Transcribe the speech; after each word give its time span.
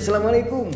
Assalamualaikum. 0.00 0.72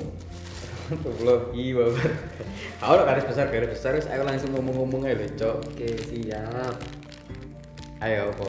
Warahmatullahi 0.93 1.73
wabarakatuh. 1.73 2.45
Aku 2.85 2.93
garis 3.09 3.25
besar 3.25 3.49
garis 3.49 3.73
besar 3.73 3.97
terus 3.97 4.05
aku 4.13 4.21
langsung 4.21 4.53
ngomong-ngomong 4.53 5.09
aja 5.09 5.25
Cok. 5.41 5.57
Oke, 5.65 5.97
siap. 5.97 6.77
Ayo 8.05 8.29
apa. 8.29 8.45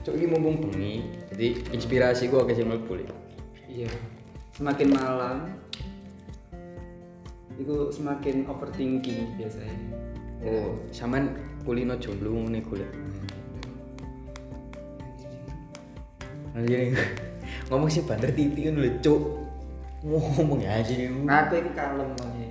Cok 0.00 0.14
ini 0.16 0.24
mumpung 0.24 0.72
bengi, 0.72 1.04
jadi 1.28 1.52
inspirasi 1.76 2.32
gua 2.32 2.48
ke 2.48 2.56
sing 2.56 2.72
mlebu 2.72 2.96
Lek. 2.96 3.12
Iya. 3.68 3.92
Semakin 4.56 4.88
malam 4.88 5.36
itu 7.60 7.92
semakin 7.92 8.48
overthinking 8.48 9.36
biasanya. 9.36 9.76
Oh, 10.48 10.80
sampean 10.96 11.36
kulino 11.68 12.00
jomblo 12.00 12.48
ngene 12.48 12.64
golek. 12.64 12.88
Anjir 16.56 16.96
ngomong 17.68 17.92
sih 17.92 18.00
banter 18.00 18.32
titik 18.32 18.64
kan 18.64 18.80
Cok. 19.04 19.49
Ngomong 20.00 20.60
ya 20.60 20.80
sih. 20.80 21.12
Nah, 21.12 21.44
aku 21.44 21.60
itu 21.60 21.70
kalem 21.76 22.08
makanya. 22.16 22.48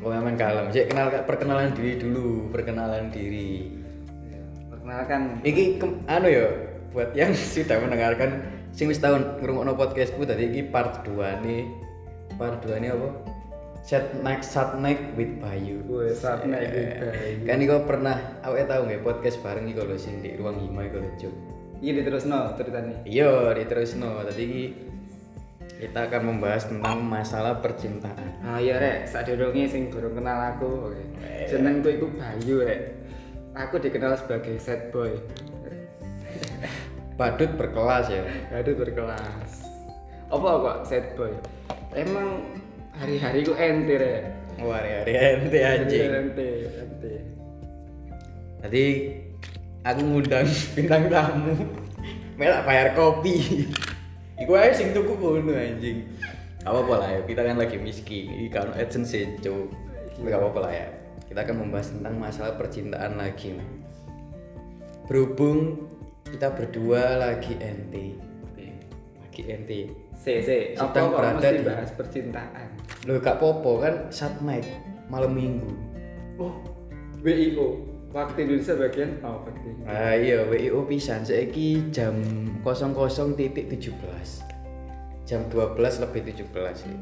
Oh, 0.00 0.10
memang 0.10 0.34
kalem. 0.34 0.66
Sik 0.72 0.90
kenal 0.90 1.12
perkenalan 1.22 1.70
diri 1.70 1.92
dulu, 1.94 2.50
perkenalan 2.50 3.12
diri. 3.12 3.70
Ya, 4.26 4.40
Perkenalkan 4.66 5.44
Iki 5.44 5.64
kem- 5.78 6.00
anu 6.08 6.26
ya 6.26 6.46
buat 6.90 7.14
yang 7.14 7.30
sudah 7.54 7.78
mendengarkan 7.78 8.42
sing 8.74 8.90
wis 8.90 8.98
tahun 8.98 9.38
ngrungokno 9.38 9.78
podcastku 9.78 10.26
tadi 10.26 10.50
iki 10.50 10.66
part 10.66 11.06
2 11.06 11.44
nih. 11.46 11.62
Part 12.34 12.64
2 12.64 12.80
ini 12.80 12.88
apa? 12.90 13.08
Set 13.80 14.12
next 14.20 14.52
sat 14.52 14.76
next 14.76 15.04
with 15.14 15.40
Bayu. 15.40 15.80
Wih, 15.88 16.12
Sat 16.12 16.44
Next 16.44 16.68
with 16.68 16.90
Eh, 16.90 17.00
Bayu. 17.00 17.44
Kan 17.46 17.58
iku 17.60 17.76
pernah 17.86 18.16
awake 18.42 18.66
tau 18.66 18.84
nggak 18.84 19.00
podcast 19.00 19.40
bareng 19.40 19.70
iki 19.70 19.78
kalau 19.78 19.96
sing 19.96 20.20
di 20.20 20.34
ruang 20.36 20.58
hima 20.58 20.84
iku 20.84 20.98
lho, 21.00 21.10
Cuk. 21.16 21.34
Iya 21.80 22.04
terus 22.04 22.28
no 22.28 22.52
ceritanya. 22.60 22.92
Iya, 23.08 23.56
diterusno. 23.56 24.20
Tadi 24.20 24.42
iki 24.44 24.62
kita 25.80 26.12
akan 26.12 26.22
membahas 26.36 26.68
tentang 26.68 27.00
masalah 27.00 27.56
percintaan. 27.64 28.44
Ah 28.44 28.60
iya 28.60 28.76
rek, 28.76 29.08
saat 29.08 29.32
dorongnya 29.32 29.64
sing 29.64 29.88
durung 29.88 30.12
kenal 30.12 30.52
aku. 30.52 30.92
Oke. 30.92 31.48
Jenengku 31.48 31.88
itu 31.88 32.06
Bayu 32.12 32.60
rek. 32.60 33.00
Aku 33.56 33.80
dikenal 33.80 34.20
sebagai 34.20 34.60
sad 34.60 34.92
boy. 34.92 35.16
Badut 37.16 37.56
berkelas 37.56 38.12
ya. 38.12 38.22
Aduh 38.52 38.76
berkelas. 38.76 39.64
Apa 40.28 40.48
kok 40.60 40.78
sad 40.84 41.16
boy? 41.16 41.32
Emang 41.96 42.44
hari-hari 43.00 43.40
ku 43.40 43.56
ente 43.56 43.96
rek. 43.96 44.22
Wah, 44.60 44.84
hari 44.84 45.16
ente 45.16 45.58
anjing. 45.64 46.08
Ente, 46.12 46.48
ente. 46.76 47.12
Tadi 48.60 48.84
aku 49.88 50.00
ngundang 50.04 50.44
bintang 50.76 51.08
tamu. 51.08 51.56
Melak 52.36 52.68
bayar 52.68 52.92
kopi. 52.92 53.64
Iku 54.40 54.56
aja 54.56 54.72
sing 54.72 54.96
tuku 54.96 55.12
kono 55.20 55.52
anjing. 55.52 56.08
Gak 56.60 56.68
apa-apa 56.72 56.94
lah 57.00 57.08
ya, 57.12 57.20
kita 57.28 57.40
kan 57.44 57.56
lagi 57.56 57.76
miskin. 57.76 58.28
Iki 58.32 58.48
kan 58.48 58.72
AdSense 58.72 59.12
sejo. 59.12 59.68
Gak 60.20 60.40
apa-apa 60.40 60.60
lah 60.68 60.72
ya. 60.72 60.86
Kita 61.28 61.44
akan 61.44 61.56
membahas 61.68 61.92
tentang 61.92 62.16
masalah 62.16 62.56
percintaan 62.56 63.20
lagi. 63.20 63.56
Berhubung 65.08 65.88
kita 66.28 66.52
berdua 66.52 67.18
lagi 67.20 67.56
ente. 67.60 68.16
Lagi 69.20 69.42
ente. 69.48 69.80
Se, 70.20 70.44
se, 70.44 70.76
apa 70.76 71.00
kok 71.00 71.16
berada 71.16 71.40
mesti 71.40 71.56
di- 71.56 71.64
bahas 71.64 71.90
percintaan? 71.96 72.68
Loh 73.08 73.16
gak 73.24 73.40
popo 73.40 73.80
kan 73.80 74.12
saat 74.12 74.36
night 74.44 74.68
malam 75.08 75.32
minggu. 75.32 75.72
Oh, 76.36 76.60
WIO. 77.24 77.89
Waktu 78.10 78.42
Indonesia 78.42 78.74
bagian 78.74 79.22
oh, 79.22 79.46
waktu. 79.46 79.70
Ah 79.86 80.18
iya, 80.18 80.42
WIO 80.42 80.82
pisan 80.90 81.22
saiki 81.22 81.94
jam 81.94 82.18
00.17. 82.66 83.38
Jam 85.30 85.40
12 85.46 85.78
lebih 85.78 86.20
17 86.34 86.90
ya. 86.90 86.98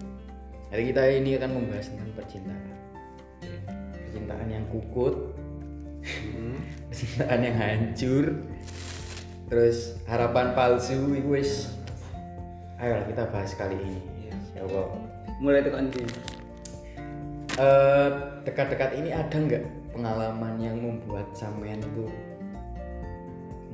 Jadi 0.68 0.82
kita 0.92 1.02
ini 1.08 1.40
akan 1.40 1.50
membahas 1.56 1.88
tentang 1.88 2.12
percintaan. 2.12 2.76
Percintaan 4.04 4.48
yang 4.52 4.64
kukut, 4.68 5.32
Hmm. 6.04 6.60
percintaan 6.92 7.40
yang 7.40 7.56
hancur. 7.56 8.24
Terus 9.48 9.96
harapan 10.04 10.52
palsu 10.52 11.16
itu 11.16 11.24
wis 11.24 11.52
Ayo 12.78 13.02
kita 13.10 13.26
bahas 13.32 13.56
kali 13.58 13.74
ini. 13.74 14.30
Ya 14.54 14.62
Allah. 14.62 14.86
Mulai 15.42 15.66
tekan 15.66 15.90
di. 15.90 16.04
Eh, 17.58 18.08
dekat-dekat 18.46 19.02
ini 19.02 19.10
ada 19.10 19.34
nggak 19.34 19.64
pengalaman 19.98 20.54
yang 20.62 20.78
membuat 20.78 21.26
sampean 21.34 21.82
itu 21.82 22.06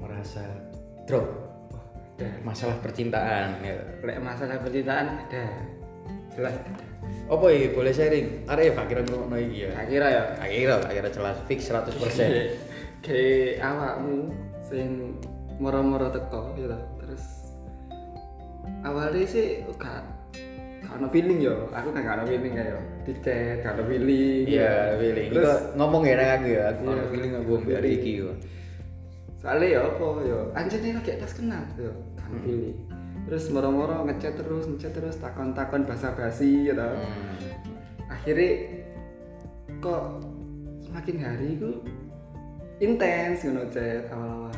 merasa 0.00 0.40
drop 1.04 1.28
Ada. 2.16 2.40
masalah 2.40 2.80
percintaan 2.80 3.60
ya. 3.60 3.76
Lek 4.00 4.24
masalah 4.24 4.56
percintaan 4.64 5.20
ada. 5.20 5.44
Jelas. 6.32 6.56
Apa 7.28 7.46
ya 7.52 7.68
boleh 7.76 7.92
sharing? 7.92 8.48
Ada 8.48 8.72
ya 8.72 8.72
kira 8.88 9.04
ngono 9.04 9.36
iki 9.36 9.68
ya. 9.68 9.70
Akhirnya 9.76 10.08
ya. 10.08 10.22
Akhirnya 10.40 10.76
akhirnya 10.80 11.12
jelas 11.12 11.36
fix 11.44 11.68
100%. 11.68 11.92
Kayak 13.04 13.60
awakmu 13.60 14.32
sing 14.64 15.20
moro-moro 15.60 16.08
teko 16.08 16.56
gitu. 16.56 16.72
Terus 17.04 17.24
awalnya 18.80 19.28
sih 19.28 19.60
gak 19.76 20.13
gak 20.94 21.02
ono 21.02 21.08
feeling 21.10 21.42
yo. 21.42 21.66
Aku 21.74 21.90
kan 21.90 22.06
gak 22.06 22.14
ono 22.16 22.24
feeling 22.24 22.54
kayak 22.54 22.78
di 23.02 23.12
chat, 23.18 23.56
gak 23.60 23.74
ono 23.74 23.82
feeling. 23.84 24.44
Iya, 24.46 24.74
feeling. 24.96 25.28
Terus 25.34 25.42
Terus 25.42 25.60
ngomong 25.74 26.02
ya 26.06 26.14
nang 26.14 26.30
aku 26.32 26.46
ya, 26.48 26.62
aku 26.70 26.80
Iya. 26.80 26.92
ono 26.94 27.04
feeling 27.10 27.32
aku 27.34 27.52
mbek 27.58 27.74
hari 27.74 27.90
iki 27.98 28.12
yo. 28.22 28.30
soalnya 29.44 29.76
ya 29.76 29.80
apa 29.84 30.06
yo 30.24 30.38
anjir 30.56 30.80
nih 30.80 30.96
lagi 30.96 31.10
atas 31.20 31.36
kenal 31.36 31.60
yo 31.76 31.92
kan 32.16 32.32
Hmm. 32.32 32.40
pilih 32.48 32.72
terus 33.28 33.52
moro-moro 33.52 34.00
ngechat 34.08 34.40
terus 34.40 34.64
ngechat 34.64 34.96
terus 34.96 35.20
takon-takon 35.20 35.84
basa-basi 35.84 36.64
gitu 36.64 36.80
Hmm. 36.80 38.08
akhirnya 38.08 38.80
kok 39.84 40.24
semakin 40.80 41.16
hari 41.20 41.60
itu 41.60 41.76
intens 42.80 43.44
ngono 43.44 43.68
chat 43.68 44.08
awal-awal 44.08 44.56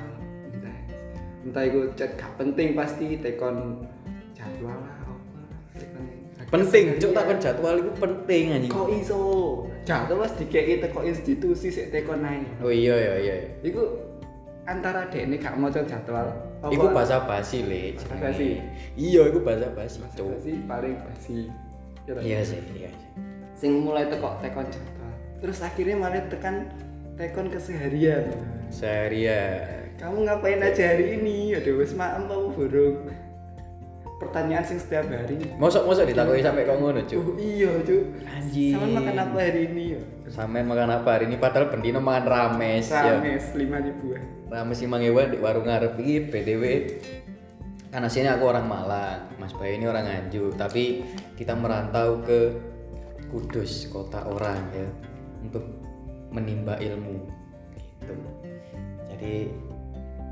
intens 0.54 0.94
entah 1.42 1.64
itu 1.66 1.80
chat 1.98 2.14
gak 2.14 2.30
penting 2.38 2.78
pasti 2.78 3.18
tekon 3.18 3.82
jadwal 4.38 4.85
Penting, 6.46 7.02
cuk 7.02 7.10
takon 7.10 7.38
jadwal 7.42 7.74
itu 7.82 7.90
penting 7.98 8.44
anjing. 8.54 8.70
kok 8.70 8.86
iso 8.94 9.18
jadwal 9.82 10.22
mas 10.22 10.32
dikei 10.38 10.78
teko 10.78 11.02
institusi 11.02 11.74
sik 11.74 11.90
tekon 11.90 12.22
naik 12.22 12.46
Oh 12.62 12.70
iya 12.70 12.94
iya 12.94 13.14
iya. 13.18 13.34
Iku 13.66 13.82
antara 14.70 15.10
dek 15.10 15.26
ini 15.26 15.42
gak 15.42 15.58
mau 15.58 15.74
jadwal. 15.74 16.30
Iku 16.70 16.94
bahasa 16.94 17.26
basi 17.26 17.66
le. 17.66 17.98
Jenenge. 17.98 18.22
basi. 18.22 18.48
Iya, 18.94 19.22
iku 19.34 19.38
bahasa 19.42 19.74
basi, 19.74 19.98
cuk. 20.14 20.38
basi 20.38 20.52
paling 20.70 20.94
basi. 21.02 21.38
Ya 22.06 22.12
toh? 22.14 22.22
Iya 22.22 22.38
sih, 22.46 22.60
iya. 22.78 22.90
Sing 23.58 23.82
mulai 23.82 24.06
teko 24.06 24.38
tekon 24.38 24.70
jadwal. 24.70 25.12
Terus 25.42 25.58
akhirnya 25.66 25.98
malah 25.98 26.22
tekan 26.30 26.70
tekon 27.18 27.50
keseharian. 27.50 28.30
Seharian. 28.70 29.90
Kamu 29.98 30.30
ngapain 30.30 30.62
aja 30.62 30.94
hari 30.94 31.18
ini? 31.18 31.58
Aduh 31.58 31.82
wis 31.82 31.90
maem 31.90 32.30
apa 32.30 32.54
burung? 32.54 33.10
Pertanyaan 34.16 34.64
sing 34.64 34.80
setiap 34.80 35.04
hari. 35.12 35.36
Mosok-mosok 35.60 36.08
ditakoki 36.08 36.40
sampai 36.40 36.64
kok 36.64 36.80
ngono, 36.80 37.04
Cuk. 37.04 37.20
Oh 37.20 37.36
iya, 37.36 37.68
Cuk. 37.84 38.02
Anjing. 38.24 38.72
Sama 38.72 38.88
makan 38.96 39.16
apa 39.20 39.36
hari 39.44 39.60
ini 39.68 39.84
ya? 39.92 40.00
Sampean 40.32 40.64
makan 40.64 40.90
apa 40.90 41.08
hari 41.12 41.24
ini 41.28 41.36
padahal 41.36 41.68
bendino 41.68 42.00
makan 42.00 42.24
rames. 42.24 42.88
Rames 42.88 43.44
5 43.52 43.60
ribuan. 43.60 44.22
Rames 44.46 44.78
lima 44.78 44.96
ewan 45.02 45.34
di 45.34 45.38
warung 45.42 45.66
ngarep 45.66 45.98
iki 45.98 46.32
BTW 46.32 46.64
karena 47.96 48.12
sini 48.12 48.28
aku 48.28 48.44
orang 48.50 48.68
Malang, 48.68 49.24
Mas 49.40 49.56
Bayu 49.56 49.78
ini 49.78 49.88
orang 49.88 50.04
Nganjuk, 50.04 50.58
tapi 50.58 51.00
kita 51.38 51.56
merantau 51.56 52.20
ke 52.20 52.52
Kudus, 53.32 53.88
kota 53.88 54.20
orang 54.22 54.60
ya, 54.70 54.86
untuk 55.40 55.64
menimba 56.28 56.76
ilmu 56.76 57.24
gitu. 57.98 58.14
Jadi 59.08 59.48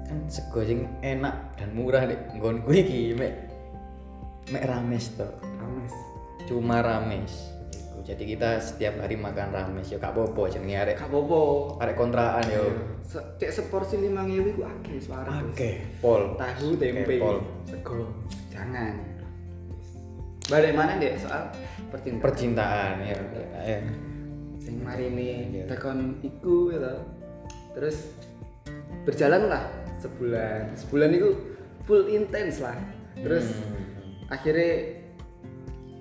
kan 0.05 0.19
sego 0.28 0.61
enak 1.00 1.56
dan 1.56 1.73
murah 1.73 2.05
deh, 2.05 2.21
nggonku 2.37 2.71
iki 2.77 3.17
mek 3.17 3.32
mek 4.49 4.64
rames 4.64 5.14
tuh. 5.14 5.31
Rames. 5.56 5.94
cuma 6.44 6.81
rames. 6.81 7.32
Jadi 8.05 8.37
kita 8.37 8.61
setiap 8.61 9.00
hari 9.00 9.17
makan 9.17 9.49
rames. 9.49 9.88
Ya 9.88 9.96
gak 9.96 10.12
apa-apa 10.12 10.52
jenenge 10.52 10.76
arek. 10.76 11.00
Gak 11.00 11.08
apa-apa. 11.08 11.41
arek 11.81 11.96
kontrakan 11.96 12.44
yo. 12.52 12.64
Se- 13.00 13.25
Cek 13.38 13.49
seporsi 13.50 13.96
5000 13.96 14.52
iku 14.52 14.62
akeh 14.62 15.00
suara. 15.00 15.41
Oke 15.41 15.81
pol. 15.99 16.37
Tahu 16.37 16.76
tempe. 16.76 17.17
pol. 17.17 17.41
sego. 17.64 18.12
Jangan. 18.52 19.00
Balik 20.44 20.76
mana 20.76 21.00
dek? 21.00 21.17
Soal 21.17 21.49
percintaan. 21.88 22.20
Percintaan 22.20 22.94
ya 23.00 23.17
ya 23.64 23.79
sing 24.61 24.81
mari 24.81 25.08
ini 25.08 25.61
Iya. 25.61 25.64
tekon 25.69 26.20
iku 26.20 26.73
gitu 26.73 26.93
terus 27.73 28.12
berjalan 29.05 29.49
lah 29.49 29.64
sebulan. 30.00 30.73
Sebulan 30.76 31.11
itu 31.12 31.29
full 31.85 32.08
intens 32.08 32.61
lah. 32.61 32.76
Terus 33.17 33.49
Hmm. 33.49 33.84
Akhirnya 34.26 34.71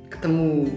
ketemu 0.07 0.69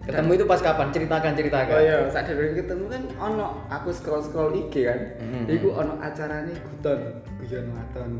ketemu 0.00 0.30
itu 0.32 0.44
pas 0.44 0.60
kapan 0.60 0.88
ceritakan 0.90 1.32
ceritakan 1.32 1.74
Oh 1.74 1.80
iya, 1.80 1.98
saat 2.06 2.28
dari 2.28 2.52
ketemu 2.52 2.84
kan 2.86 3.02
ono 3.18 3.46
aku 3.66 3.88
scroll 3.90 4.20
scroll 4.20 4.52
IG 4.52 4.84
kan. 4.84 5.00
Mhm. 5.18 5.44
Iku 5.50 5.68
ono 5.72 5.96
acarane 5.98 6.52
guton, 6.52 7.00
guyon 7.38 7.66
waton. 7.72 8.10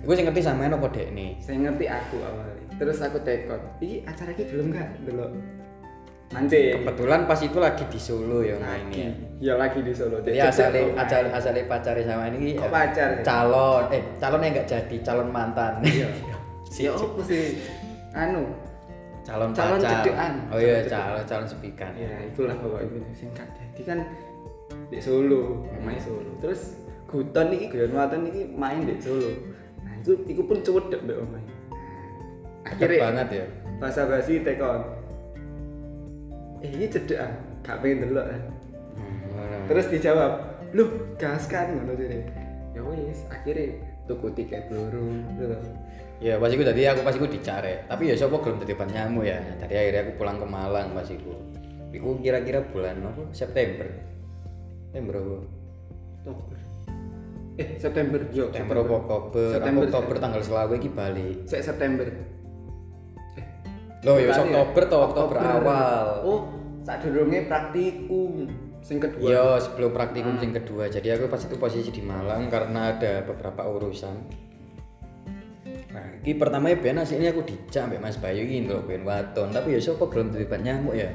Iku 0.00 0.10
sing 0.12 0.24
ngerti 0.24 0.40
sampean 0.40 0.72
apa 0.72 0.86
dek 0.88 1.10
nih? 1.10 1.34
saya 1.38 1.60
ngerti 1.60 1.84
aku 1.84 2.16
awalnya 2.20 2.56
terus 2.72 2.96
aku 2.98 3.20
tekon 3.20 3.60
iki 3.76 4.00
acara 4.02 4.30
iki 4.30 4.48
belum 4.48 4.72
nggak 4.72 4.88
dulu 5.04 5.26
mancing 6.30 6.80
Kebetulan 6.80 7.20
pas 7.26 7.36
itu 7.38 7.58
lagi 7.58 7.84
di 7.84 8.00
Solo 8.00 8.40
ya 8.40 8.56
mainnya. 8.56 9.12
ya 9.36 9.54
lagi 9.54 9.82
di 9.82 9.92
Solo 9.92 10.22
Jadi 10.22 10.38
Cek- 10.38 10.48
asale 10.48 10.80
cek- 10.80 10.96
asal 10.96 11.24
asale 11.28 11.60
pacare 11.66 12.00
sama 12.00 12.30
ini 12.30 12.56
Kok 12.56 12.70
pacar 12.70 13.08
ya? 13.12 13.20
calon 13.20 13.84
eh 13.90 14.02
calon 14.16 14.40
yang 14.40 14.52
enggak 14.54 14.66
jadi 14.70 14.96
calon 15.02 15.28
mantan. 15.28 15.72
Iya. 15.82 16.08
Si- 16.70 16.86
ya 16.86 16.94
apa 16.94 17.20
sih? 17.26 17.58
Anu 18.14 18.46
calon 19.20 19.50
Calon 19.52 19.78
pacar. 19.78 20.00
cedekan. 20.02 20.32
Oh 20.48 20.58
iya 20.58 20.86
Calon 20.86 21.22
calon 21.26 21.46
sepikan. 21.46 21.92
ya 21.94 22.10
itulah 22.24 22.56
pokoknya 22.56 22.86
itu 22.88 22.98
singkat 23.12 23.48
jadi 23.52 23.82
kan 23.84 23.98
di 24.88 24.98
Solo 24.98 25.66
main 25.82 25.98
Solo. 25.98 26.30
Terus 26.38 26.78
Guton 27.04 27.50
iki 27.50 27.66
Guyon 27.68 27.92
Waton 27.92 28.22
iki 28.26 28.48
main 28.54 28.86
di 28.86 28.94
Solo. 28.98 29.30
Nah 29.82 29.92
itu 29.98 30.14
iku 30.24 30.46
pun 30.46 30.62
cewek 30.62 30.94
mbek 30.96 31.18
omae 31.18 31.42
Deket 31.42 32.70
akhirnya 32.70 32.98
banget 33.02 33.28
ya. 33.34 33.44
bahasa 33.82 34.00
basi 34.06 34.40
tekon. 34.40 34.80
Eh 36.60 36.70
ini 36.70 36.86
cedekan 36.86 37.32
gak 37.60 37.80
pengen 37.80 38.08
delok 38.08 38.26
kan. 38.26 38.42
Hmm. 39.30 39.64
terus 39.66 39.86
dijawab 39.88 40.32
lu 40.70 40.84
gas 41.16 41.48
kan 41.48 41.72
ngono 41.72 41.96
jadi 41.96 42.20
ya 42.72 42.82
wis 42.84 43.24
akhirnya 43.26 43.80
tuku 44.04 44.28
tiket 44.34 44.68
loro 44.68 45.00
gitu 45.32 45.56
Ya 46.20 46.36
pas 46.36 46.52
iku 46.52 46.62
tadi 46.62 46.84
aku 46.84 47.00
pas 47.00 47.16
iku 47.16 47.26
dicare. 47.26 47.88
Tapi 47.88 48.12
ya 48.12 48.14
sapa 48.14 48.36
gelem 48.44 48.60
dadi 48.60 48.76
nyamu 48.76 49.24
ya. 49.24 49.40
Tadi 49.56 49.72
akhirnya 49.72 50.00
aku 50.04 50.12
pulang 50.20 50.36
ke 50.36 50.46
Malang 50.46 50.92
pas 50.92 51.08
iku. 51.08 51.32
Iku 51.90 52.20
kira-kira 52.20 52.60
bulan 52.70 53.00
apa? 53.02 53.24
September. 53.32 53.88
September 54.92 55.14
apa? 55.16 55.36
Oktober 56.20 56.60
eh 57.60 57.68
September 57.76 58.20
yo 58.32 58.48
September 58.48 58.76
apa 58.80 58.94
Oktober? 59.04 59.48
September, 59.60 59.82
Oktober 59.84 60.14
tanggal 60.16 60.40
selawe 60.40 60.74
iki 60.80 60.90
balik. 60.90 61.36
Sek 61.44 61.62
September 61.62 62.06
Loh 64.00 64.16
ya 64.16 64.32
Bukan 64.32 64.48
Oktober 64.56 64.82
atau 64.88 64.98
Oktober 65.12 65.36
awal. 65.36 66.06
oh 66.24 66.40
saat 66.80 67.04
praktikum 67.04 68.48
sing 68.80 68.96
kedua 68.96 69.28
Iya, 69.28 69.46
sebelum 69.60 69.92
praktikum 69.92 70.40
yang 70.40 70.56
kedua. 70.56 70.88
Jadi 70.88 71.12
aku 71.12 71.28
pas 71.28 71.44
itu 71.44 71.56
posisi 71.60 71.92
di 71.92 72.00
Malang 72.00 72.48
karena 72.48 72.96
ada 72.96 73.20
beberapa 73.28 73.68
urusan. 73.68 74.48
Nah, 76.00 76.24
ini 76.24 76.32
pertama 76.32 76.72
ya 76.72 76.76
ben 76.80 76.96
ini 76.96 77.26
aku 77.28 77.44
dijak 77.44 77.92
mbak 77.92 78.00
Mas 78.00 78.16
Bayu 78.16 78.40
ini 78.40 78.64
loh 78.64 78.80
ben 78.88 79.04
waton, 79.04 79.52
tapi 79.52 79.76
ya 79.76 79.80
sapa 79.84 80.08
gelem 80.08 80.32
dadi 80.32 80.48
nyamuk 80.48 80.96
ya. 80.96 81.12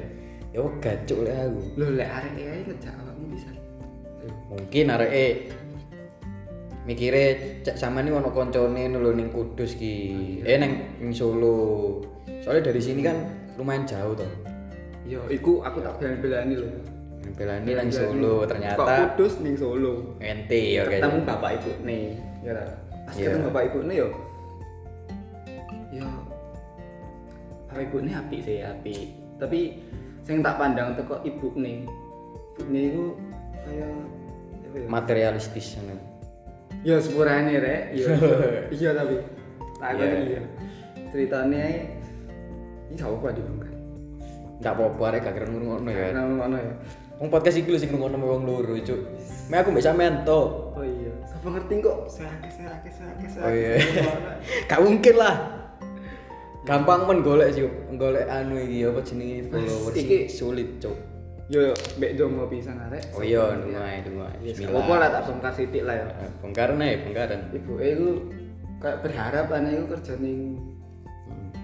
Ya 0.54 0.62
gacuk 0.62 1.26
lah 1.26 1.50
aku. 1.50 1.60
Loh 1.74 1.90
lek 1.98 2.06
arek 2.08 2.32
ae 2.38 2.58
ngejak 2.64 2.94
awakmu 2.94 3.26
bisa. 3.34 3.50
Mungkin 4.48 4.84
areke 4.88 5.26
mikire 6.86 7.24
cek 7.66 7.76
sama 7.76 8.00
nih 8.00 8.14
ono 8.14 8.30
koncone 8.30 8.88
lho 8.88 9.10
ning 9.12 9.28
Kudus 9.34 9.74
ki. 9.74 9.94
Eh 10.46 10.56
neng 10.56 10.96
ning 11.02 11.10
Solo. 11.12 12.00
Soalnya 12.40 12.70
dari 12.70 12.80
sini 12.80 13.02
kan 13.02 13.18
lumayan 13.58 13.84
jauh 13.84 14.14
toh. 14.14 14.30
Yo 15.04 15.26
iku 15.28 15.60
aku 15.66 15.82
tak 15.82 15.98
belan-belani 15.98 16.54
lho. 16.56 16.70
Belani 17.34 17.74
nang 17.74 17.90
Solo 17.90 18.46
Kok 18.46 18.54
ternyata 18.54 19.12
Kudus 19.12 19.42
ning 19.42 19.58
Solo. 19.58 20.14
ente 20.22 20.78
ya 20.78 20.86
Ketemu 20.86 21.20
kayaknya. 21.20 21.26
bapak 21.26 21.50
ibu 21.58 21.70
nih. 21.82 22.04
Ya. 22.46 22.54
Pas 23.06 23.14
Iya. 23.18 23.28
ketemu 23.34 23.44
bapak 23.50 23.62
ibu 23.68 23.78
nih 23.84 23.96
yo. 24.00 24.08
Yo 25.96 26.36
bapak 27.76 27.92
ibu 27.92 28.08
nih 28.08 28.14
api 28.16 28.36
sih 28.40 28.58
api. 28.64 28.94
Tapi 29.36 29.60
sing 30.24 30.40
tak 30.40 30.56
pandang 30.56 30.96
teko 30.96 31.20
ibu 31.28 31.52
nih. 31.60 31.84
Ibu 32.56 32.62
nih 32.72 32.82
iku 32.88 33.04
kayak 33.68 33.92
apa 34.64 34.76
ya? 34.80 34.86
Materialistis 34.88 35.76
ngono. 35.76 36.00
Ya 36.80 36.96
sepurane 37.04 37.60
rek. 37.60 37.82
Iya. 37.92 38.06
iya 38.80 38.90
tapi 38.96 39.20
tak 39.76 39.90
ngerti 39.92 40.24
iya. 40.24 40.42
Ceritanya 41.12 41.64
ini 41.68 42.94
gak 42.96 43.12
apa 43.12 43.28
dibongkar. 43.36 43.72
Enggak 44.56 44.72
apa-apa 44.72 45.02
arek 45.12 45.20
gak 45.28 45.34
keren 45.36 45.52
ngono 45.60 45.90
ya. 45.92 46.16
Nah, 46.16 46.24
ngono 46.24 46.56
ya. 46.56 46.72
Wong 47.20 47.28
podcast 47.28 47.60
iki 47.60 47.76
lho 47.76 47.76
sing 47.76 47.92
ngono 47.92 48.16
wong 48.16 48.48
loro, 48.48 48.72
Cuk. 48.80 49.00
Mek 49.52 49.68
aku 49.68 49.68
mbek 49.68 49.84
sampean 49.84 50.24
to. 50.24 50.72
Oh 50.72 50.80
iya. 50.80 51.12
Siapa 51.28 51.48
ngerti 51.52 51.84
kok? 51.84 52.08
Serake 52.08 52.48
serake 52.48 52.88
serake 52.88 53.26
serake. 53.28 53.44
Oh 53.44 53.52
iya. 53.52 53.72
Gak 54.72 54.80
mungkin 54.80 55.16
lah. 55.20 55.55
Gampang 56.66 57.06
men 57.06 57.22
golek 57.22 57.54
sih, 57.54 57.62
golek 57.94 58.26
anu 58.26 58.58
iki 58.58 58.82
apa 58.82 59.00
jenenge 59.00 59.46
followers 59.48 59.94
iki- 59.94 60.26
sulit, 60.26 60.68
Cuk. 60.82 60.98
Yo 61.46 61.70
mbek 61.94 62.18
jomo 62.18 62.50
pisan 62.50 62.74
arek. 62.82 63.06
Oh 63.14 63.22
iya, 63.22 63.54
dungai, 63.54 64.02
dungai. 64.02 64.34
Yes, 64.42 64.58
apa 64.66 64.92
lah 64.98 65.08
tak 65.14 65.30
bongkar 65.30 65.54
sithik 65.54 65.86
lah 65.86 65.94
ya. 65.94 66.06
Eh, 66.18 66.30
Bongkar 66.42 66.74
nih, 66.74 67.06
bongkaran. 67.06 67.40
Ibu 67.54 67.72
iku 67.78 68.08
kayak 68.82 68.98
berharap 69.06 69.46
anak 69.54 69.78
iku 69.78 69.84
kerja 69.94 70.18
ning 70.18 70.58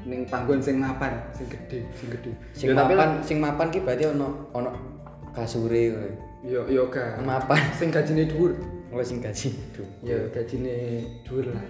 ning 0.07 0.23
panggon 0.31 0.63
sing 0.63 0.79
mapan, 0.79 1.19
sing 1.35 1.51
gede, 1.51 1.83
sing 1.99 2.09
gede. 2.15 2.31
Sing 2.55 2.71
Yo, 2.71 2.79
mapan, 2.79 3.19
sing 3.27 3.43
mapan 3.43 3.75
ki 3.75 3.83
berarti 3.83 4.07
ono 4.07 4.47
ono 4.55 4.71
kasure 5.35 5.83
ngono. 5.91 6.11
yo 6.47 6.63
yo 6.71 6.87
ga. 6.87 7.19
Mapan. 7.19 7.59
Sing 7.75 7.91
gajine 7.91 8.31
dhuwur. 8.31 8.55
Oleh 8.93 9.05
sing 9.09 9.19
gaji. 9.25 9.49
Duh. 9.73 9.89
Ya 10.05 10.19
gajine 10.29 11.00
dhuwur 11.25 11.49
lah. 11.49 11.65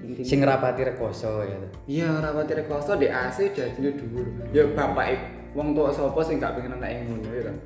Intinya- 0.00 0.24
Sing 0.24 0.40
ngrapati 0.40 0.82
rekoso 0.88 1.44
ya. 1.44 1.58
Iya, 1.84 2.08
rawat 2.24 2.48
rekoso 2.48 2.96
di 2.96 3.12
AC 3.12 3.52
gajine 3.52 3.92
dhuwur. 3.92 4.26
Ya 4.56 4.64
bapak 4.72 5.20
wong 5.52 5.76
tua 5.76 5.92
sapa 5.92 6.20
sing 6.24 6.40
gak 6.40 6.56
pengen 6.56 6.80
anake 6.80 7.04
ngono 7.04 7.28
ya 7.28 7.42
kan. 7.52 7.56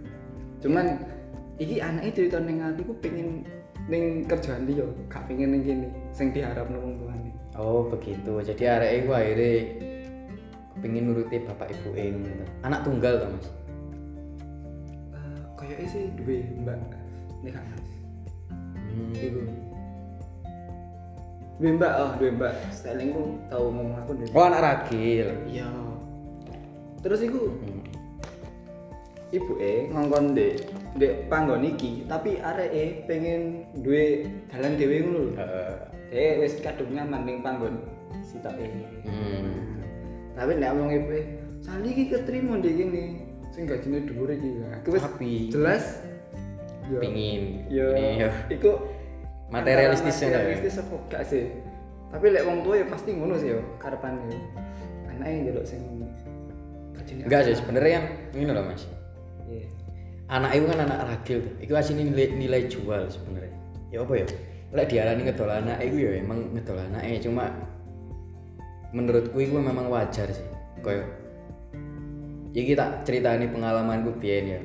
Cuman 0.59 0.87
iki 1.63 1.79
anake 1.79 2.11
cerita 2.19 2.43
ning 2.43 2.59
ati 2.59 2.83
ku 2.83 2.99
pengen 2.99 3.47
ning 3.87 4.27
kerjaan 4.27 4.67
dia, 4.67 4.83
gak 5.07 5.23
pengen 5.31 5.55
ning 5.55 5.63
kene 5.63 5.87
sing 6.11 6.35
diharapno 6.35 6.83
wong 6.83 6.95
tuane. 6.99 7.31
Oh 7.55 7.87
begitu. 7.87 8.43
Jadi 8.43 8.63
arek 8.67 8.91
iku 9.07 9.11
akhirnya 9.15 9.51
kepingin 10.77 11.15
nuruti 11.15 11.41
bapak 11.47 11.71
ibu 11.71 11.95
ngono. 11.95 12.45
Anak 12.67 12.83
tunggal 12.83 13.23
to, 13.23 13.27
Mas. 13.31 13.49
Uh, 15.15 15.39
kayaknya 15.55 15.87
sih 15.89 16.05
duwe 16.19 16.43
mbak 16.59 16.75
kan 17.55 17.63
mas 17.71 17.86
Hmm. 18.97 19.13
iku 19.15 19.41
duwe 21.57 21.71
mbak 21.73 21.93
oh 21.97 22.11
duwe 22.17 22.31
mbak 22.33 22.53
selingku 22.69 23.23
tau 23.49 23.69
ngomong 23.69 23.97
aku 23.97 24.11
duwe 24.15 24.29
Oh 24.33 24.45
anak 24.45 24.61
ragil. 24.61 25.29
iya 25.45 25.69
terus 27.01 27.21
iku 27.21 27.49
Hmm. 27.61 27.81
ibu 29.31 29.53
e 29.59 29.89
ngongkon 29.91 30.33
dek 30.33 30.65
dek 30.97 31.29
panggon 31.29 31.61
iki 31.63 32.05
tapi 32.05 32.41
arek 32.41 32.71
e 32.73 32.85
pengen 33.05 33.43
duwe 33.81 34.25
dalan 34.49 34.77
dhewe 34.77 34.97
ngono 35.03 35.21
lho 35.21 35.33
Heeh. 35.37 35.73
dek 36.09 36.35
wis 36.41 36.55
kadung 36.61 36.93
nyaman 36.93 37.23
ning 37.25 37.39
panggon 37.41 37.75
sitok 38.23 38.57
e 38.57 38.67
Hmm. 39.05 39.81
tapi 40.33 40.57
nek 40.57 40.71
ngomong 40.73 40.93
ibu 40.95 41.11
e 41.11 41.23
sali 41.61 41.89
iki 41.91 42.05
ketrimo 42.09 42.57
ndek 42.57 42.75
kene 42.77 43.03
sing 43.51 43.65
gajine 43.65 44.05
dhuwur 44.05 44.29
iki 44.31 44.51
aku 44.73 44.89
wis 44.93 45.03
Tapi 45.05 45.31
jelas 45.49 45.85
ya 46.91 47.01
pingin. 47.03 47.43
Ini, 47.71 48.23
ya. 48.23 48.31
iku 48.51 48.71
Materialistis 49.47 50.27
ya, 50.27 50.35
materialistis 50.35 50.75
apa 50.83 50.95
gak 51.07 51.23
sih 51.23 51.47
tapi 52.11 52.35
lek 52.35 52.43
wong 52.47 52.67
tua 52.67 52.83
ya 52.83 52.87
pasti 52.91 53.15
ngono 53.15 53.39
sih 53.39 53.55
yo 53.55 53.61
karepane 53.79 54.35
anake 55.11 55.47
ndelok 55.47 55.67
sing 55.67 55.83
Enggak 57.07 57.47
sih 57.47 57.55
sebenarnya 57.55 58.03
yang 58.03 58.07
ini 58.35 58.51
loh 58.51 58.67
Mas. 58.67 58.83
iya 59.47 59.67
Anak 60.27 60.59
itu 60.59 60.67
kan 60.67 60.79
anak 60.91 61.07
ragil 61.07 61.39
tuh. 61.39 61.55
Iku 61.63 61.79
asine 61.79 62.03
nilai, 62.03 62.35
nilai 62.35 62.67
jual 62.67 63.07
sebenarnya. 63.07 63.55
Ya 63.95 64.03
apa 64.03 64.15
ya? 64.19 64.27
Lek 64.75 64.87
diarani 64.91 65.23
ngedol 65.23 65.47
anak 65.47 65.79
iku 65.87 65.97
ya 66.03 66.19
emang 66.19 66.51
ngedol 66.51 66.83
anake 66.83 67.23
cuma 67.23 67.55
menurutku 68.91 69.39
itu 69.39 69.55
memang 69.55 69.87
wajar 69.87 70.27
sih. 70.35 70.47
Kayak 70.83 71.07
iki 72.59 72.75
tak 72.75 73.07
ceritani 73.07 73.47
pengalamanku 73.55 74.19
biyen 74.19 74.59
ya. 74.59 74.61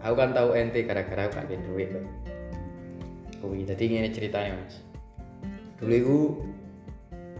Aku 0.00 0.14
kan 0.16 0.32
tahu 0.32 0.56
ente 0.56 0.80
gara-gara 0.88 1.28
aku 1.28 1.36
gak 1.36 1.46
ada 1.52 1.56
duit 1.60 1.88
kok. 1.92 2.04
Kuwi 3.44 3.68
dadi 3.68 3.84
ngene 3.88 4.08
ceritanya 4.12 4.56
Mas. 4.56 4.80
Dulu 5.76 5.92
iku 5.92 6.18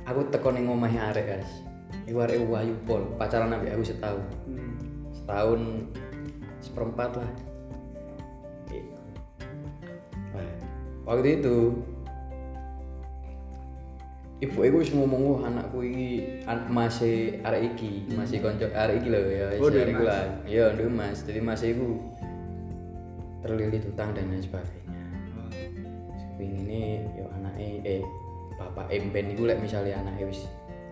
aku 0.05 0.21
teko 0.29 0.53
ning 0.53 0.69
omahe 0.69 0.97
arek 0.97 1.25
guys. 1.25 1.51
Iku 2.05 2.21
arek 2.21 2.41
wayu 2.45 2.77
pol, 2.85 3.05
pacaran 3.17 3.53
ambek 3.53 3.77
aku 3.77 3.85
setahun. 3.85 4.25
hmm. 4.45 4.77
Setahun 5.13 5.61
seperempat 6.61 7.11
lah. 7.17 7.31
Gitu. 8.69 8.93
Wah, 10.37 10.53
waktu 11.09 11.41
itu 11.41 11.57
ibu 14.41 14.59
iku 14.65 14.77
wis 14.81 14.93
ngomong 14.97 15.45
anakku 15.45 15.85
an 16.49 16.59
masih 16.73 17.41
arek 17.45 17.77
iki, 17.77 18.09
masih 18.17 18.41
konco 18.41 18.69
arek 18.73 19.05
iki 19.05 19.09
lho 19.13 19.21
ya, 19.29 19.47
Oh, 19.61 19.69
arek 19.69 20.01
lah. 20.01 20.25
Iya, 20.49 20.73
Duh 20.77 20.89
Mas. 20.89 21.25
Jadi 21.25 21.41
Mas 21.45 21.61
iku 21.61 22.01
terlilit 23.41 23.83
utang 23.89 24.13
dan 24.13 24.29
lain 24.29 24.43
sebagainya. 24.45 24.97
Seping 26.17 26.53
ini 26.67 27.05
yo 27.17 27.27
anake 27.35 27.81
eh 27.85 28.03
bapak 28.57 28.93
emben 28.93 29.33
iku 29.33 29.49
lek 29.49 29.61
misalnya 29.61 30.01
anake 30.01 30.29
wis 30.29 30.45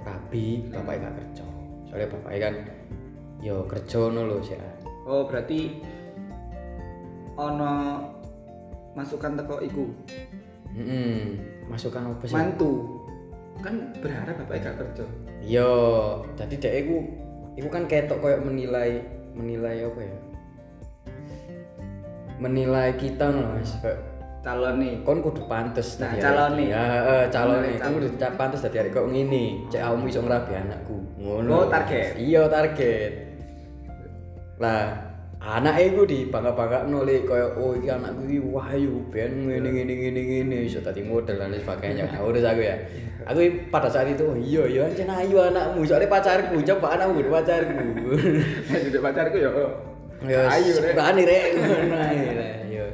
rabi, 0.04 0.64
bapaknya 0.72 1.08
gak 1.08 1.14
kerja. 1.20 1.46
Soalnya 1.88 2.08
bapaknya 2.12 2.40
kan 2.48 2.54
yo 3.38 3.56
kerja 3.70 3.98
ngono 4.08 4.20
lho 4.26 4.38
sih. 4.42 4.58
oh 5.08 5.24
berarti 5.24 5.80
ono 7.38 8.02
masukan 8.92 9.38
teko 9.38 9.56
iku 9.62 9.86
Mm 10.68 11.38
Masukan 11.70 12.12
apa 12.12 12.24
sih? 12.28 12.36
mantu 12.36 13.00
kan 13.64 13.94
berharap 14.02 14.36
bapaknya 14.42 14.72
gak 14.72 14.78
kerja 14.84 15.04
Yo, 15.38 15.72
jadi 16.34 16.54
dek 16.60 16.74
iku 16.84 16.96
iku 17.56 17.68
kan 17.72 17.88
ketok 17.88 18.20
koyo 18.20 18.42
menilai 18.42 19.00
menilai 19.32 19.86
apa 19.86 20.00
ya? 20.02 20.16
Menilai 22.38 22.94
kita 22.94 23.34
loh 23.34 23.58
Mas. 23.58 23.74
Calon 24.38 24.78
nih 24.78 25.02
kon 25.02 25.18
kudu 25.18 25.50
pantes 25.50 25.98
Nah, 25.98 26.14
dadi 26.14 26.22
calon 26.22 26.52
nih. 26.54 26.68
Ya, 26.70 26.82
heeh, 26.86 27.22
calon 27.34 27.58
nih. 27.66 27.74
Kon 27.82 27.92
kudu 27.98 28.08
pantes 28.38 28.62
dadi 28.62 28.76
arek 28.78 28.94
kok 28.94 29.10
ngene. 29.10 29.66
Cek 29.66 29.82
awakmu 29.82 30.06
iso 30.06 30.22
ngrabi 30.22 30.52
anakku. 30.54 30.98
Ngono. 31.18 31.50
Oh, 31.50 31.64
target. 31.66 32.14
Iya, 32.16 32.46
target. 32.46 33.12
Lah, 34.62 35.08
anak 35.42 35.74
iku 35.82 36.02
di 36.06 36.30
bangga-bangga 36.30 36.86
nolih 36.86 37.22
koyo 37.26 37.54
oh 37.58 37.74
iki 37.78 37.90
anakku 37.90 38.26
iki 38.26 38.42
wahyu 38.42 39.06
ben 39.10 39.46
ngene 39.46 39.68
ngene 39.70 39.94
ngene 39.94 40.20
ngene 40.22 40.56
iso 40.66 40.78
dadi 40.82 41.02
model 41.02 41.38
dan 41.38 41.54
sebagainya. 41.58 42.06
Urus 42.22 42.46
aku 42.46 42.62
ya. 42.62 42.78
Aku 43.26 43.42
pada 43.74 43.90
saat 43.90 44.06
itu 44.06 44.22
oh, 44.22 44.38
iya 44.38 44.64
iya 44.70 44.86
ancen 44.86 45.10
ayu 45.10 45.42
anakmu 45.42 45.82
soalnya 45.82 46.06
pacarku 46.06 46.62
coba 46.62 46.94
anakmu 46.94 47.26
udah 47.26 47.32
pacarku. 47.42 47.86
pacarku 49.04 49.36
ya 49.42 49.50
Ya 50.26 50.50
ayo 50.50 50.72
berani 50.82 51.22
rek. 51.22 51.44
Ngono 51.54 51.96
yo. 52.74 52.86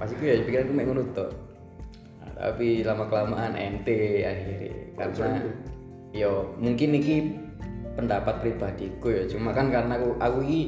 Pas 0.00 0.08
iku 0.08 0.22
ya 0.24 0.34
pikiranku 0.44 0.72
mek 0.72 0.86
ngono. 0.88 1.02
Nah, 1.10 2.30
tapi 2.36 2.80
lama 2.80 3.04
kelamaan 3.10 3.52
ente 3.58 4.24
akhirnya 4.24 4.72
karena 4.96 5.40
yo 6.10 6.56
mungkin 6.56 6.96
iki 6.96 7.16
pendapat 7.96 8.40
pribadiku 8.40 9.12
ya 9.12 9.22
cuma 9.28 9.52
kan 9.52 9.68
karena 9.68 9.96
aku 9.96 10.16
aku 10.20 10.38
iki 10.44 10.62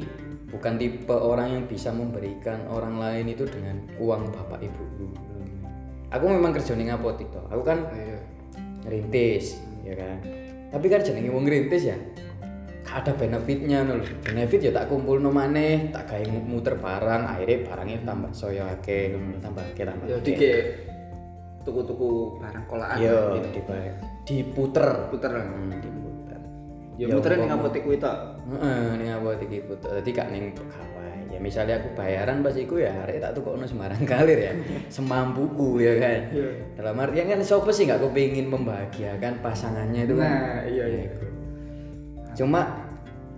bukan 0.53 0.77
tipe 0.77 1.13
orang 1.13 1.49
yang 1.57 1.63
bisa 1.65 1.89
memberikan 1.89 2.65
orang 2.69 3.01
lain 3.01 3.33
itu 3.33 3.45
dengan 3.49 3.81
uang 3.97 4.29
bapak 4.29 4.61
ibuku 4.61 5.09
aku 6.13 6.25
memang 6.29 6.53
kerja 6.53 6.77
ning 6.77 6.93
apotik 6.93 7.27
toh. 7.33 7.43
Aku 7.49 7.65
kan 7.65 7.89
iya. 7.97 8.21
ngerintis 8.85 9.57
ya 9.81 9.97
kan. 9.97 10.17
Tapi 10.69 10.85
kan 10.89 11.01
jenenge 11.01 11.33
wong 11.33 11.49
ngerintis 11.49 11.83
ya 11.89 11.97
ada 13.01 13.11
benefitnya 13.17 13.81
nol. 13.81 14.05
Benefit 14.21 14.69
ya 14.69 14.71
tak 14.75 14.91
kumpul 14.91 15.17
no 15.17 15.33
maneh 15.33 15.89
tak 15.89 16.11
mu- 16.29 16.57
muter 16.57 16.77
barang 16.77 17.23
akhirnya 17.25 17.57
barangnya 17.65 17.97
tambah 18.05 18.31
soyo 18.35 18.67
ngono, 18.69 19.37
tambah 19.41 19.63
akeh 19.73 19.85
tambah 19.87 20.05
ya 20.05 20.17
dike 20.21 20.53
tuku-tuku 21.63 22.37
barang 22.43 22.65
kolaan 22.67 22.97
yo 22.99 23.39
gitu. 23.39 23.49
dibae. 23.59 23.89
Diputer. 24.23 24.87
Puter 25.09 25.31
hmm, 25.31 25.71
diputer. 25.79 26.39
Ya 26.99 27.05
puter 27.09 27.31
ning 27.39 27.49
umpama- 27.49 27.65
apotek 27.65 27.81
kuwi 27.87 27.97
tok 27.97 28.17
Heeh, 28.43 28.83
ning 28.99 29.09
apotek 29.09 29.47
iki 29.49 29.59
puter. 29.65 29.89
Dadi 29.97 30.09
gak 30.11 30.29
ning 30.29 30.53
pegawai 30.53 30.93
ya 31.33 31.39
misalnya 31.41 31.81
aku 31.81 31.97
bayaran 31.97 32.45
pas 32.45 32.53
iku 32.53 32.77
ya 32.77 32.93
arek 33.07 33.17
tak 33.17 33.33
tukokno 33.33 33.65
sembarang 33.65 34.03
kalir 34.05 34.37
ya. 34.37 34.53
Semampuku 34.95 35.81
ya 35.81 35.93
kan. 35.97 36.19
Dalam 36.77 36.95
artian 36.99 37.25
kan 37.31 37.39
siapa 37.41 37.71
sih 37.73 37.89
nggak 37.89 38.05
kepingin 38.05 38.51
membahagiakan 38.51 39.41
pasangannya 39.41 40.05
itu 40.05 40.13
kan? 40.19 40.29
Nah 40.29 40.61
iya 40.69 40.85
iya. 40.85 41.05
Cuma 42.37 42.82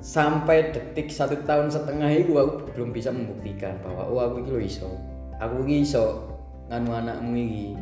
sampai 0.06 0.70
detik 0.70 1.10
satu 1.10 1.34
tahun 1.50 1.74
setengah 1.74 2.14
itu 2.14 2.38
aku 2.38 2.70
belum 2.78 2.94
bisa 2.94 3.10
membuktikan 3.10 3.74
bahwa 3.82 4.06
oh 4.06 4.22
aku 4.22 4.46
ini 4.46 4.70
iso. 4.70 4.86
Aku 5.42 5.66
ini 5.66 5.82
iso 5.82 6.30
nganu 6.70 6.94
anakmu 6.94 7.34
ini 7.34 7.74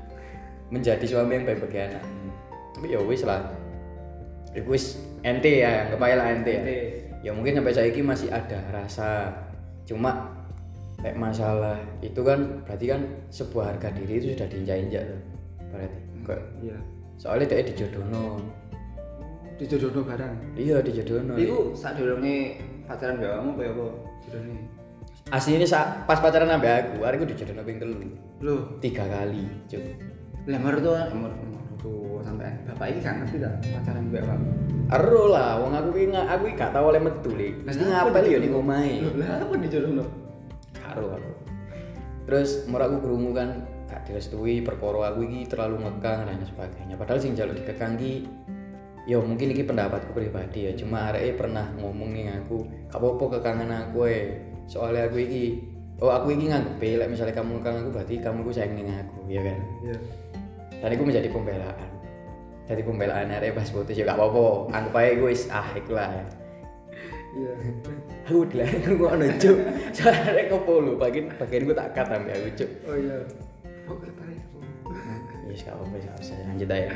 menjadi 0.72 1.04
suami 1.04 1.36
yang 1.36 1.44
baik 1.44 1.68
bagi 1.68 1.92
anakmu. 1.92 2.32
Tapi 2.72 2.86
ya 2.88 3.00
wis 3.04 3.20
lah. 3.28 3.52
Ya 4.56 4.64
wis 4.64 4.96
ente 5.20 5.60
ya 5.60 5.92
aja 5.92 6.16
lah 6.16 6.26
ente 6.32 6.52
ya. 6.56 6.64
Ya 7.28 7.30
mungkin 7.36 7.60
sampai 7.60 7.76
saya 7.76 7.92
ini 7.92 8.00
masih 8.00 8.32
ada 8.32 8.64
rasa. 8.72 9.28
Cuma 9.84 10.40
kayak 11.04 11.20
masalah 11.20 11.76
itu 12.00 12.24
kan 12.24 12.64
berarti 12.64 12.96
kan 12.96 13.04
sebuah 13.28 13.76
harga 13.76 13.92
diri 13.92 14.24
itu 14.24 14.32
sudah 14.32 14.48
diinjak-injak 14.48 15.04
tuh. 15.04 15.20
Berarti 15.68 16.00
kok 16.24 16.40
iya. 16.64 16.78
Soalnya 17.20 17.50
dia 17.50 17.66
dijodohno 17.68 18.40
dijodohno 19.58 20.00
barang? 20.06 20.34
Iya 20.54 20.78
dijodohno. 20.80 21.34
Iku 21.34 21.74
sadurunge 21.74 22.62
pacaran 22.86 23.18
mbak 23.18 23.30
kamu 23.36 23.50
kaya 23.58 23.70
apa? 23.74 23.86
Jodohne 24.24 24.54
aslinya 25.28 25.68
sa- 25.68 26.08
pas 26.08 26.16
pacaran 26.24 26.48
sampai 26.48 26.88
aku 26.88 27.04
hari 27.04 27.20
aku 27.20 27.26
dijodohno 27.28 27.62
ping 27.66 27.76
telu. 27.82 27.98
Loh 28.40 28.60
tiga 28.80 29.04
kali 29.04 29.44
cuk. 29.68 29.82
Lah 30.48 30.60
mertua 30.62 31.12
mertua 31.12 32.24
sampai 32.24 32.48
bapak 32.64 32.86
ini 32.94 32.98
gak 33.04 33.14
ngerti 33.22 33.36
dah 33.42 33.52
pacaran 33.76 34.08
mbak 34.08 34.22
kamu? 34.24 34.48
Ero 34.88 35.28
lah, 35.28 35.60
wong 35.60 35.76
aku 35.76 35.88
ki 36.00 36.08
aku 36.16 36.44
gak 36.56 36.72
tau 36.72 36.88
oleh 36.88 37.02
metu 37.02 37.30
li. 37.36 37.52
Mesti 37.60 37.84
apa 37.84 38.08
ngapel 38.08 38.24
ya 38.24 38.38
ning 38.40 38.56
omahe. 38.56 39.04
Lah 39.20 39.44
apa 39.44 39.52
dijodohno? 39.60 40.04
Karo 40.72 41.12
aku. 41.12 41.32
Terus 42.24 42.64
mereka 42.68 42.96
aku 42.96 42.96
krungu 43.04 43.32
kan 43.36 43.68
gak 43.88 44.08
direstui 44.08 44.64
perkara 44.64 45.12
aku 45.12 45.28
iki 45.28 45.44
terlalu 45.44 45.84
ngekang 45.84 46.24
dan 46.24 46.40
sebagainya. 46.40 46.96
Padahal 46.96 47.20
sing 47.20 47.36
jaluk 47.36 47.56
dikekang 47.60 48.00
ki 48.00 48.24
yo 49.08 49.24
mungkin 49.24 49.56
iki 49.56 49.64
pendapatku 49.64 50.12
pribadi 50.12 50.68
ya. 50.68 50.72
Cuma 50.76 51.08
areke 51.08 51.40
pernah 51.40 51.72
ngomong 51.80 52.12
ning 52.12 52.28
aku, 52.28 52.68
gak 52.92 53.00
apa-apa 53.00 53.24
kekangan 53.40 53.70
aku 53.88 54.04
e. 54.04 54.20
Soalnya 54.68 55.08
aku 55.08 55.24
iki 55.24 55.44
Oh 55.98 56.14
aku 56.14 56.30
iki 56.30 56.46
nganggep 56.46 56.78
lek 56.78 57.10
misalnya 57.10 57.34
kamu 57.34 57.58
ngekang 57.58 57.76
aku 57.82 57.90
berarti 57.90 58.14
kamu 58.22 58.46
ku 58.46 58.54
sayang 58.54 58.78
ning 58.78 58.86
aku, 58.86 59.18
ya 59.26 59.42
kan? 59.42 59.58
iya. 59.82 59.96
Dan 60.78 60.94
itu 60.94 61.02
menjadi 61.02 61.28
pembelaan. 61.34 61.90
Jadi 62.70 62.82
pembelaan 62.86 63.34
arek 63.34 63.50
pas 63.50 63.66
putus 63.66 63.98
ya 63.98 64.06
gak 64.06 64.14
apa-apa. 64.14 64.70
Anggap 64.78 64.94
aja 64.94 65.10
gue 65.18 65.30
is 65.34 65.50
ah 65.50 65.68
iku 65.74 65.98
lah. 65.98 66.06
Ya 66.14 66.24
iya. 67.34 67.52
Aku 68.30 68.46
udah 68.46 68.68
aku 68.68 68.92
gak 69.08 69.14
nunjuk 69.18 69.56
soalnya 69.96 70.22
arek 70.36 70.46
kepolo 70.52 70.92
bagian 71.00 71.32
bagian 71.34 71.66
gue 71.66 71.74
tak 71.74 71.88
kat 71.96 72.06
sampe 72.12 72.30
aku 72.30 72.48
cuk. 72.62 72.70
Oh 72.86 72.94
iya. 72.94 73.18
Oke 73.90 74.06
tarik 74.14 74.38
ya 75.50 75.54
gak 75.66 75.74
apa-apa 75.74 75.96
gak 75.98 76.16
usah. 76.22 76.36
Lanjut 76.46 76.68
aja 76.70 76.90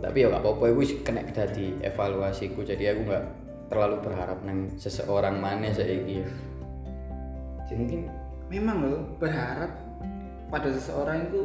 tapi 0.00 0.24
ya 0.24 0.32
gak 0.32 0.42
apa-apa 0.42 0.64
gue 0.72 0.86
kena 1.04 1.22
jadi 1.28 1.66
evaluasiku. 1.84 2.64
Jadi 2.64 2.84
aku 2.90 3.00
gak 3.06 3.24
terlalu 3.68 3.96
berharap 4.00 4.38
nang 4.42 4.72
seseorang 4.80 5.38
mana 5.38 5.70
saiki. 5.70 6.24
Ya 7.68 7.74
mungkin 7.76 8.08
memang 8.48 8.80
loh 8.80 9.04
berharap 9.20 9.68
pada 10.48 10.68
seseorang 10.72 11.28
itu 11.28 11.44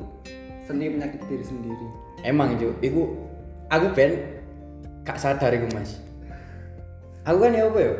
sendiri 0.63 0.95
menyakiti 0.95 1.25
diri 1.27 1.45
sendiri. 1.45 1.87
Emang 2.23 2.55
itu 2.55 2.71
iku 2.79 3.11
aku 3.67 3.91
ben 3.91 4.39
gak 5.03 5.19
sadar 5.19 5.51
iku 5.51 5.67
mas. 5.75 5.99
Aku 7.27 7.43
kan 7.43 7.55
ya 7.55 7.67
apa 7.67 7.79
ya? 7.79 7.93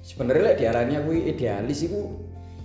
Sebenarnya 0.00 0.42
lek 0.52 0.56
diarani 0.56 0.94
aku 0.96 1.10
idealis 1.12 1.84
iku 1.84 2.00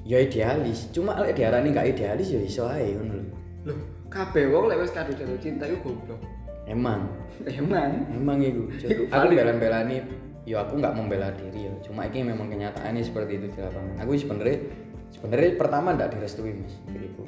ya 0.07 0.23
idealis. 0.23 0.87
Cuma 0.95 1.19
lek 1.19 1.35
diarani 1.35 1.75
gak 1.75 1.91
idealis 1.91 2.31
ya 2.31 2.39
iso 2.39 2.63
ae 2.71 2.95
ngono 2.95 3.13
lho. 3.19 3.27
Loh 3.67 3.79
kabeh 4.15 4.47
wong 4.47 4.71
lek 4.71 4.79
wis 4.79 4.95
kado 4.95 5.11
jatuh 5.11 5.35
cinta 5.43 5.67
itu 5.67 5.75
goblok 5.83 6.21
emang? 6.65 7.09
Emang? 7.45 7.91
Emang 8.09 8.37
Iku 8.41 8.69
aku 9.09 9.25
bela-belani 9.33 10.01
ya 10.45 10.61
aku 10.61 10.77
nggak 10.77 10.93
membela 10.93 11.33
diri 11.33 11.65
ya 11.65 11.73
cuma 11.81 12.05
ini 12.05 12.21
memang 12.21 12.45
kenyataannya 12.53 13.01
seperti 13.01 13.41
itu 13.41 13.45
di 13.49 13.59
lapangan. 13.65 13.97
Aku 14.05 14.13
sebenarnya 14.13 14.57
sebenarnya 15.09 15.49
pertama 15.57 15.97
nggak 15.97 16.13
direstui 16.13 16.53
mas 16.53 16.75
ibu 16.93 17.25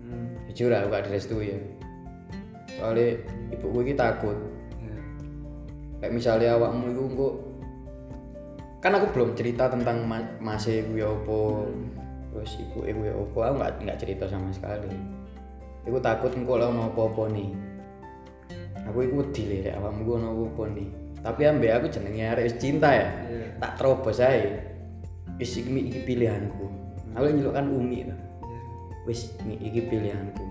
hmm. 0.00 0.48
jujur 0.48 0.72
aku 0.72 0.88
gak 0.88 1.04
direstui 1.12 1.52
ya 1.52 1.60
soalnya 2.80 3.20
ibu 3.52 3.66
gue 3.68 3.92
takut. 3.92 4.38
Ya. 4.80 4.96
kayak 6.00 6.12
misalnya 6.16 6.56
awakmu 6.56 6.88
itu 6.88 7.04
kok 7.12 7.34
kan 8.80 8.96
aku 8.96 9.06
belum 9.12 9.30
cerita 9.36 9.68
tentang 9.68 10.08
ma 10.08 10.24
mase 10.40 10.80
gue 10.88 11.04
opo 11.04 11.68
terus 12.32 12.56
ibu 12.56 12.88
ibu 12.88 13.00
ya 13.04 13.12
opo 13.12 13.44
aku 13.44 13.54
nggak 13.60 13.72
nggak 13.84 13.98
cerita 14.00 14.24
sama 14.24 14.48
sekali. 14.56 14.88
Aku 15.84 16.00
takut 16.00 16.32
engkau 16.32 16.56
lah 16.56 16.72
ono 16.72 16.88
apa 16.92 17.24
nih 17.28 17.69
aku 18.88 18.98
itu 19.04 19.14
wedi 19.20 19.42
lek 19.64 19.74
awakmu 19.76 20.00
gue 20.06 20.16
ono 20.16 20.28
apa 20.32 20.62
nih 20.72 20.90
tapi 21.20 21.44
ambe 21.44 21.68
aku 21.68 21.86
jenenge 21.92 22.24
arek 22.24 22.56
cinta 22.56 22.88
ya. 22.96 23.08
Iya. 23.28 23.46
tak 23.60 23.76
terobos 23.76 24.18
ae. 24.24 24.56
Wis 25.36 25.52
iki 25.60 25.68
iki 25.68 26.00
pilihanku. 26.08 26.64
Aku 27.12 27.24
nyeluk 27.28 27.52
kan 27.52 27.68
umi 27.68 28.08
tuh 28.08 28.16
Iya. 28.16 28.58
wis 29.04 29.20
ini 29.44 29.60
iki 29.60 29.84
pilihanku. 29.88 30.44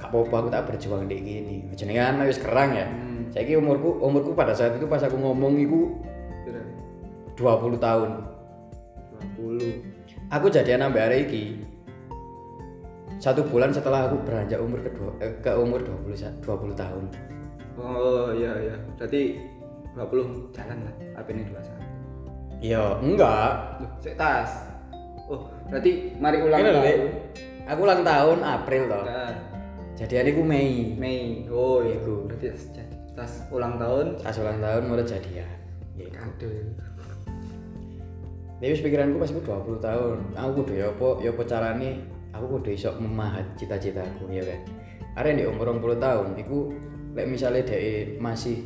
Gak 0.00 0.08
apa-apa 0.12 0.34
aku 0.44 0.48
tak 0.48 0.64
berjuang 0.68 1.08
di 1.08 1.16
gini 1.20 1.56
jenenge 1.76 2.00
anak 2.00 2.28
wis 2.28 2.40
kerang 2.40 2.72
ya. 2.72 2.86
Hmm. 2.88 3.28
saya 3.32 3.56
umurku 3.56 4.00
umurku 4.00 4.32
pada 4.32 4.56
saat 4.56 4.76
itu 4.76 4.88
pas 4.88 5.00
aku 5.04 5.16
ngomong 5.16 5.60
iku 5.60 5.80
Kira 6.44 6.64
20 7.36 7.76
tahun. 7.80 8.10
20 9.40 10.32
aku 10.32 10.46
jadian 10.52 10.84
sampai 10.84 11.00
hari 11.00 11.18
ini 11.28 11.44
satu 13.20 13.44
bulan 13.44 13.68
setelah 13.68 14.08
aku 14.08 14.16
beranjak 14.24 14.56
umur 14.56 14.80
kedua 14.80 15.12
eh, 15.20 15.36
ke 15.44 15.52
umur 15.52 15.84
20 15.84 16.16
sa- 16.16 16.32
20 16.40 16.72
tahun. 16.72 17.04
Oh 17.76 18.32
iya 18.32 18.56
iya. 18.56 18.76
Berarti 18.96 19.36
20 19.92 20.56
jalan 20.56 20.78
lah 20.88 20.94
apa 21.20 21.28
ini 21.28 21.44
21 21.44 22.64
ya 22.64 22.96
enggak. 23.00 23.52
Loh 23.84 23.90
cek 24.00 24.16
tas. 24.16 24.72
Oh 25.28 25.52
berarti 25.68 26.16
mari 26.16 26.40
ulang 26.40 26.60
Ini 26.64 26.70
tahun. 26.72 27.00
Aku 27.68 27.80
ulang 27.84 28.02
tahun 28.02 28.38
April 28.40 28.82
toh. 28.88 29.04
Nah, 29.04 29.32
jadian 30.00 30.26
iku 30.32 30.40
Mei. 30.40 30.96
Mei. 30.96 31.44
Oh 31.52 31.84
iya. 31.84 32.00
Iku. 32.00 32.24
berarti 32.24 32.46
tas, 32.52 32.64
tas 33.12 33.32
ulang 33.52 33.76
tahun. 33.76 34.16
Pas 34.24 34.36
ulang 34.40 34.58
tahun 34.64 34.82
mulai 34.88 35.04
jadian. 35.04 35.48
Ya 35.96 36.08
kado 36.08 36.48
Tapi 38.60 38.76
pikiranku 38.76 39.16
pas 39.16 39.32
aku 39.32 39.40
20 39.40 39.80
tahun, 39.80 40.16
aku 40.36 40.50
kudu 40.60 40.72
ya 40.76 40.92
apa 40.92 41.08
ya 41.24 41.32
apa 41.32 41.42
carane 41.48 42.19
aku 42.40 42.56
kudu 42.56 42.72
iso 42.72 42.96
memahat 42.96 43.44
cita-citaku 43.60 44.32
ya 44.32 44.40
kan. 44.42 44.60
arek 45.20 45.36
di 45.36 45.44
umur 45.44 45.76
20 45.76 46.00
tahun 46.00 46.28
iku 46.40 46.58
lek 47.12 47.26
misalnya 47.28 47.66
dia 47.68 48.16
masih 48.16 48.64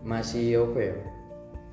masih 0.00 0.64
apa 0.64 0.78
ya? 0.80 0.96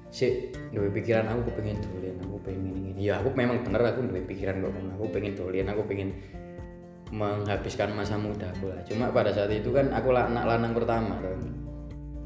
Sih 0.09 0.51
duwe 0.73 0.91
pikiran 0.91 1.29
aku 1.31 1.53
pengen 1.55 1.79
dolen 1.79 2.17
aku 2.19 2.37
pengen 2.43 2.75
ini 2.75 2.91
ini 2.97 3.01
ya 3.07 3.21
aku 3.21 3.31
memang 3.31 3.63
bener 3.63 3.81
aku 3.87 4.03
duwe 4.03 4.25
pikiran 4.25 4.59
kok 4.59 4.73
aku 4.75 5.05
pengen 5.13 5.33
dolen 5.37 5.67
aku 5.69 5.81
pengen 5.87 6.09
menghabiskan 7.09 7.93
masa 7.95 8.19
muda 8.19 8.51
aku 8.51 8.69
lah. 8.69 8.81
Cuma 8.85 9.09
pada 9.15 9.31
saat 9.33 9.49
itu 9.53 9.71
kan 9.71 9.95
aku 9.95 10.11
anak 10.13 10.45
lanang 10.45 10.73
pertama 10.75 11.17
kan. 11.23 11.39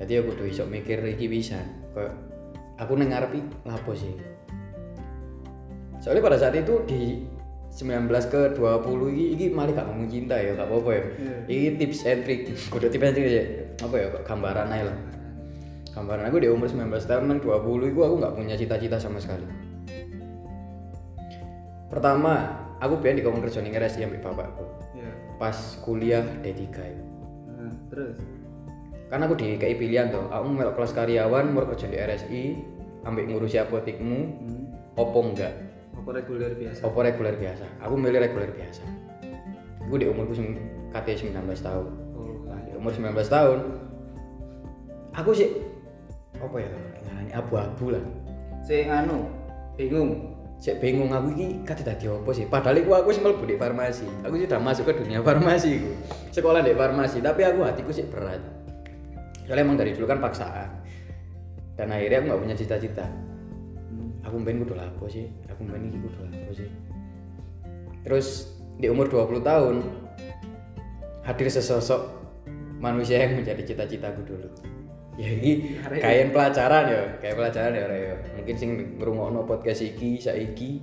Jadi 0.02 0.20
aku 0.20 0.36
tuh 0.36 0.48
isok 0.50 0.68
mikir 0.72 1.00
iki 1.06 1.30
bisa 1.30 1.62
kok 1.94 2.10
aku 2.80 2.98
neng 2.98 3.12
ngarep 3.14 3.32
iki 3.36 3.44
lapo 3.68 3.94
sih? 3.94 4.16
Soalnya 6.04 6.24
pada 6.24 6.38
saat 6.40 6.56
itu 6.60 6.84
di 6.84 7.24
19 7.74 8.06
ke 8.30 8.42
20 8.54 9.18
ini, 9.18 9.26
ini 9.34 9.46
malah 9.50 9.74
gak 9.74 9.90
ngomong 9.90 10.06
cinta 10.06 10.38
ya 10.38 10.54
gak 10.54 10.70
apa-apa 10.70 10.92
ya. 10.94 11.04
Ini 11.50 11.68
tips 11.82 12.06
and 12.06 12.22
trick 12.22 12.46
kudu 12.70 12.86
tips 12.86 13.02
and 13.02 13.16
trick 13.18 13.26
ya. 13.34 13.46
Apa 13.82 13.96
ya 13.98 14.08
gambaran 14.22 14.70
aja 14.70 14.94
lah. 14.94 14.98
Gambaran 15.98 16.30
aku 16.30 16.38
di 16.38 16.50
umur 16.54 16.70
19 16.70 16.86
tahun 17.10 17.24
nang 17.26 17.40
20 17.42 17.90
itu 17.90 18.00
aku 18.06 18.16
nggak 18.22 18.34
punya 18.38 18.54
cita-cita 18.54 19.02
sama 19.02 19.18
sekali. 19.18 19.46
Pertama 21.90 22.62
aku 22.78 23.02
pengen 23.02 23.22
di 23.22 23.24
kerja 23.26 23.60
ning 23.66 23.74
RSI 23.74 24.06
ambil 24.06 24.22
bapakku. 24.22 24.66
Iya. 24.94 25.10
pas 25.42 25.58
kuliah 25.82 26.22
D3 26.46 26.62
ya. 26.78 27.02
Nah, 27.58 27.74
terus? 27.90 28.22
Kan 29.10 29.26
aku 29.26 29.34
di 29.34 29.58
KI 29.58 29.78
pilihan 29.82 30.14
tuh 30.14 30.30
aku 30.30 30.46
melok 30.46 30.78
kelas 30.78 30.94
karyawan 30.94 31.50
mau 31.50 31.66
kerja 31.74 31.90
di 31.90 31.98
RSI 31.98 32.44
ambil 33.02 33.24
ngurusi 33.34 33.58
apotekmu 33.62 34.20
hmm. 34.46 34.98
opo 34.98 35.20
enggak 35.26 35.73
apa 36.04 36.10
reguler 36.20 36.52
biasa 36.52 36.80
opo 36.84 37.00
reguler 37.00 37.36
biasa 37.40 37.66
aku 37.80 37.96
milih 37.96 38.20
reguler 38.20 38.52
biasa 38.52 38.84
aku 39.88 39.96
di 39.96 40.06
umurku 40.12 40.36
sem- 40.36 40.60
KT 40.92 41.32
19 41.32 41.40
tahun 41.64 41.88
oh 42.14 42.44
Nah, 42.46 42.60
di 42.68 42.76
umur 42.76 42.92
19 42.92 43.16
tahun 43.26 43.60
aku 45.16 45.32
sih 45.32 45.50
apa 46.38 46.56
ya 46.60 46.68
ngarani 47.08 47.32
abu-abu 47.32 47.96
lah 47.96 48.04
si 48.68 48.84
anu 48.86 49.32
bingung 49.80 50.34
Cek 50.64 50.80
bingung 50.80 51.12
aku 51.12 51.36
iki 51.36 51.60
kate 51.68 51.84
dadi 51.84 52.08
apa 52.08 52.32
sih? 52.32 52.48
Padahal 52.48 52.80
iku 52.80 52.96
aku 52.96 53.12
wis 53.12 53.20
mlebu 53.20 53.44
di 53.44 53.60
farmasi. 53.60 54.08
Aku 54.24 54.40
sudah 54.40 54.64
masuk 54.64 54.88
ke 54.88 54.96
dunia 54.96 55.20
farmasi 55.20 55.76
iku. 55.76 55.92
Sekolah 56.32 56.64
di 56.64 56.72
farmasi, 56.72 57.20
tapi 57.20 57.44
aku 57.44 57.68
hatiku 57.68 57.92
sih 57.92 58.08
berat. 58.08 58.40
Soalnya 59.44 59.60
emang 59.60 59.76
dari 59.76 59.92
dulu 59.92 60.08
kan 60.08 60.24
paksaan. 60.24 60.72
Dan 61.76 61.92
akhirnya 61.92 62.24
aku 62.24 62.26
nggak 62.32 62.42
punya 62.48 62.56
cita-cita. 62.56 63.04
Hmm. 64.24 64.28
Aku 64.32 64.36
pengen 64.48 64.64
kudu 64.64 64.80
apa 64.80 65.04
sih? 65.12 65.28
Aku 65.52 65.68
pengen 65.68 65.92
iki 65.92 66.00
kudu 66.00 66.18
apa 66.24 66.52
sih? 66.56 66.70
Terus 68.08 68.28
di 68.80 68.88
umur 68.88 69.12
20 69.12 69.44
tahun 69.44 69.76
hadir 71.28 71.48
sesosok 71.52 72.02
manusia 72.80 73.24
yang 73.24 73.40
menjadi 73.40 73.64
cita-citaku 73.64 74.24
dulu. 74.24 74.50
Ya 75.14 75.30
ini 75.30 75.78
kayak 76.02 76.34
pelajaran 76.34 76.84
ya, 76.90 77.02
kayak 77.22 77.36
pelajaran 77.38 77.72
ya, 77.78 77.86
Rek, 77.86 78.02
ya. 78.02 78.16
Mungkin 78.42 78.56
sing 78.58 78.72
ngrungokno 78.98 79.46
podcast 79.46 79.86
iki 79.86 80.18
saiki 80.18 80.82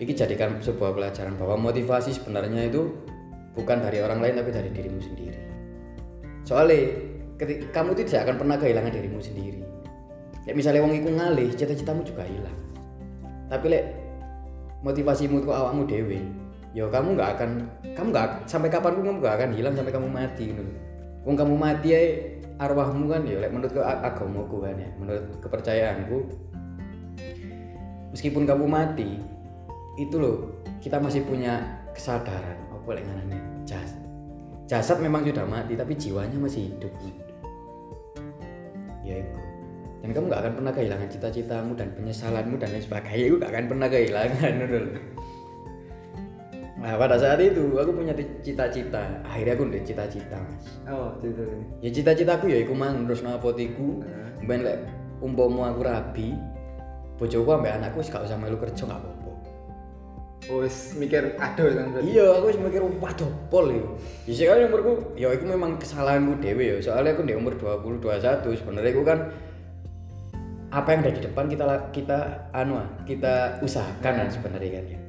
iki 0.00 0.12
jadikan 0.12 0.60
sebuah 0.60 0.92
pelajaran 0.92 1.40
bahwa 1.40 1.72
motivasi 1.72 2.16
sebenarnya 2.16 2.68
itu 2.68 2.92
bukan 3.56 3.80
dari 3.80 4.04
orang 4.04 4.20
lain 4.20 4.44
tapi 4.44 4.50
dari 4.52 4.68
dirimu 4.68 5.00
sendiri. 5.00 5.40
Soalnya 6.44 6.78
ketika 7.40 7.80
kamu 7.80 7.96
tidak 7.96 8.28
akan 8.28 8.36
pernah 8.36 8.56
kehilangan 8.60 8.92
dirimu 8.92 9.20
sendiri. 9.24 9.69
Ya 10.48 10.52
misalnya 10.56 10.80
wong 10.84 10.96
iku 10.96 11.08
ngalih, 11.12 11.52
cita-citamu 11.52 12.00
juga 12.04 12.24
hilang. 12.24 12.58
Tapi 13.50 13.66
lek 13.68 13.84
motivasimu 14.80 15.44
itu 15.44 15.50
awakmu 15.52 15.84
dewe, 15.84 16.24
ya 16.72 16.88
kamu 16.88 17.18
nggak 17.18 17.30
akan 17.36 17.50
kamu 17.92 18.08
nggak 18.14 18.28
sampai 18.48 18.72
kapan 18.72 18.96
pun 18.96 19.04
kamu 19.04 19.18
nggak 19.20 19.36
akan 19.36 19.50
hilang 19.52 19.74
sampai 19.76 19.92
kamu 19.92 20.08
mati 20.08 20.44
gitu. 20.54 20.62
Wong 21.28 21.36
kamu 21.36 21.54
mati 21.60 21.88
ya 21.92 22.00
arwahmu 22.60 23.08
kan 23.08 23.24
ya 23.24 23.40
lek 23.40 23.52
menurut 23.52 23.72
ke 23.72 23.80
agamaku 23.80 24.56
kan 24.64 24.76
ya, 24.76 24.88
menurut 25.00 25.24
kepercayaanku 25.40 26.18
meskipun 28.12 28.44
kamu 28.44 28.66
mati 28.66 29.16
itu 29.96 30.16
loh 30.18 30.60
kita 30.82 30.98
masih 31.00 31.24
punya 31.24 31.80
kesadaran 31.96 32.58
apa 32.68 32.88
lek 32.92 33.04
ngarannya 33.06 33.40
jas 33.64 33.96
jasad 34.68 35.00
memang 35.00 35.24
sudah 35.26 35.46
mati 35.46 35.74
tapi 35.74 35.96
jiwanya 35.96 36.36
masih 36.36 36.70
hidup 36.70 36.92
ya 39.02 39.24
itu 39.24 39.40
dan 40.00 40.08
kamu 40.16 40.32
gak 40.32 40.40
akan 40.40 40.52
pernah 40.56 40.72
kehilangan 40.72 41.08
cita-citamu 41.12 41.72
dan 41.76 41.88
penyesalanmu 41.92 42.56
dan 42.56 42.72
lain 42.72 42.84
sebagainya. 42.84 43.24
Itu 43.28 43.36
gak 43.36 43.52
akan 43.52 43.64
pernah 43.68 43.88
kehilangan 43.88 44.52
nah 46.80 46.96
pada 46.96 47.20
saat 47.20 47.36
itu 47.44 47.76
aku 47.76 47.92
punya 47.92 48.16
cita-cita. 48.40 49.20
Akhirnya 49.20 49.52
aku 49.52 49.68
udah 49.68 49.84
cita-cita 49.84 50.40
mas. 50.40 50.64
Oh 50.88 51.12
gitu 51.20 51.44
ya 51.84 51.92
cita-citaku 51.92 52.48
ya 52.48 52.64
iku 52.64 52.72
mang 52.72 53.04
terus 53.04 53.20
napotiku 53.20 54.00
Nah. 54.00 54.48
ben 54.48 54.64
lek 54.64 54.80
umpama 55.20 55.68
aku 55.68 55.84
rabi 55.84 56.32
bojoku 57.20 57.52
ambek 57.52 57.76
anakku 57.76 58.00
gak 58.00 58.24
usah 58.24 58.40
melu 58.40 58.56
kerja 58.56 58.88
gak 58.88 58.96
apa-apa. 58.96 59.32
Oh 60.48 60.64
wis 60.64 60.96
mikir 60.96 61.36
aduh 61.36 61.68
kan 61.68 61.92
berarti? 61.92 62.16
Iya 62.16 62.26
aku 62.40 62.44
wis 62.48 62.56
mikir 62.56 62.80
waduh 62.80 63.28
pol 63.52 63.68
ya. 63.68 63.84
Ya 64.24 64.32
sih 64.32 64.44
kan 64.48 64.64
umurku 64.64 64.92
ya 65.20 65.28
itu 65.36 65.44
memang 65.44 65.76
kesalahanku 65.76 66.40
dewe 66.40 66.64
ya. 66.64 66.76
Soalnya 66.80 67.12
aku 67.12 67.28
di 67.28 67.36
umur 67.36 67.60
20 67.60 68.00
21 68.00 68.56
sebenarnya 68.56 68.90
aku 68.96 69.04
kan 69.04 69.28
apa 70.70 70.88
yang 70.94 71.00
ada 71.02 71.12
di 71.18 71.22
depan 71.26 71.44
kita 71.50 71.64
kita 71.90 72.18
anu 72.54 72.78
ah, 72.78 72.88
kita 73.02 73.58
usahakan 73.58 74.12
kan 74.22 74.28
sebenarnya 74.30 74.70
kan 74.78 74.84
ya. 74.86 75.00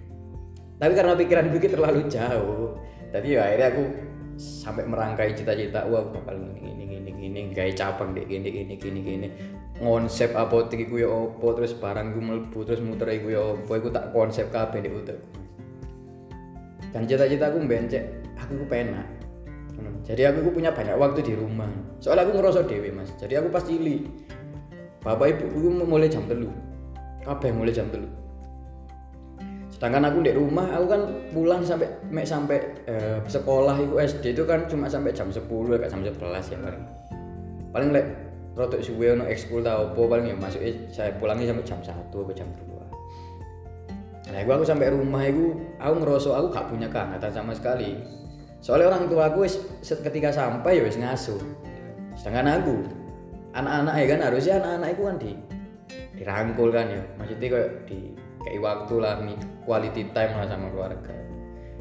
Tapi 0.80 0.92
karena 0.96 1.12
pikiranku 1.14 1.56
itu 1.60 1.68
terlalu 1.70 2.08
jauh 2.08 2.74
jadi 3.10 3.26
ya 3.26 3.40
akhirnya 3.46 3.68
aku 3.74 3.84
sampai 4.40 4.82
merangkai 4.88 5.34
cita-cita 5.36 5.84
wah 5.90 6.00
aku 6.00 6.16
bakal 6.22 6.40
gini 6.56 6.72
gini 6.72 6.84
gini 6.86 7.10
gini 7.12 7.40
gawe 7.52 7.72
cabang 7.74 8.14
dek 8.14 8.26
gini 8.26 8.48
gini 8.50 8.74
gini 8.78 9.00
gini. 9.02 9.28
Konsep 9.80 10.36
apotek 10.36 10.84
iku 10.84 11.00
ya 11.00 11.08
opo 11.08 11.56
terus 11.56 11.72
barang 11.72 12.12
gue 12.12 12.20
mlebu 12.20 12.58
terus 12.68 12.84
muter 12.84 13.16
ya 13.16 13.40
opo 13.40 13.72
iku 13.76 13.88
tak 13.88 14.12
konsep 14.12 14.52
kabeh 14.52 14.84
ndek 14.84 14.92
utekku 14.92 15.40
dan 16.90 17.06
cita-cita 17.06 17.50
aku 17.50 17.62
bencek 17.66 18.04
aku 18.34 18.52
ku 18.62 18.66
penak. 18.66 19.06
Ngono. 19.78 20.02
jadi 20.02 20.34
aku 20.34 20.42
ku 20.42 20.50
punya 20.50 20.74
banyak 20.74 20.98
waktu 20.98 21.22
di 21.22 21.34
rumah. 21.38 21.70
Soalnya 22.02 22.26
aku 22.26 22.32
ngerasa 22.42 22.66
dewe 22.66 22.90
mas. 22.90 23.14
Jadi 23.14 23.38
aku 23.38 23.48
pas 23.48 23.62
cilik 23.62 24.10
bapak 25.00 25.36
ibu 25.36 25.44
ku 25.52 25.68
mulai 25.84 26.08
jam 26.08 26.24
telu. 26.28 26.48
Kabeh 27.24 27.50
mulai 27.52 27.72
jam 27.72 27.88
telu. 27.88 28.08
Sedangkan 29.72 30.12
aku 30.12 30.20
di 30.20 30.36
rumah 30.36 30.68
aku 30.76 30.86
kan 30.92 31.02
pulang 31.32 31.64
sampai 31.64 31.88
mek 32.12 32.28
sampai 32.28 32.60
eh, 32.84 33.16
sekolah 33.24 33.80
itu 33.80 33.96
SD 33.96 34.36
itu 34.36 34.44
kan 34.44 34.68
cuma 34.68 34.92
sampai 34.92 35.16
jam 35.16 35.32
10 35.32 35.40
kayak 35.48 35.88
jam 35.88 36.04
11 36.04 36.52
ya 36.52 36.58
paling. 36.60 36.84
Paling 37.72 37.88
lek 37.96 38.06
rotok 38.60 38.84
suwe 38.84 39.16
ono 39.16 39.24
ekskul 39.24 39.64
tau 39.64 39.88
apa 39.88 40.02
paling 40.04 40.26
ya 40.28 40.36
masuk 40.36 40.60
saya 40.92 41.16
pulangnya 41.16 41.48
sampai 41.48 41.64
jam 41.64 41.80
1 41.80 41.96
atau 41.96 42.34
jam 42.34 42.48
2 42.50 42.70
nah 44.30 44.46
gua 44.46 44.62
aku 44.62 44.66
sampai 44.66 44.94
rumah 44.94 45.26
itu 45.26 45.58
aku 45.82 45.94
ngerasa 46.06 46.30
aku 46.38 46.46
gak 46.54 46.66
punya 46.70 46.86
kehangatan 46.86 47.30
sama 47.34 47.50
sekali. 47.50 47.98
Soalnya 48.62 48.94
orang 48.94 49.08
tua 49.08 49.32
aku 49.32 49.42
ketika 49.82 50.30
sampai 50.30 50.78
ya 50.78 50.82
wis 50.86 51.00
ngasuh. 51.00 51.40
Sedangkan 52.14 52.60
aku 52.60 52.99
anak-anak 53.54 53.94
ya 53.98 54.06
kan 54.06 54.20
harusnya 54.26 54.54
anak-anak 54.62 54.88
itu 54.94 55.02
kan 55.02 55.16
di 55.18 55.32
dirangkul 56.20 56.68
kan 56.70 56.86
ya. 56.88 57.02
Maksudnya 57.16 57.48
kayak 57.48 57.70
di 57.88 57.98
kayak 58.40 58.60
waktu 58.60 58.94
lah 59.00 59.12
quality 59.64 60.02
time 60.12 60.32
lah 60.36 60.46
sama 60.46 60.66
keluarga. 60.70 61.14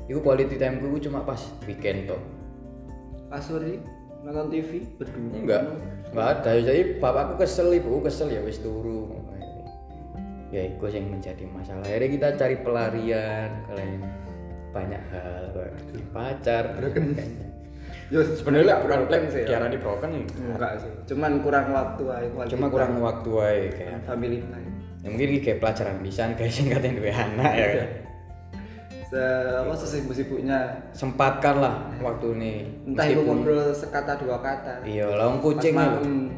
Itu 0.09 0.19
quality 0.25 0.55
time 0.57 0.81
gue 0.81 1.01
cuma 1.05 1.21
pas 1.21 1.39
weekend 1.69 2.09
toh. 2.09 2.21
Pas 3.29 3.43
sore 3.45 3.79
nonton 4.25 4.49
TV 4.49 4.83
berdua. 4.97 5.35
Enggak 5.37 5.63
enggak 6.11 6.27
ada. 6.41 6.51
Jadi 6.57 6.81
bapakku 6.97 7.39
kesel 7.39 7.69
ibu 7.77 8.01
kesel 8.01 8.33
ya 8.33 8.41
wis 8.41 8.59
turu. 8.59 9.11
Ya 10.49 10.65
itu 10.65 10.81
yang 10.89 11.13
menjadi 11.13 11.45
masalah. 11.45 11.85
Akhirnya 11.85 12.09
kita 12.09 12.27
cari 12.41 12.57
pelarian 12.65 13.49
kalian 13.69 14.01
banyak 14.73 15.01
hal 15.13 15.43
kayak 15.53 15.73
di 15.93 16.01
pacar 16.09 16.63
yo 18.09 18.25
sebenarnya 18.25 18.81
bukan 18.81 19.05
plan 19.05 19.23
sih 19.29 19.45
ya. 19.45 19.47
diarani 19.55 19.77
broken 19.77 20.09
nih 20.09 20.23
enggak 20.53 20.71
sih. 20.81 20.91
Cuman 21.13 21.45
kurang 21.45 21.69
waktu 21.69 22.03
aja 22.09 22.49
cuma 22.49 22.65
kurang 22.73 22.97
waktu 23.01 23.31
aja 23.37 23.67
kayak 23.77 23.99
family 24.05 24.41
time. 24.49 24.69
Ya 24.99 25.07
mungkin 25.13 25.27
ini 25.31 25.39
kayak 25.39 25.59
pelajaran 25.61 25.97
bisa 26.01 26.27
kayak 26.33 26.51
sing 26.51 26.67
katanya 26.73 26.93
dua 26.99 27.13
anak 27.13 27.53
ya. 27.53 27.67
Kan 27.69 27.89
Se 29.09 29.25
apa 29.65 29.73
sesibuk-sibuknya 29.73 30.85
sempatkanlah 30.93 31.97
waktu 31.97 32.27
ini. 32.37 32.53
Entah 32.93 33.09
itu 33.09 33.25
ngobrol 33.25 33.73
sekata 33.73 34.21
dua 34.21 34.37
kata. 34.37 34.85
Iya 34.85 35.09
lawan 35.17 35.41
kucing 35.41 35.73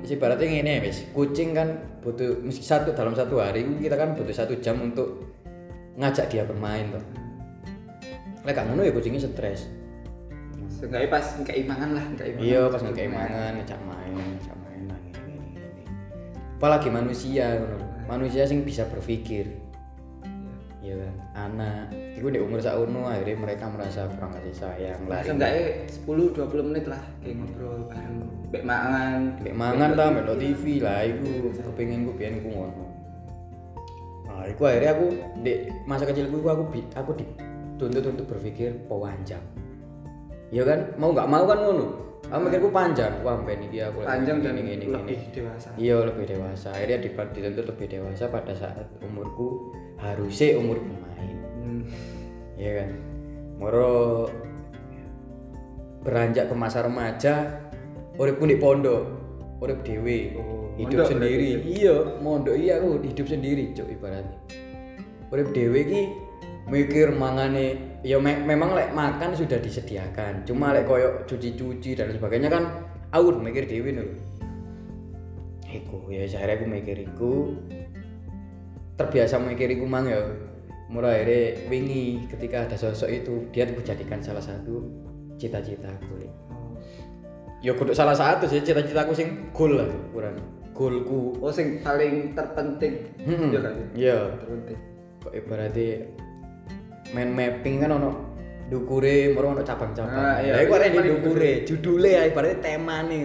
isi 0.07 0.15
baratnya 0.15 0.47
gini 0.47 0.79
wis. 0.79 1.03
Kucing 1.11 1.51
kan 1.51 1.67
butuh 1.99 2.39
meski 2.39 2.63
satu 2.63 2.95
dalam 2.95 3.11
satu 3.11 3.43
hari 3.43 3.67
kita 3.83 3.99
kan 3.99 4.15
butuh 4.15 4.31
satu 4.31 4.55
jam 4.63 4.79
untuk 4.79 5.31
ngajak 5.99 6.31
dia 6.31 6.43
bermain 6.47 6.87
tuh 6.91 7.03
lek 8.41 8.57
ngono 8.57 8.81
ya 8.81 8.89
kucingnya 8.89 9.21
stres 9.21 9.69
Seenggaknya 10.81 11.09
pas 11.13 11.25
kayak 11.45 11.59
imangan 11.61 11.89
lah 11.93 12.03
kayak 12.17 12.29
imangan 12.33 12.49
iya 12.49 12.61
pas 12.65 12.81
ngekei 12.81 13.09
mangan 13.09 13.51
ngajak 13.61 13.81
main 13.85 14.11
ngajak 14.17 14.57
main 14.65 14.81
lah 14.89 14.99
gini, 15.05 15.33
gini. 15.53 15.83
apalagi 16.57 16.89
manusia 16.89 17.45
ngono. 17.61 17.77
manusia 18.09 18.43
sing 18.49 18.65
bisa 18.65 18.89
berpikir 18.89 19.45
iya 20.81 20.97
kan 20.97 21.13
anak 21.37 21.93
itu 22.17 22.25
di 22.33 22.41
umur 22.41 22.57
sauno 22.57 23.05
akhirnya 23.05 23.37
mereka 23.37 23.69
merasa 23.69 24.09
kurang 24.09 24.33
kasih 24.33 24.57
sayang 24.57 24.99
Lah 25.05 25.21
lari 25.21 25.29
seenggaknya 25.29 25.63
10 25.85 26.49
20 26.49 26.67
menit 26.73 26.85
lah 26.89 27.01
kayak 27.21 27.35
ngobrol 27.37 27.85
bareng 27.85 28.41
mbek 28.51 28.63
mangan. 28.67 29.19
Mbek 29.39 29.55
mangan 29.55 29.89
ta 29.95 30.03
mbek 30.11 30.27
TV 30.35 30.63
lah 30.83 31.07
iku 31.07 31.55
kepengin 31.71 32.03
ku 32.03 32.11
biyen 32.19 32.43
ku 32.43 32.51
ngono. 32.51 32.85
Nah, 34.27 34.43
iku 34.51 34.67
akhirnya 34.67 34.91
aku 34.91 35.05
di 35.39 35.71
masa 35.87 36.03
kecilku 36.03 36.43
iku 36.43 36.49
aku 36.51 36.63
bi- 36.67 36.91
aku 36.91 37.11
dituntut 37.15 38.03
untuk 38.11 38.25
berpikir 38.27 38.75
panjang. 38.91 39.39
Ya 40.51 40.63
kan, 40.63 40.79
mau 40.99 41.15
nggak 41.15 41.25
mau 41.25 41.47
kan 41.47 41.57
ngono. 41.57 41.85
Aku 42.27 42.47
mikirku 42.47 42.69
panjang, 42.69 43.11
wah 43.23 43.35
ben 43.43 43.59
iki 43.59 43.81
aku 43.81 44.03
lagi 44.03 44.07
Panjang 44.07 44.37
dan 44.39 44.55
gini, 44.55 44.77
gini, 44.77 44.85
lebih 44.87 45.19
gini. 45.19 45.33
dewasa. 45.33 45.69
Iya 45.75 45.95
lebih 46.05 46.25
dewasa. 46.27 46.69
Akhirnya 46.71 46.97
di- 47.01 47.11
dituntut 47.11 47.65
lebih 47.67 47.87
dewasa 47.89 48.23
pada 48.27 48.53
saat 48.55 48.87
umurku 49.01 49.73
harusnya 49.97 50.55
umur 50.55 50.79
pemain. 50.79 51.35
Hmm. 51.57 51.81
Iya 52.55 52.71
kan. 52.77 52.89
Moro 53.59 53.91
beranjak 56.01 56.47
ke 56.47 56.55
masa 56.55 56.81
remaja, 56.81 57.35
uripku 58.15 58.43
di 58.43 58.57
pondok, 58.57 59.03
urip 59.59 59.83
dewe, 59.83 60.33
Oh, 60.35 60.71
hidup 60.77 61.05
sendiri. 61.05 61.61
Iya, 61.61 62.17
mondok 62.19 62.55
iya 62.55 62.79
aku 62.79 63.01
hidup 63.03 63.27
sendiri, 63.27 63.75
cuk 63.75 63.91
ibaratnya. 63.91 64.39
Urip 65.29 65.51
dewe 65.51 65.79
ki 65.83 66.01
mikir 66.71 67.11
mangane 67.11 67.99
ya 68.01 68.15
me- 68.17 68.39
memang 68.41 68.71
lek 68.71 68.95
makan 68.95 69.35
sudah 69.35 69.59
disediakan. 69.59 70.47
Cuma 70.47 70.71
lek 70.71 70.87
koyo 70.87 71.27
cuci-cuci 71.27 71.99
dan 71.99 72.15
sebagainya 72.15 72.47
kan 72.47 72.63
aku 73.11 73.35
mikir 73.35 73.67
dewe 73.67 73.91
nih. 73.91 74.07
Iku 75.71 76.07
ya 76.07 76.23
akhirnya 76.23 76.55
aku 76.55 76.65
mikir 76.67 76.97
iku 77.03 77.31
terbiasa 78.95 79.39
mikir 79.39 79.67
iku 79.75 79.83
mang 79.87 80.07
ya 80.07 80.19
mulai 80.91 81.23
akhirnya 81.23 81.71
wingi 81.71 82.27
ketika 82.27 82.67
ada 82.67 82.75
sosok 82.75 83.07
itu 83.07 83.33
dia 83.55 83.63
aku 83.67 83.79
jadikan 83.83 84.19
salah 84.19 84.43
satu 84.43 84.83
cita-cita 85.39 85.87
aku. 85.87 86.27
Oh. 86.51 86.75
ya 87.63 87.71
kudu 87.71 87.95
salah 87.95 88.11
satu 88.15 88.47
sih 88.51 88.59
cita-citaku 88.59 89.15
sing 89.15 89.47
goal 89.55 89.79
lah 89.79 89.87
ukuran 90.11 90.35
goalku 90.75 91.35
Oh 91.39 91.51
sing 91.53 91.79
paling 91.79 92.33
terpenting. 92.35 93.07
Hmm. 93.23 93.49
Iya 93.53 93.59
kan? 93.63 93.73
iya 93.95 94.17
Terpenting. 94.39 94.77
kok 95.21 95.33
ibaratnya 95.37 95.87
main 97.11 97.29
mapping 97.29 97.75
kan 97.79 97.91
ono 97.91 98.11
dukure 98.67 99.35
moro 99.35 99.51
ono 99.51 99.59
Ah, 99.59 99.67
cabang-cabang 99.67 100.41
iya, 100.41 100.51
lah 100.55 100.61
iku 100.61 100.71
itu 100.71 100.79
arek 100.79 100.89
di 100.89 100.97
paling 100.97 101.11
dukure 101.17 101.51
judule 101.67 102.09
ya 102.09 102.21
ibaratnya 102.25 102.71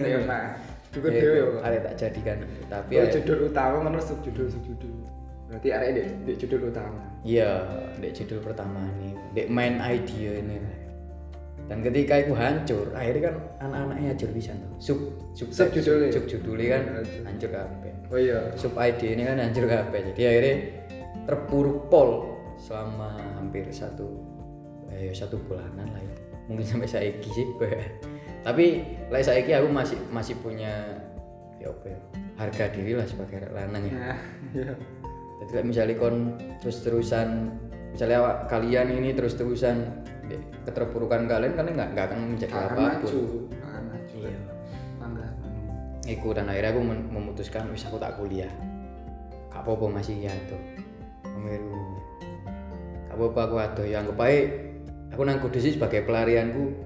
Iya. 0.03 0.19
Pak. 0.23 0.45
Juga 0.87 1.07
Ya, 1.07 1.19
dewe 1.19 1.35
iku 1.37 1.47
kok. 1.47 1.61
arek 1.63 1.79
tak 1.81 1.93
jadikan 1.97 2.35
tapi 2.67 2.91
Oh, 2.93 3.07
judul 3.07 3.37
utama 3.47 3.77
mana 3.79 3.99
sub 3.99 4.19
judul 4.21 4.47
sub 4.47 4.63
judul. 4.63 4.91
Berarti 5.47 5.67
arek 5.71 5.89
di, 5.93 6.01
di 6.25 6.33
judul 6.35 6.67
utama. 6.67 6.99
Iya, 7.23 7.51
dek 7.97 8.11
judul 8.13 8.39
pertama 8.41 8.83
nih, 8.99 9.15
dek 9.33 9.47
main 9.47 9.79
idea 9.79 10.31
ini. 10.35 10.59
Dan 11.67 11.83
ketika 11.83 12.15
itu 12.17 12.31
hancur, 12.31 12.91
akhirnya 12.91 13.27
kan 13.27 13.35
anak-anaknya 13.61 14.07
hancur 14.15 14.31
bisa 14.31 14.51
tuh. 14.55 14.71
Sub, 14.79 14.99
sub, 15.31 15.47
Sub 15.51 15.67
judulnya. 15.71 16.11
sub 16.11 16.23
judulnya 16.25 16.67
kan 16.69 16.83
Hancur. 16.95 17.23
hancur 17.23 17.49
kabeh. 17.53 17.91
Oh 18.07 18.15
iya. 18.17 18.39
Sub 18.55 18.73
idea 18.75 19.09
ini 19.11 19.23
kan 19.23 19.35
hancur 19.37 19.65
kabeh. 19.65 19.99
Jadi 20.11 20.21
akhirnya 20.23 20.55
terpuruk 21.23 21.87
pol 21.87 22.09
selama 22.57 23.15
hampir 23.37 23.63
satu, 23.69 24.09
eh, 24.89 25.13
satu 25.13 25.37
bulanan 25.45 25.85
lah 25.87 26.01
ya. 26.01 26.15
Mungkin 26.49 26.65
sampai 26.75 26.89
saiki 26.89 27.29
sih. 27.29 27.45
Tapi 28.43 28.65
lah 29.13 29.21
saiki 29.21 29.53
aku 29.53 29.69
masih 29.69 29.99
masih 30.09 30.35
punya 30.41 30.97
ya 31.57 31.73
apa 31.73 31.85
ya, 31.89 31.99
harga 32.37 32.65
diri 32.69 32.93
lah 32.93 33.05
sebagai 33.09 33.49
lanang 33.49 33.89
ya 33.89 33.93
Nah, 33.97 34.19
iya. 34.53 34.71
jadi 35.41 35.51
kayak 35.57 35.65
misalnya 35.65 35.95
kon 35.97 36.37
terus 36.61 36.85
terusan 36.85 37.49
misalnya 37.97 38.17
awak 38.21 38.35
kalian 38.45 38.93
ini 38.93 39.09
terus 39.17 39.33
terusan 39.33 40.05
keterpurukan 40.69 41.25
kalian 41.25 41.57
kalian 41.57 41.73
nggak 41.73 41.89
nggak 41.97 42.05
akan 42.13 42.19
menjadi 42.37 42.53
Akan 42.53 42.61
apa 42.61 42.77
pun 42.77 42.85
maju, 42.85 43.21
akan 43.57 43.83
maju. 43.89 44.17
Iya. 44.21 44.39
Bangga. 45.01 45.27
Iku 46.07 46.27
dan 46.37 46.45
akhirnya 46.45 46.71
aku 46.77 46.81
memutuskan 47.09 47.63
wis 47.73 47.83
aku 47.89 47.97
tak 47.97 48.15
kuliah 48.21 48.53
gak 49.49 49.65
apa-apa 49.65 49.97
masih 49.97 50.29
ya 50.29 50.33
tuh 50.45 50.61
apa-apa 53.17 53.41
aku 53.49 53.55
adoh. 53.57 53.85
Ya 53.89 54.05
anggap 54.05 54.21
aja 54.21 54.45
aku 55.11 55.21
nang 55.25 55.41
kudus 55.41 55.65
sebagai 55.65 56.05
pelarianku 56.05 56.77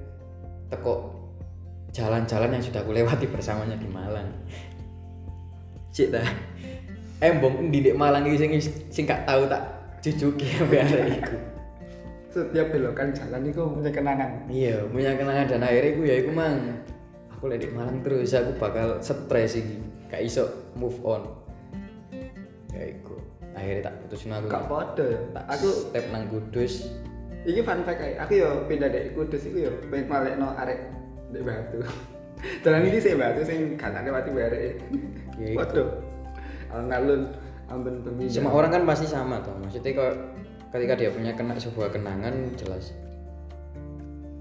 teko 0.72 1.12
jalan-jalan 1.92 2.56
yang 2.56 2.64
sudah 2.64 2.80
aku 2.80 2.96
lewati 2.96 3.28
bersamanya 3.28 3.76
di 3.76 3.88
Malang. 3.92 4.32
Cik 5.92 6.16
dah. 6.16 6.28
Embong 7.22 7.70
di 7.70 7.84
Dek 7.84 8.00
Malang 8.00 8.26
iki 8.26 8.38
sing 8.40 8.52
sing 8.90 9.04
gak 9.06 9.28
tahu 9.28 9.46
tak 9.46 9.62
jujuki 10.00 10.48
sampe 10.58 10.80
arek 10.80 11.06
iku. 11.22 11.38
Setiap 12.32 12.72
belokan 12.72 13.12
jalan 13.12 13.44
itu 13.44 13.60
punya 13.60 13.92
kenangan. 13.92 14.32
iya 14.48 14.80
punya 14.88 15.20
kenangan 15.20 15.52
dan 15.52 15.68
akhirnya 15.68 15.92
aku 15.92 16.02
ya 16.08 16.16
iku 16.24 16.32
mang. 16.32 16.58
Aku 17.36 17.52
lagi 17.52 17.68
di 17.68 17.76
Malang 17.76 18.00
terus 18.00 18.32
aku 18.32 18.56
bakal 18.56 19.04
stres 19.04 19.60
iki. 19.60 19.84
Gak 20.08 20.24
iso 20.24 20.72
move 20.80 20.96
on. 21.04 21.28
Ya 22.72 22.88
iku 22.88 23.31
akhirnya 23.58 23.92
tak 23.92 23.96
putusin 24.06 24.32
aku 24.36 24.48
Gak 24.48 24.66
podo 24.68 25.04
ya. 25.06 25.20
tak 25.36 25.46
Aku 25.60 25.68
step 25.70 26.06
nang 26.12 26.26
kudus 26.32 26.74
Iki 27.42 27.66
fun 27.66 27.82
fact 27.82 27.98
aja. 28.06 28.22
Aku 28.22 28.38
yo 28.38 28.70
pindah 28.70 28.86
dari 28.86 29.10
Kudus 29.18 29.50
iku 29.50 29.66
yo 29.66 29.72
pengen 29.90 30.06
malekno 30.06 30.54
arek 30.62 30.78
di 31.34 31.42
Batu. 31.42 31.82
Jalan 32.64 32.86
ini 32.86 33.02
sih 33.02 33.18
Batu 33.18 33.42
sing 33.42 33.82
gak 33.82 33.98
tak 33.98 34.06
lewati 34.06 34.30
barek. 34.30 34.78
Ya. 35.42 35.58
Waduh. 35.58 35.90
Alun-alun 36.70 37.34
ambon 37.72 37.96
pemindah. 38.04 38.36
semua 38.36 38.52
orang 38.52 38.72
kan 38.76 38.84
pasti 38.84 39.08
sama 39.08 39.40
toh 39.40 39.56
maksudnya 39.64 39.96
kok 39.96 40.14
ketika 40.76 40.94
dia 41.00 41.10
punya 41.10 41.32
kena 41.32 41.56
sebuah 41.56 41.90
kenangan 41.96 42.52
jelas 42.60 42.92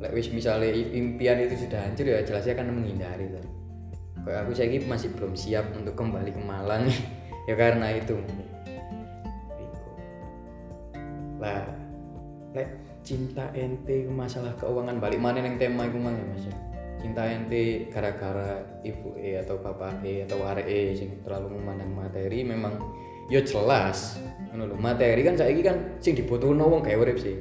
Lek 0.00 0.16
wis 0.16 0.32
misalnya 0.32 0.72
impian 0.72 1.38
itu 1.44 1.68
sudah 1.68 1.78
hancur 1.84 2.08
ya 2.08 2.24
jelasnya 2.24 2.56
akan 2.56 2.80
menghindari 2.80 3.28
tuh 3.30 3.44
kayak 4.24 4.44
aku 4.44 4.52
saya 4.52 4.68
masih 4.84 5.08
belum 5.16 5.32
siap 5.32 5.64
untuk 5.76 5.96
kembali 5.96 6.32
ke 6.32 6.40
Malang 6.42 6.88
ya 7.48 7.54
karena 7.56 7.88
itu. 7.96 8.16
Lah 11.40 11.64
lek 12.54 12.68
cinta 13.00 13.48
ente 13.56 14.06
masalah 14.12 14.52
keuangan 14.60 15.00
balik 15.00 15.18
mana 15.18 15.40
yang 15.40 15.56
tema 15.56 15.88
itu 15.88 15.96
mang 15.96 16.14
ya 16.14 16.24
mas 16.28 16.44
ya? 16.44 16.54
cinta 17.00 17.24
ente 17.24 17.88
gara-gara 17.88 18.60
ibu 18.84 19.16
e 19.16 19.40
atau 19.40 19.56
bapak 19.56 20.04
e 20.04 20.28
atau 20.28 20.44
arek 20.44 20.68
e 20.68 20.80
sing 20.92 21.08
terlalu 21.24 21.56
memandang 21.56 21.88
materi 21.96 22.44
memang 22.44 22.76
yo 23.32 23.40
jelas. 23.40 24.20
Ngono 24.52 24.74
lho 24.74 24.76
materi 24.76 25.22
kan 25.24 25.38
saiki 25.38 25.62
kan 25.64 25.96
sing 26.02 26.12
dibutuhno 26.12 26.66
wong 26.66 26.82
gawe 26.84 26.98
urip 27.00 27.16
sih. 27.16 27.38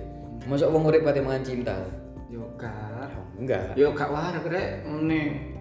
Masuk 0.47 0.71
wong 0.71 0.87
urip 0.87 1.03
pati 1.03 1.19
mangan 1.19 1.43
cinta? 1.43 1.75
Yo 2.29 2.45
gak. 2.55 3.09
Ya, 3.09 3.21
enggak. 3.41 3.65
Yo 3.75 3.87
gak 3.91 4.09
warak 4.13 4.45
rek. 4.47 4.85
Meneh. 4.85 5.57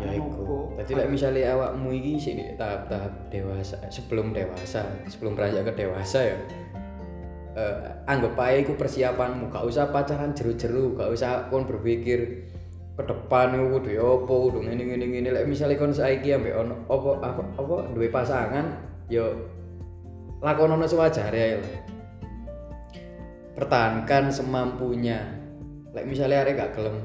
ya 0.00 0.08
Anu 0.08 0.32
iku. 0.32 0.56
Jadi 0.80 0.92
lek 0.96 1.08
misalnya 1.12 1.52
awakmu 1.52 1.92
iki 1.92 2.16
sih 2.16 2.32
tahap-tahap 2.56 3.12
dewasa 3.28 3.76
sebelum 3.92 4.32
dewasa 4.32 4.88
sebelum 5.04 5.36
beranjak 5.36 5.68
ke 5.68 5.84
dewasa 5.84 6.32
ya 6.32 6.36
eh, 7.56 7.76
anggap 8.08 8.36
aja 8.38 8.72
persiapanmu. 8.74 9.52
Gak 9.52 9.64
usah 9.64 9.88
pacaran 9.92 10.32
jeru-jeru 10.36 10.96
gak 10.96 11.10
usah 11.12 11.48
kon 11.52 11.68
berpikir 11.68 12.48
ke 12.92 13.02
depan 13.08 13.56
iku 13.56 13.80
kudu 13.80 13.88
ya 13.96 14.04
apa 14.04 14.32
kudu 14.32 14.58
ngene 14.64 14.82
ngene 14.84 15.06
ngene. 15.08 15.28
Lek 15.32 15.48
misalnya 15.48 15.80
kon 15.80 15.92
saiki 15.96 16.36
ambek 16.36 16.54
ono 16.56 16.84
apa 16.88 17.10
apa, 17.24 17.42
apa 17.56 17.76
duwe 17.96 18.08
pasangan 18.12 18.66
yo 19.08 19.48
lakonono 20.44 20.84
sewajare 20.84 21.40
ae 21.40 21.56
pertahankan 23.56 24.28
semampunya. 24.28 25.20
Lek 25.92 26.08
misalnya 26.08 26.44
arek 26.44 26.56
gak 26.56 26.72
gelem 26.76 26.96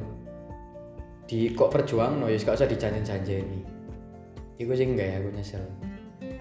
di 1.27 1.51
kok 1.51 1.71
perjuang 1.71 2.23
no 2.23 2.31
ya 2.31 2.39
gak 2.39 2.55
usah 2.55 2.71
dijanjen-janjeni 2.71 3.60
iku 4.57 4.71
sing 4.73 4.95
enggak 4.95 5.21
aku 5.21 5.29
nyesel. 5.36 5.63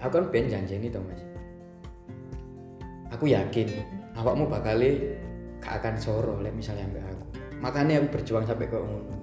Aku 0.01 0.11
kan 0.15 0.25
ben 0.31 0.49
janjeni 0.49 0.89
to 0.89 0.99
mas. 1.03 1.21
Aku 3.13 3.29
yakin 3.29 3.67
awakmu 4.17 4.49
bakal 4.49 4.81
gak 5.61 5.73
akan 5.83 5.95
soro 6.01 6.41
lek 6.41 6.53
misalnya 6.53 6.89
ambek 6.89 7.05
aku. 7.05 7.25
Makanya 7.61 8.01
aku 8.01 8.07
berjuang 8.17 8.45
sampai 8.45 8.69
ke 8.69 8.77
ngono. 8.77 9.15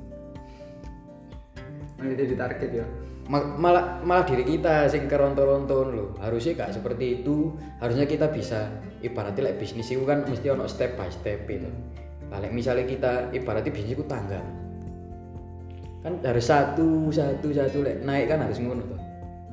Malah 1.98 2.16
jadi 2.18 2.34
target 2.34 2.70
ya. 2.70 2.86
Ma- 3.24 3.56
malah 3.56 4.04
malah 4.04 4.28
diri 4.28 4.44
kita 4.44 4.84
sing 4.92 5.08
keronto-ronton 5.08 5.86
loh 5.96 6.10
harusnya 6.20 6.54
gak 6.58 6.74
seperti 6.76 7.22
itu. 7.22 7.54
Harusnya 7.82 8.06
kita 8.06 8.30
bisa 8.30 8.70
ibaratnya 9.00 9.50
like 9.50 9.58
bisnis 9.60 9.90
itu 9.90 10.04
kan 10.04 10.24
mesti 10.24 10.46
ono 10.48 10.64
step 10.64 10.96
by 10.96 11.08
step 11.12 11.44
itu 11.48 11.68
like 12.34 12.50
misalnya 12.50 12.88
kita 12.88 13.30
ibaratnya 13.30 13.70
bisnis 13.70 13.94
itu 13.94 14.04
tangga. 14.06 14.42
Kan 16.04 16.20
harus 16.20 16.44
satu 16.44 17.08
satu 17.08 17.48
satu 17.54 17.80
like, 17.80 18.04
naik 18.04 18.28
kan 18.28 18.44
harus 18.44 18.60
ngono 18.60 18.84
tuh 18.84 19.03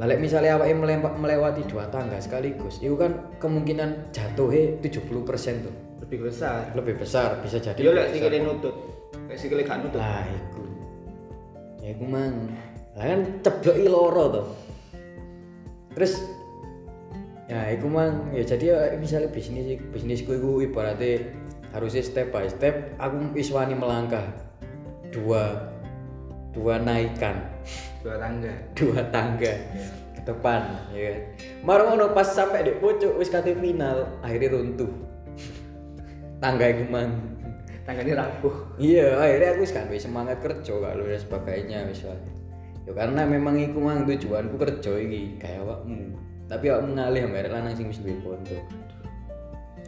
like 0.07 0.21
misalnya 0.21 0.57
awake 0.57 0.73
melewati 1.19 1.61
dua 1.69 1.85
tangga 1.93 2.17
sekaligus 2.17 2.81
itu 2.81 2.97
kan 2.97 3.33
kemungkinan 3.37 4.09
jatuhnya 4.15 4.81
70% 4.81 5.65
tuh 5.67 5.75
Lebih 6.01 6.27
besar. 6.27 6.73
lebih 6.73 6.95
besar 6.97 7.39
bisa 7.45 7.61
jadi 7.61 7.79
Yo 7.79 7.95
lek 7.95 8.11
sikile 8.11 8.43
nutut. 8.43 8.75
Lek 9.31 9.37
sikile 9.39 9.61
gak 9.63 9.79
nutut. 9.85 10.01
lah 10.01 10.25
iku 10.27 10.63
ya 11.81 11.87
iku 11.93 12.05
mang 12.05 12.51
lah 12.97 13.05
kan 13.15 13.21
cebloki 13.41 13.85
loro 13.87 14.25
to 14.29 14.43
terus 15.95 16.19
ya 17.47 17.71
iku 17.73 17.87
mang 17.87 18.31
ya 18.31 18.43
jadi 18.43 18.65
ya 18.65 18.77
misalnya 18.99 19.29
bisnis 19.31 19.79
bisnisku 19.91 20.35
iku 20.35 20.63
ibaratnya 20.63 21.25
harusnya 21.71 22.03
step 22.03 22.31
by 22.31 22.47
step 22.47 22.95
aku 22.99 23.35
iswani 23.39 23.75
melangkah 23.75 24.23
dua 25.11 25.71
dua 26.51 26.79
naikan 26.79 27.39
dua 28.01 28.15
tangga. 28.17 28.53
Dua 28.77 29.01
tangga. 29.13 29.53
Ke 30.17 30.21
depan 30.25 30.61
ya 30.93 31.01
kan? 31.07 31.17
Marung 31.61 31.87
ngono 31.95 32.13
pas 32.13 32.27
sampai 32.27 32.65
di 32.65 32.73
pucuk 32.77 33.17
wis 33.17 33.29
kate 33.29 33.53
final 33.57 34.09
akhirnya 34.25 34.57
runtuh. 34.57 34.91
Tangga 36.43 36.65
iku 36.69 36.83
mang. 36.89 37.11
Tangganya 37.85 38.25
rapuh. 38.25 38.77
Iya 38.77 39.17
akhirnya 39.17 39.47
aku 39.57 39.61
wis 39.65 39.73
kan 39.73 39.85
wis 39.89 40.03
semangat 40.05 40.37
kerja 40.41 40.73
kalau 40.73 41.05
dan 41.05 41.21
sebagainya 41.21 41.85
wis 41.89 42.05
ya 42.05 42.17
karena 42.91 43.29
memang 43.29 43.61
iku 43.61 43.77
mang 43.77 44.09
tujuanku 44.09 44.57
kerja 44.57 44.91
iki 44.97 45.37
kayak 45.37 45.61
awakmu. 45.63 46.17
Tapi 46.49 46.65
awakmu 46.67 46.97
ngalih 46.97 47.29
ambek 47.29 47.47
arek 47.47 47.53
lanang 47.53 47.73
sing 47.77 47.87
wis 47.87 48.01
duwe 48.01 48.17
pondo 48.25 48.57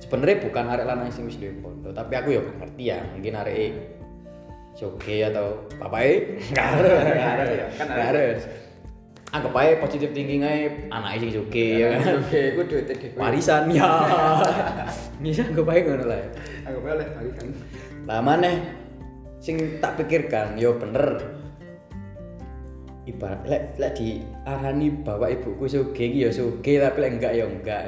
sebenarnya 0.04 0.46
bukan 0.46 0.66
arek 0.68 0.86
lanang 0.86 1.10
sing 1.10 1.24
wis 1.26 1.40
duwe 1.40 1.56
pondo 1.64 1.90
tapi 1.96 2.14
aku 2.20 2.30
ya 2.36 2.42
ngerti 2.44 2.84
ya 2.86 3.00
mungkin 3.16 3.34
arek 3.40 3.56
Soge 4.74 5.22
atau 5.22 5.70
papai 5.78 6.34
nggak 6.52 6.66
harus 6.66 6.92
nggak 7.06 7.30
harus 7.38 7.50
ya, 7.54 7.68
kan 7.78 7.86
nggak 7.86 8.08
harus 8.10 8.42
anggap 9.34 9.54
aja 9.58 9.74
positif 9.82 10.10
thinking 10.14 10.46
aja 10.46 10.70
anaknya 10.94 11.18
sing 11.26 11.32
Soge 11.34 11.68
ya 11.78 11.88
kan? 11.98 12.22
oke 12.22 12.42
gue 12.54 12.66
duit 12.70 12.86
dhewe. 12.86 13.08
Warisan 13.18 13.70
ya. 13.74 13.90
Bisa 15.26 15.42
anggap 15.46 15.70
aja 15.74 15.80
ngono 15.90 16.06
lah 16.06 16.20
ya. 16.22 16.30
aku 16.70 16.78
boleh 16.80 17.08
balikan 17.18 17.48
lah 18.06 18.20
maneh 18.22 18.56
sing 19.42 19.58
tak 19.82 19.98
pikirkan 20.02 20.58
yo 20.58 20.78
bener. 20.78 21.22
Ibarat 23.04 23.44
lek 23.44 23.64
lek 23.76 24.00
diarani 24.00 24.88
bapak 25.04 25.36
ibuku 25.36 25.68
suge 25.68 26.08
ya 26.08 26.32
suge 26.32 26.80
tapi 26.80 26.98
lek 27.04 27.12
enggak 27.20 27.34
ya 27.36 27.46
enggak. 27.50 27.84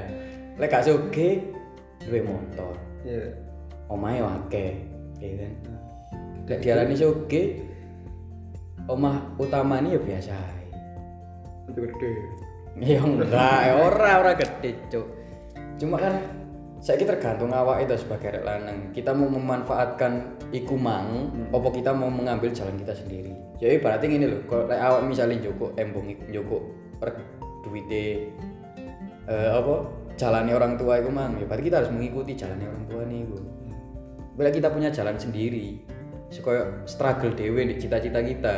Lek 0.59 0.69
gak 0.69 0.85
suge 0.85 1.39
duwe 2.03 2.19
motor. 2.25 2.75
Iya. 3.05 3.31
Omahe 3.87 4.19
akeh 4.19 4.75
ya 5.21 5.29
kan 5.39 5.53
lek 6.45 6.59
diarani 6.61 6.93
suge 6.93 7.65
omah 8.85 9.33
utamanya 9.41 9.97
ya 9.97 10.01
biasa 10.01 10.35
lebih 11.73 11.89
gede. 11.97 12.13
Ya 12.75 12.99
enggak 13.01 13.59
ya 13.65 13.73
ora 13.81 14.11
ora 14.21 14.31
gede 14.37 14.77
cuk. 14.91 15.07
Cuma 15.81 15.97
kan 15.97 16.21
saya 16.83 17.01
tergantung 17.01 17.49
awak 17.49 17.81
itu 17.81 17.97
sebagai 17.97 18.35
arek 18.35 18.43
lanang. 18.45 18.93
Kita 18.93 19.15
mau 19.15 19.31
memanfaatkan 19.31 20.37
iku 20.53 20.77
mang 20.77 21.33
apa 21.49 21.67
kita 21.73 21.95
mau 21.95 22.11
mengambil 22.11 22.53
jalan 22.53 22.77
kita 22.77 22.93
sendiri? 22.93 23.33
Jadi 23.57 23.81
berarti 23.81 24.05
gini 24.05 24.27
loh 24.29 24.43
kalau 24.45 24.69
awak 24.69 25.01
misalnya 25.07 25.39
joko 25.41 25.73
embong 25.79 26.13
iku 26.13 26.23
joko 26.29 26.57
per 26.99 27.15
duite 27.65 28.29
eh, 29.25 29.49
apa 29.49 29.75
jalannya 30.15 30.53
orang 30.55 30.73
tua 30.79 31.01
iku 31.01 31.09
mang 31.11 31.35
ya 31.35 31.45
berarti 31.49 31.63
kita 31.67 31.83
harus 31.83 31.91
mengikuti 31.91 32.37
jalannya 32.37 32.67
orang 32.71 32.85
tua 32.87 33.01
nih 33.03 33.19
iku 33.27 33.37
bila 34.35 34.49
kita 34.51 34.67
punya 34.71 34.89
jalan 34.91 35.15
sendiri 35.19 35.83
supaya 36.33 36.85
struggle 36.89 37.33
dewe 37.33 37.65
di 37.69 37.75
cita-cita 37.77 38.19
kita 38.21 38.55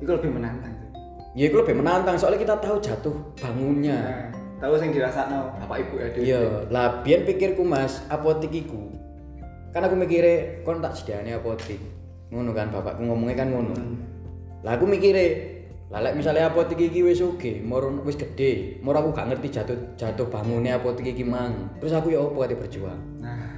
itu 0.00 0.10
lebih 0.10 0.30
menantang 0.32 0.72
sih 0.76 0.88
ya 1.36 1.44
itu 1.48 1.56
lebih 1.56 1.76
menantang 1.76 2.16
soalnya 2.16 2.40
kita 2.40 2.54
tahu 2.60 2.76
jatuh 2.80 3.16
bangunnya 3.36 3.98
nah, 4.00 4.36
tahu 4.56 4.80
yang 4.80 4.92
dirasakno 4.92 5.40
apa 5.60 5.74
ibu 5.80 5.94
ya 6.00 6.08
Dewi? 6.12 6.24
Iya, 6.32 6.40
lah 6.72 7.04
biyen 7.04 7.28
pikirku 7.28 7.62
Mas, 7.62 8.00
apotik 8.08 8.52
iku. 8.52 8.88
Kan 9.76 9.84
aku 9.84 9.94
mikire 9.98 10.64
kon 10.64 10.80
tak 10.80 10.96
sediane 10.96 11.36
apotik. 11.36 11.80
Ngono 12.32 12.56
kan 12.56 12.72
bapakku 12.72 13.04
ngomongnya 13.04 13.44
kan 13.44 13.48
ngono. 13.52 13.76
Lah 14.64 14.80
aku 14.80 14.88
mikire 14.88 15.54
lah 15.86 16.02
lek 16.02 16.18
misalnya 16.18 16.50
apotik 16.50 16.80
iki 16.80 17.04
wis 17.04 17.22
oke, 17.22 17.62
moro 17.62 17.92
wis 18.02 18.18
gede, 18.18 18.82
moro 18.82 18.98
aku 19.04 19.14
gak 19.14 19.30
ngerti 19.30 19.54
jatuh 19.54 19.78
jatuh 19.94 20.26
bangunnya 20.26 20.80
apotik 20.80 21.12
iki 21.12 21.22
mang. 21.22 21.70
Terus 21.78 21.94
aku 21.94 22.10
ya 22.10 22.24
opo 22.24 22.42
kate 22.42 22.58
berjuang. 22.58 22.98
nah 23.20 23.54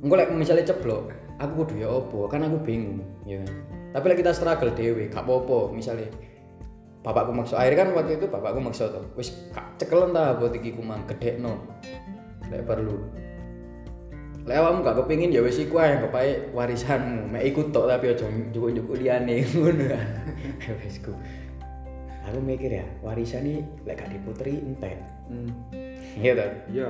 Engko 0.00 0.14
lek 0.14 0.30
misalnya 0.32 0.72
ceblok, 0.72 1.10
aku 1.36 1.64
kudu 1.64 1.74
ya 1.84 1.88
opo, 1.88 2.28
kan 2.28 2.44
aku 2.44 2.60
bingung, 2.64 3.04
ya. 3.28 3.40
Tapi 3.92 4.04
lek 4.12 4.20
kita 4.20 4.32
struggle 4.36 4.72
dhewe, 4.72 5.08
gak 5.08 5.24
apa-apa, 5.24 5.72
misalnya 5.72 6.08
bapakku 7.06 7.30
maksa 7.30 7.62
akhirnya 7.62 7.86
kan 7.86 7.88
waktu 7.94 8.18
itu 8.18 8.26
bapakku 8.26 8.58
maksa 8.58 8.90
tuh 8.90 9.06
wis 9.14 9.30
kak 9.54 9.78
cekelen 9.78 10.10
ta 10.10 10.34
buat 10.34 10.50
iki 10.50 10.74
ku 10.74 10.82
mang 10.82 11.06
gedekno 11.06 11.54
lek 12.50 12.66
perlu. 12.66 12.98
Lek 14.42 14.58
awakmu 14.58 14.82
gak 14.82 14.98
kepingin 15.02 15.30
ya 15.30 15.38
wis 15.38 15.62
iku 15.62 15.78
ae 15.78 15.94
anggap 15.94 16.18
ae 16.18 16.50
warisanmu. 16.50 17.30
Mek 17.30 17.46
iku 17.46 17.70
tok 17.70 17.86
tapi 17.86 18.10
aja 18.10 18.26
njuk-njuk 18.26 18.90
liyane 18.98 19.42
ngono 19.54 19.84
kan. 19.86 20.06
Wis 20.82 20.98
ku. 20.98 21.14
Aku 22.26 22.42
mikir 22.42 22.74
ya 22.74 22.86
warisan 23.06 23.46
ini 23.46 23.62
lek 23.86 24.02
gak 24.02 24.10
diputeri 24.10 24.58
entek. 24.58 24.98
Hmm. 25.30 25.50
iya 26.18 26.38
toh? 26.38 26.50
Iya 26.70 26.88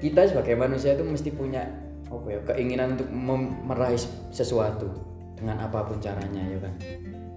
kita 0.00 0.32
sebagai 0.32 0.56
manusia 0.56 0.96
itu 0.96 1.04
mesti 1.04 1.28
punya 1.28 1.68
apa 2.10 2.26
ya 2.26 2.40
keinginan 2.50 2.98
untuk 2.98 3.08
meraih 3.64 4.00
sesuatu 4.34 4.90
dengan 5.38 5.62
apa 5.62 5.86
pun 5.86 6.02
caranya 6.02 6.42
ya 6.42 6.58
kan? 6.58 6.74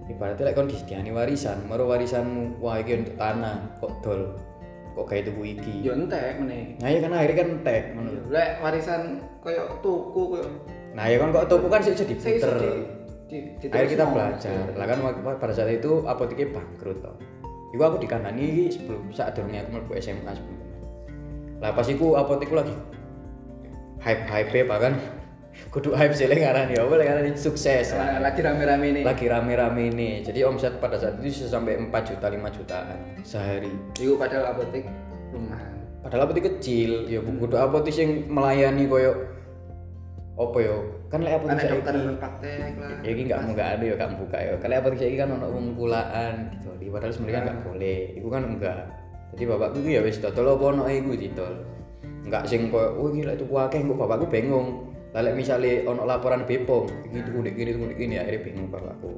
Ibaratnya 0.04 0.44
like 0.44 0.56
kon 0.58 0.68
disediani 0.68 1.14
warisan 1.14 1.64
maro 1.64 1.88
warisanmu 1.88 2.60
wah 2.60 2.76
iki 2.76 3.00
untuk 3.00 3.16
tanah 3.16 3.56
kok 3.80 3.92
dol 4.04 4.36
kok 4.92 5.06
kayak 5.08 5.30
tuku 5.30 5.56
iki? 5.56 5.74
Yo 5.80 5.96
entek 5.96 6.36
meneh. 6.42 6.76
Nah 6.82 6.88
ya 6.90 6.98
kan 7.00 7.10
akhirnya 7.16 7.36
kan 7.40 7.48
entek 7.56 7.82
ngono 7.96 8.08
Iya, 8.12 8.20
lek 8.28 8.50
warisan 8.60 9.02
koyo 9.40 9.62
tuku 9.80 10.22
koyo 10.36 10.48
nah 10.94 11.10
ya 11.10 11.18
kan 11.18 11.34
kok 11.34 11.50
tuku 11.50 11.66
kan 11.66 11.80
sih 11.82 11.90
jadi 11.98 12.14
di 13.24 13.66
akhirnya 13.66 13.90
kita 13.90 14.04
belajar. 14.06 14.64
Lah 14.76 14.86
kan 14.86 14.98
pada 15.40 15.52
saat 15.56 15.70
itu 15.72 16.04
apoteknya 16.06 16.54
bangkrut 16.54 17.02
toh. 17.02 17.16
Iku 17.74 17.82
aku 17.82 17.96
dikandani 17.98 18.70
sebelum 18.70 19.10
saat 19.10 19.34
durungnya 19.34 19.66
aku 19.66 19.80
mlebu 19.80 19.92
SMA 19.98 20.30
sebelum. 20.30 20.60
Lah 21.58 21.74
pas 21.74 21.88
iku 21.90 22.14
apotekku 22.14 22.54
lagi 22.54 22.74
hype 24.04 24.28
hype 24.28 24.68
bahkan 24.68 25.00
kudu 25.72 25.96
hype 25.96 26.14
sih 26.14 26.28
ngaran 26.28 26.70
ya 26.70 26.84
boleh 26.84 27.08
ngaran 27.08 27.34
sukses. 27.34 27.96
Lah 27.96 28.20
lagi 28.20 28.44
rame-rame 28.44 28.86
ini. 28.92 29.00
Lagi 29.02 29.26
rame-rame 29.26 29.82
ini. 29.90 30.10
Jadi 30.22 30.44
omset 30.44 30.76
pada 30.78 31.00
saat 31.00 31.18
itu 31.18 31.32
bisa 31.32 31.48
sampai 31.48 31.80
4 31.80 31.90
juta 31.90 32.26
5 32.28 32.56
jutaan 32.60 32.98
sehari. 33.24 33.72
Iku 33.98 34.20
padahal 34.20 34.54
apotek 34.54 34.84
rumahan 35.34 35.74
padahal 36.04 36.28
apotek 36.28 36.44
kecil 36.52 37.08
ya 37.08 37.24
bu 37.24 37.32
kudu 37.40 37.56
apotek 37.56 37.96
yang 37.96 38.28
melayani 38.28 38.84
koyo 38.84 39.24
apa 40.36 40.58
yo 40.60 40.76
kan 41.08 41.24
lek 41.24 41.40
apotek 41.40 41.56
kan 41.56 41.72
dokter 41.72 41.94
praktek 42.20 42.74
lah. 42.76 43.00
Ya 43.00 43.36
mau 43.40 43.50
nggak 43.56 43.68
ada 43.80 43.84
ya 43.88 43.94
nggak 43.96 44.10
buka 44.20 44.38
ya. 44.38 44.52
Kalau 44.60 44.74
apotek 44.76 44.98
saiki 45.00 45.16
kan 45.16 45.32
ono 45.32 45.46
wong 45.48 45.72
kulaan 45.72 46.52
gitu. 46.52 46.70
Di 46.76 46.92
padahal 46.92 47.12
sebenarnya 47.16 47.40
nggak 47.48 47.58
boleh. 47.64 48.00
Itu 48.20 48.28
kan 48.28 48.42
enggak. 48.44 48.78
Jadi 49.34 49.42
bapakku 49.50 49.82
itu 49.82 49.90
ya 49.98 50.00
wis 50.04 50.20
dodol 50.20 50.54
apa 50.54 50.64
ono 50.76 50.84
iku 50.86 51.16
didol 51.16 51.54
enggak 52.24 52.48
sing 52.48 52.72
koyo 52.72 52.96
oh 52.96 53.12
gila 53.12 53.36
itu 53.36 53.44
akeh 53.44 53.80
kok 53.84 54.00
bapakku 54.00 54.26
bingung 54.32 54.88
lalu 55.14 55.30
misalnya 55.44 55.86
ono 55.86 56.02
laporan 56.08 56.42
Bepom 56.42 56.90
iki 57.06 57.22
tuku 57.22 57.38
ndek 57.44 57.54
kene 57.54 57.70
tuku 57.76 57.84
ndek 57.86 57.98
kene 58.00 58.14
akhirnya 58.18 58.40
bingung 58.42 58.68
bapakku. 58.72 59.12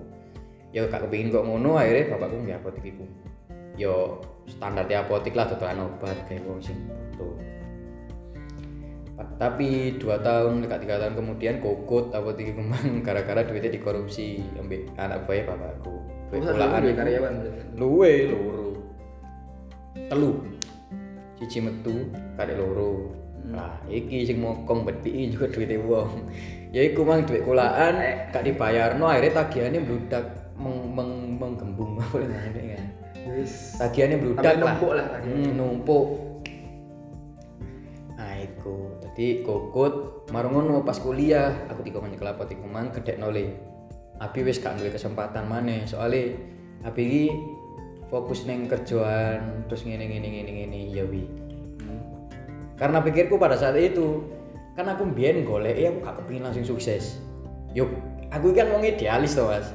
Ya 0.75 0.85
gak 0.93 1.09
kepengin 1.09 1.33
kok 1.33 1.47
ngono 1.49 1.81
akhirnya 1.81 2.13
bapakku 2.13 2.37
nggak 2.45 2.61
apotek 2.61 2.85
iku. 2.85 3.05
Yo 3.81 4.21
standar 4.45 4.85
di 4.85 4.93
apotek 4.93 5.33
lah 5.33 5.49
dodolan 5.49 5.89
obat 5.89 6.21
kayak 6.29 6.45
wong 6.45 6.61
sing 6.61 6.77
butuh. 6.85 7.33
Tapi 9.41 9.97
dua 9.97 10.21
tahun 10.21 10.69
dekat 10.69 10.85
tiga 10.85 11.01
tahun 11.01 11.17
kemudian 11.17 11.65
kokot 11.65 12.13
apotek 12.13 12.53
iku 12.53 12.61
mang 12.61 13.01
gara-gara 13.07 13.41
duitnya 13.49 13.73
dikorupsi 13.73 14.45
ambek 14.61 14.93
anak 15.01 15.25
bayi 15.25 15.49
bapakku. 15.49 15.97
Kulaan 16.29 16.85
dulu 16.85 16.93
iku. 16.93 16.99
karyawan 17.01 17.35
luwe 17.81 18.13
loro. 18.29 18.69
Telu 20.13 20.56
cici 21.39 21.59
metu 21.61 22.11
kadek 22.37 22.57
loro. 22.57 23.13
Lah 23.47 23.79
iki 23.87 24.27
sing 24.27 24.43
mokong 24.43 24.83
beti 24.83 25.31
juga 25.31 25.47
duitnya 25.53 25.79
wong. 25.79 26.11
Ya 26.75 26.83
iku 26.83 27.07
mang 27.07 27.23
duit 27.25 27.47
kulaan 27.47 28.03
gak 28.35 28.43
dibayarno 28.43 29.07
akhirnya 29.07 29.47
tagihannya 29.47 29.81
bludak 29.87 30.25
meng, 30.59 30.93
meng, 30.93 31.39
menggembung. 31.39 31.97
Apa 32.03 32.27
namanya 32.27 32.75
kan? 32.75 32.85
Wis. 33.31 33.79
Sampai 33.79 34.11
lah. 34.11 34.59
numpuk 34.59 34.93
lah 34.93 35.07
hmm, 35.23 35.51
numpuk. 35.55 36.07
Nah 38.19 38.35
iku. 38.43 38.99
Jadi 39.07 39.47
kokot 39.47 40.27
marung 40.35 40.59
ngono 40.59 40.83
pas 40.83 40.99
kuliah 40.99 41.55
aku 41.71 41.87
dikon 41.87 42.11
nyekel 42.11 42.35
apotek 42.35 42.59
mang 42.67 42.91
gedek 42.91 43.23
nole 43.23 43.77
abi 44.17 44.41
wis 44.43 44.59
gak 44.59 44.81
duwe 44.81 44.89
kesempatan 44.89 45.45
maneh 45.45 45.85
soalnya 45.85 46.33
abi 46.83 47.03
iki 47.05 47.25
fokus 48.07 48.47
neng 48.47 48.71
kerjaan 48.71 49.67
terus 49.67 49.83
ngene 49.83 50.07
ngene 50.07 50.29
ngene 50.31 50.51
ngene 50.51 50.79
ya 50.95 51.05
wi. 51.07 51.27
Karena 52.77 53.01
pikirku 53.01 53.41
pada 53.41 53.57
saat 53.57 53.81
itu 53.81 54.29
kan 54.77 54.85
aku 54.93 55.09
mbiyen 55.09 55.49
golek 55.49 55.81
aku 55.81 55.99
gak 56.05 56.17
kepingin 56.23 56.43
langsung 56.45 56.67
sukses. 56.77 57.19
Yuk 57.73 57.89
aku 58.29 58.53
kan 58.53 58.69
wong 58.71 58.85
idealis 58.85 59.35
to 59.35 59.49
mas. 59.49 59.73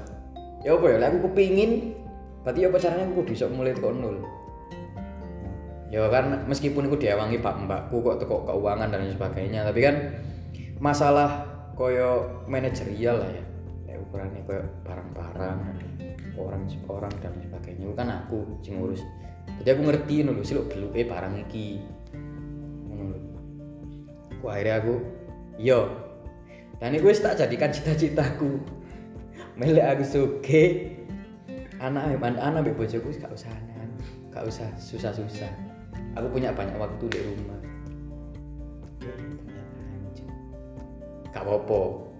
Ya 0.61 0.77
apa 0.77 0.85
ya 0.85 0.97
aku 1.01 1.31
kepingin 1.31 1.97
berarti 2.45 2.69
apa 2.69 2.77
caranya 2.77 3.05
aku 3.09 3.21
iso 3.29 3.45
mulai 3.53 3.73
teko 3.73 3.93
nol 3.93 4.17
ya 5.91 6.07
kan 6.07 6.47
meskipun 6.47 6.87
aku 6.87 6.97
diawangi 6.97 7.43
pak 7.43 7.67
mbakku 7.67 7.99
kok 7.99 8.23
teko 8.23 8.47
keuangan 8.47 8.95
dan 8.95 9.11
sebagainya 9.11 9.67
tapi 9.67 9.83
kan 9.83 9.95
masalah 10.79 11.45
koyo 11.75 12.41
manajerial 12.47 13.19
lah 13.19 13.29
ya. 13.29 13.43
Ya 13.91 13.95
ukurannya 13.99 14.41
koyo 14.47 14.63
barang-barang 14.87 15.59
orang 16.47 16.63
orang 16.89 17.13
dan 17.21 17.33
sebagainya. 17.37 17.91
Kan 17.93 18.09
aku 18.09 18.61
sing 18.65 18.79
ngurus. 18.79 19.03
Jadi 19.61 19.69
aku 19.73 19.81
ngerti 19.85 20.15
ngono 20.25 20.41
lho 20.41 20.43
sih 20.45 20.55
eh 20.97 21.05
barang 21.05 21.35
iki. 21.49 21.67
Aku 24.37 24.45
akhirnya 24.49 24.81
aku 24.81 24.95
iya. 25.61 25.81
Dan 26.81 26.97
itu 26.97 27.13
wis 27.13 27.21
tak 27.21 27.37
jadikan 27.37 27.69
cita-citaku. 27.69 28.57
Melek 29.59 29.85
aku 29.85 30.03
suge. 30.05 30.63
Anak 31.81 32.17
anak 32.17 32.41
anak 32.41 32.73
bojoku 32.73 33.09
wis 33.09 33.21
gak 33.21 33.33
usah 33.33 33.49
aneh 33.49 33.71
gak 34.31 34.47
usah 34.47 34.67
susah-susah. 34.79 35.51
Aku 36.17 36.27
punya 36.31 36.55
banyak 36.55 36.75
waktu 36.79 37.05
di 37.11 37.19
rumah. 37.21 37.59
Gak 41.31 41.43
apa-apa 41.47 42.10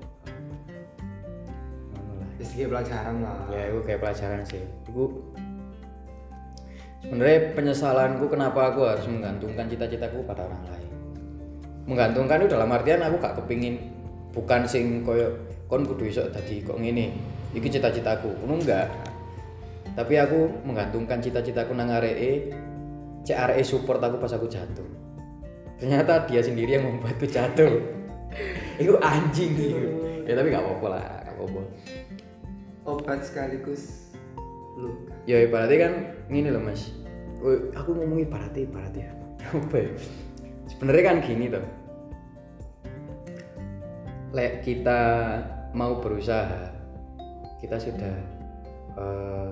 Wis 2.42 2.58
iki 2.58 2.66
pelajaran 2.66 3.22
lah. 3.22 3.46
ya 3.54 3.70
itu 3.70 3.80
kayak 3.86 4.02
pelajaran 4.02 4.42
sih. 4.50 4.66
Itu 4.90 5.14
sebenarnya 7.06 7.54
penyesalanku 7.54 8.26
kenapa 8.26 8.74
aku 8.74 8.82
harus 8.90 9.06
menggantungkan 9.06 9.70
cita-citaku 9.70 10.26
pada 10.26 10.50
orang 10.50 10.66
lain. 10.74 10.90
Menggantungkan 11.86 12.42
itu 12.42 12.50
dalam 12.50 12.74
artian 12.74 13.06
aku 13.06 13.22
gak 13.22 13.38
kepingin 13.38 13.94
bukan 14.34 14.66
sing 14.66 15.06
koyo 15.06 15.38
kon 15.70 15.86
kudu 15.86 16.10
iso 16.10 16.26
tadi 16.34 16.66
kok 16.66 16.82
ngene. 16.82 17.14
Iki 17.54 17.78
cita-citaku. 17.78 18.34
Ngono 18.42 18.58
enggak? 18.58 18.90
Tapi 19.94 20.18
aku 20.18 20.66
menggantungkan 20.66 21.22
cita-citaku 21.22 21.78
nang 21.78 21.94
areke 21.94 22.50
cek 23.22 23.38
areke 23.38 23.62
support 23.62 24.02
aku 24.02 24.18
pas 24.18 24.34
aku 24.34 24.50
jatuh. 24.50 24.90
Ternyata 25.78 26.26
dia 26.26 26.42
sendiri 26.42 26.82
yang 26.82 26.90
membuatku 26.90 27.30
jatuh. 27.30 27.70
Itu 28.82 28.98
anjing 28.98 29.54
gitu 29.54 30.12
ya 30.26 30.34
tapi 30.38 30.48
gak 30.54 30.64
apa-apa 30.64 30.88
lah 30.98 31.04
gak 31.28 31.36
apa-apa 31.36 31.62
Obat 32.82 33.22
sekaligus 33.22 34.10
luka. 34.74 35.14
ya 35.30 35.46
ibaratnya 35.46 35.78
kan 35.86 35.94
gini 36.34 36.50
loh 36.50 36.64
mas. 36.66 36.90
Aku 37.78 37.94
ngomong 37.94 38.26
ibaratnya 38.26 38.66
ibaratnya 38.66 39.10
apa 39.54 39.78
ya? 39.78 39.92
Sebenarnya 40.66 41.04
kan 41.06 41.18
gini 41.22 41.46
tuh 41.50 41.66
lek 44.32 44.64
kita 44.64 45.02
mau 45.76 46.00
berusaha 46.00 46.72
kita 47.60 47.78
sudah 47.78 48.16
eh, 48.98 49.52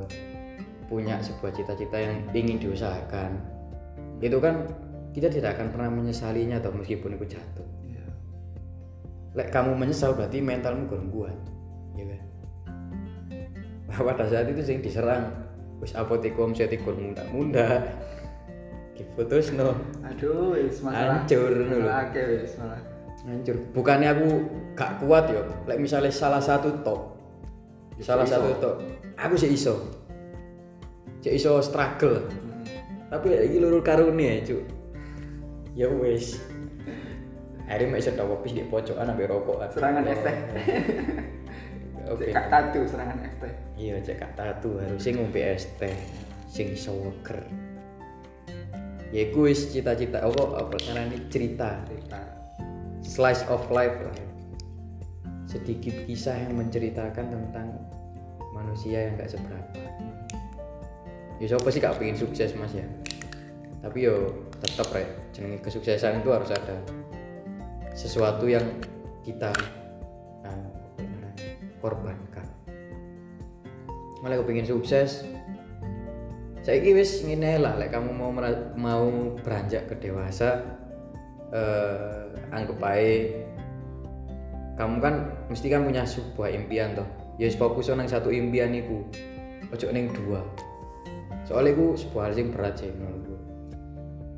punya 0.90 1.22
sebuah 1.22 1.54
cita-cita 1.54 1.98
yang 2.02 2.26
ingin 2.34 2.58
diusahakan. 2.58 3.38
Itu 4.24 4.42
kan 4.42 4.66
kita 5.14 5.30
tidak 5.30 5.60
akan 5.60 5.70
pernah 5.70 5.90
menyesalinya 5.94 6.58
atau 6.58 6.74
meskipun 6.74 7.14
itu 7.20 7.38
jatuh. 7.38 7.68
Iya. 7.86 8.06
lek 9.38 9.54
kamu 9.54 9.78
menyesal 9.78 10.18
berarti 10.18 10.42
mentalmu 10.42 10.90
kurang 10.90 11.14
kuat 11.14 11.38
pada 13.94 14.26
saat 14.30 14.48
itu 14.50 14.62
sing 14.62 14.80
diserang. 14.80 15.34
Wis 15.80 15.96
apotek 15.96 16.36
omset 16.36 16.70
ikut 16.76 16.96
munda-munda 16.96 17.88
diputus 19.00 19.56
no. 19.56 19.72
Aduh, 20.04 20.60
wis 20.60 20.84
masalah. 20.84 21.24
Hancur. 21.24 21.54
Masalah 21.56 21.98
akeh 22.12 22.26
wis 22.44 22.54
malah. 22.60 22.82
hancur. 23.24 23.58
Bukannya 23.72 24.10
aku 24.12 24.28
gak 24.76 24.92
kuat 25.00 25.32
yo. 25.32 25.42
Lek 25.68 25.80
misalnya 25.80 26.12
salah 26.12 26.44
satu 26.44 26.84
tok. 26.84 27.16
Salah 28.04 28.28
Iso. 28.28 28.36
satu 28.36 28.50
tok. 28.60 28.76
Aku 29.16 29.36
sih 29.40 29.52
iso. 29.56 29.76
Sih 31.24 31.36
iso 31.36 31.60
struggle. 31.64 32.28
Hmm. 32.28 32.48
tapi 33.10 33.34
lagi 33.34 33.58
lurus 33.58 33.82
karuni 33.82 34.26
ya 34.28 34.36
cuk. 34.46 34.64
Ya 35.74 35.88
hari 37.70 37.86
mau 37.86 38.02
iso 38.02 38.10
tahu 38.18 38.42
pis 38.42 38.58
di 38.58 38.66
pojokan 38.66 39.14
ambil 39.14 39.30
rokok. 39.30 39.62
Serangan 39.70 40.10
es 40.10 40.20
teh. 40.26 40.36
oke. 42.12 42.26
Cek 42.26 42.34
Kak 42.34 42.48
tatu 42.50 42.82
serangan 42.90 43.29
teh. 43.40 43.54
iya 43.80 43.96
cek 44.04 44.20
kak 44.20 44.34
tatu 44.36 44.78
harusnya 44.80 45.20
ngombe 45.20 45.40
es 45.40 45.66
teh 45.80 45.96
sing 46.52 46.76
iso 46.76 46.92
weker 46.92 47.42
ya 49.10 49.26
iku 49.30 49.50
wis 49.50 49.74
cita-cita 49.74 50.22
apa 50.22 50.42
apa 50.58 50.76
caranya 50.82 51.18
cerita. 51.30 51.82
Cerita. 51.90 52.22
slice 53.00 53.42
of 53.50 53.66
life 53.74 53.96
lah. 54.06 54.18
Sedikit 55.50 56.06
kisah 56.06 56.46
yang 56.46 56.62
menceritakan 56.62 57.26
tentang 57.34 57.74
manusia 58.54 59.10
yang 59.10 59.18
gak 59.18 59.34
seberapa. 59.34 59.82
Ya 61.42 61.46
siapa 61.50 61.68
sih 61.74 61.82
gak 61.82 61.98
pengen 61.98 62.20
sukses 62.20 62.54
mas 62.54 62.76
ya? 62.76 62.86
Tapi 63.82 64.06
yo 64.06 64.46
tetap 64.62 64.94
rek. 64.94 65.10
Jenenge 65.34 65.64
kesuksesan 65.66 66.22
itu 66.22 66.30
harus 66.30 66.54
ada 66.54 66.78
sesuatu 67.98 68.46
yang 68.46 68.68
kita 69.26 69.50
namanya, 70.46 71.34
korbankan 71.82 72.29
malah 74.20 74.40
aku 74.40 74.52
pengen 74.52 74.68
sukses 74.68 75.24
saya 76.60 76.84
wis 76.84 77.24
ngene 77.24 77.60
lah 77.64 77.80
lek 77.80 77.96
kamu 77.96 78.12
mau 78.12 78.32
mau 78.76 79.06
beranjak 79.42 79.88
ke 79.90 79.96
dewasa 79.98 80.62
eh 81.50 82.30
anggap 82.54 82.78
aja 82.84 83.34
kamu 84.78 84.96
kan 85.02 85.16
mesti 85.50 85.68
kan 85.68 85.82
punya 85.84 86.04
sebuah 86.06 86.54
impian 86.56 86.94
toh 86.94 87.08
ya 87.42 87.48
wis 87.50 87.58
fokus 87.58 87.90
nang 87.90 88.06
satu 88.06 88.30
impian 88.30 88.76
iku 88.76 89.02
ojo 89.72 89.88
ning 89.90 90.12
dua 90.14 90.44
soalnya 91.48 91.74
iku 91.74 91.98
sebuah 91.98 92.30
hal 92.30 92.34
yang 92.38 92.50
berat 92.54 92.76
sih 92.78 92.92
menurutku 92.94 93.40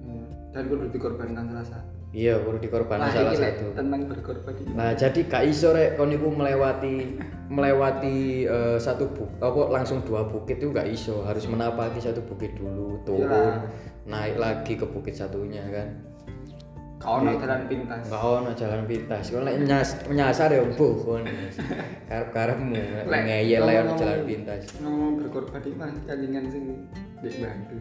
Hmm. 0.01 0.27
Dan 0.51 0.67
kudu 0.67 0.91
dikorbankan 0.91 1.45
satu. 1.63 1.90
Iya 2.11 2.35
perlu 2.37 2.59
dikorbankan 2.59 3.07
Nah, 3.07 3.15
salah 3.15 3.31
iki, 3.31 3.39
satu 3.39 3.65
tentang 3.71 4.01
berkorban 4.03 4.53
ini. 4.59 4.71
nah 4.75 4.91
jadi 4.91 5.19
gak 5.25 5.43
iso 5.47 5.71
rek 5.71 5.95
kon 5.95 6.11
iku 6.11 6.27
melewati 6.27 7.15
melewati 7.47 8.17
eh, 8.45 8.77
satu 8.77 9.07
buk 9.11 9.31
apa 9.39 9.61
langsung 9.71 10.03
dua 10.03 10.27
bukit 10.27 10.59
itu 10.59 10.71
gak 10.71 10.87
iso 10.87 11.23
harus 11.23 11.47
menapaki 11.47 11.99
satu 11.99 12.19
bukit 12.23 12.51
dulu 12.55 12.99
turun 13.03 13.31
Iyalah. 13.31 13.63
naik 14.03 14.35
lagi 14.35 14.73
ke 14.75 14.83
bukit 14.83 15.15
satunya 15.15 15.63
kan 15.71 15.87
Kau 17.01 17.17
ono 17.17 17.33
jalan 17.33 17.65
pintas. 17.65 18.05
Enggak 18.05 18.21
ono 18.21 18.51
jalan 18.53 18.81
pintas. 18.85 19.33
Kau 19.33 19.41
lek 19.41 19.57
nyas, 19.65 19.89
menyasar 20.05 20.53
ya 20.53 20.61
mbuh 20.61 20.93
kon. 21.01 21.25
Karep-karepmu 22.05 22.77
Lek, 23.09 23.21
ngeyel 23.25 23.65
ae 23.65 23.77
ono 23.81 23.97
jalan 23.97 24.21
pintas. 24.21 24.61
Ngomong 24.77 25.17
berkorban 25.17 25.65
ini 25.65 25.73
malah 25.81 25.97
kalingan 26.05 26.45
sing 26.53 26.63
dek 27.25 27.33
bantu. 27.41 27.75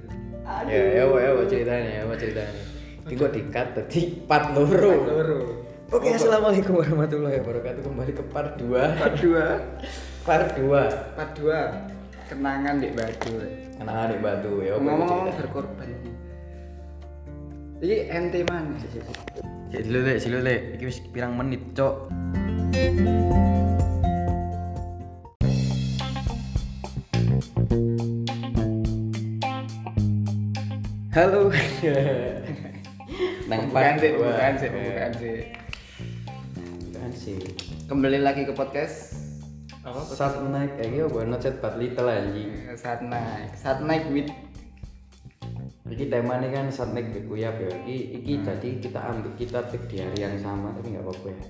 Ya 0.73 0.81
ya 0.97 1.05
ya 1.05 1.31
ceritanya 1.45 1.91
ya 2.01 2.15
ceritanya. 2.17 2.63
Iki 3.11 3.19
gua 3.19 3.27
dikat 3.35 3.75
tadi 3.75 4.23
part 4.23 4.55
loro. 4.55 4.95
Oke, 5.91 6.15
assalamualaikum 6.15 6.79
warahmatullahi 6.79 7.43
wabarakatuh. 7.43 7.83
Kembali 7.83 8.13
ke 8.15 8.23
part 8.31 8.55
2. 8.55 8.71
Part 8.71 9.15
dua. 9.19 9.47
Part 10.31 10.55
2. 10.55 11.19
Part 11.19 11.31
dua. 11.35 11.91
Kenangan 12.31 12.79
dek 12.79 12.95
batu. 12.95 13.35
Kenangan 13.83 14.15
di 14.15 14.19
batu 14.23 14.63
ya. 14.63 14.79
oke, 14.79 14.87
Ngomong-ngomong 14.87 15.35
berkorban 15.43 15.91
ini. 15.91 16.11
Iki 17.83 17.97
ente 18.15 18.41
mana? 18.47 18.79
Cek 19.75 19.83
dulu 19.91 19.99
lek, 20.07 20.17
dulu 20.23 20.39
lek. 20.47 20.61
Iki 20.79 20.85
wis 20.87 21.03
pirang 21.11 21.35
menit, 21.35 21.67
Cok. 21.75 22.15
Halo. 31.11 31.51
Nang 33.51 33.67
Bukan 33.67 33.95
sih, 33.99 34.11
bukan 34.15 34.53
sih, 34.63 34.71
bukan 34.71 35.11
sih. 35.19 35.37
Bukan 36.87 37.11
sih. 37.19 37.39
Kembali 37.91 38.23
lagi 38.23 38.47
ke 38.47 38.55
podcast 38.55 39.19
apa? 39.83 40.07
Saat 40.07 40.39
naik 40.47 40.79
kayak 40.79 40.91
gitu, 40.95 41.07
buat 41.11 41.27
not 41.27 41.43
set 41.43 41.59
but 41.59 41.75
little 41.75 42.07
anjing. 42.07 42.55
Saat 42.79 43.03
naik, 43.03 43.51
saat 43.59 43.83
naik 43.83 44.07
with 44.15 44.31
Iki 45.91 46.07
temanya 46.07 46.47
kan 46.55 46.71
saat 46.71 46.95
naik 46.95 47.11
di 47.11 47.27
kuyap 47.27 47.59
ya. 47.59 47.75
Iki, 47.83 48.23
iki 48.23 48.33
jadi 48.47 48.69
kita 48.79 49.01
ambil 49.03 49.35
kita 49.35 49.67
take 49.67 49.83
di 49.91 49.99
hari 49.99 50.23
yang 50.23 50.39
sama 50.39 50.71
tapi 50.71 50.95
nggak 50.95 51.03
apa-apa 51.03 51.27
ya. 51.35 51.43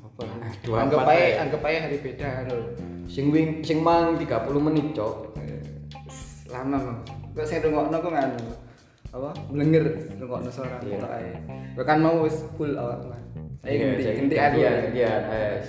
Apa-apa 0.00 0.22
lah. 0.24 0.36
Dua 0.64 0.76
Anggap 0.80 0.98
empat, 1.04 1.12
aja, 1.12 1.26
eh. 1.28 1.34
anggap 1.44 1.60
aja 1.68 1.78
hari 1.84 1.96
beda 2.00 2.28
lho. 2.48 2.58
Sing 3.04 3.28
wing 3.28 3.60
sing 3.60 3.84
mang 3.84 4.16
30 4.16 4.32
menit, 4.64 4.96
Cok. 4.96 5.36
Lama 6.48 6.76
Bang. 6.80 6.98
Kok 7.36 7.44
saya 7.44 7.60
dongokno 7.60 7.96
kok 8.00 8.12
nganu. 8.16 8.63
Apa? 9.14 9.30
Blenger 9.46 9.84
dongokno 10.18 10.50
suara 10.50 10.82
Iya. 10.82 10.98
kok. 10.98 11.10
Bahkan 11.78 11.98
mau 12.02 12.26
wis 12.26 12.42
full 12.58 12.74
awak 12.74 13.06
mah. 13.06 13.20
Saya 13.62 13.70
Iya, 13.70 13.86
ganti 14.18 14.34
ganti 14.34 14.60
es. 14.66 15.66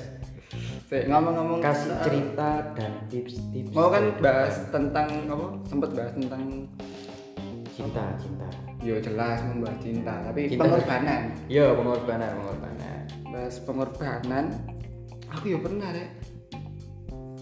Saya 0.90 1.10
ngomong-ngomong 1.10 1.60
Kasih 1.62 1.94
eh, 1.94 2.02
cerita 2.06 2.50
dan 2.74 2.92
tips-tips. 3.10 3.74
Mau 3.74 3.90
kan 3.94 4.18
bahas 4.22 4.56
tentang 4.70 5.08
apa? 5.30 5.46
Sempet 5.66 5.90
bahas 5.94 6.12
tentang 6.14 6.44
cinta, 7.74 8.04
cinta. 8.18 8.48
yo 8.86 9.02
jelas 9.02 9.42
membahas 9.42 9.82
cinta, 9.82 10.14
tapi 10.30 10.46
Cinta. 10.46 10.62
pengorbanan. 10.62 11.22
Iya, 11.50 11.74
pengorbanan, 11.74 12.30
pengorbanan. 12.38 13.00
Bahas 13.34 13.56
pengorbanan. 13.66 14.46
Aku 15.34 15.46
yo 15.50 15.58
pernah 15.62 15.90
deh 15.90 16.08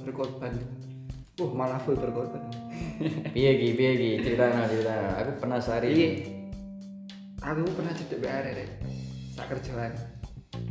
berkorban. 0.03 0.55
Uh, 1.39 1.51
malah 1.51 1.79
full 1.83 1.95
berkorban. 1.95 2.43
Piye 3.31 3.51
ki, 3.55 3.67
piye 3.73 3.91
ki, 3.93 4.09
ceritanya, 4.21 4.63
ceritanya. 4.65 5.09
Aku 5.19 5.31
penasaran. 5.37 5.85
Iya. 5.85 6.09
Aku 7.41 7.61
pernah 7.73 7.91
cedek 7.91 8.19
BR 8.19 8.45
deh. 8.47 8.69
Sak 9.33 9.45
kerjaan. 9.49 9.91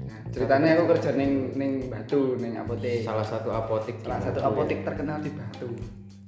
Nah, 0.07 0.19
ceritanya 0.31 0.79
aku 0.79 0.85
kerja 0.95 1.11
ning 1.13 1.53
ning 1.53 1.73
Batu, 1.87 2.39
ning 2.39 2.55
apotek. 2.55 3.03
Salah 3.03 3.27
satu 3.27 3.51
apotek 3.51 3.99
Salah 4.01 4.23
satu 4.23 4.39
Batu, 4.39 4.49
apotek 4.49 4.79
ya. 4.81 4.85
terkenal 4.89 5.19
di 5.19 5.31
Batu. 5.31 5.69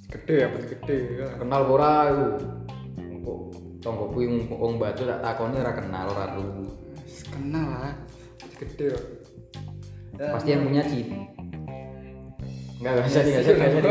gede 0.04 0.34
ya 0.36 0.46
putih 0.46 0.68
gede 0.78 0.98
ya. 1.18 1.26
kenal 1.42 1.66
ora 1.66 2.06
iku 2.06 2.26
kok 3.18 3.38
tonggoku 3.82 4.18
yang 4.22 4.46
wong 4.46 4.78
batu 4.78 5.02
tak 5.02 5.18
takoni 5.18 5.58
ora 5.58 5.74
kenal 5.74 6.06
ora 6.06 6.38
Wis 7.02 7.26
kenal 7.26 7.66
lah 7.66 7.94
gede 8.54 8.94
ya 8.94 9.00
Ya, 10.14 10.30
pasti 10.30 10.54
yang 10.54 10.62
punya 10.62 10.86
cheat 10.86 11.10
enggak 12.78 12.92
enggak 12.94 13.10
jadi 13.10 13.26
enggak 13.26 13.42
jadi 13.42 13.58
enggak 13.58 13.70
jadi 13.74 13.90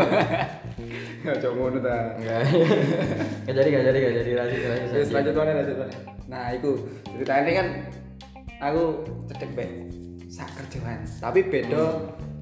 nggak 1.24 1.38
coba 1.40 1.54
ngono 1.56 1.80
ta 1.80 1.96
enggak 2.18 2.40
enggak 3.46 3.54
jadi 3.58 3.68
enggak 3.70 3.84
jadi 3.86 3.98
enggak 3.98 4.16
jadi 4.18 4.32
lanjut 4.34 4.60
lanjut 4.66 4.90
Terus 4.90 5.10
lanjut 5.14 5.34
mana 5.38 5.52
lanjut 5.62 5.78
mana. 5.78 5.96
Nah, 6.24 6.46
itu 6.56 6.72
ceritanya 7.14 7.52
kan 7.62 7.68
aku 8.64 8.84
cedek 9.30 9.52
be 9.54 9.66
sak 10.32 10.50
kerjaan. 10.58 11.06
Tapi 11.22 11.40
beda 11.46 11.84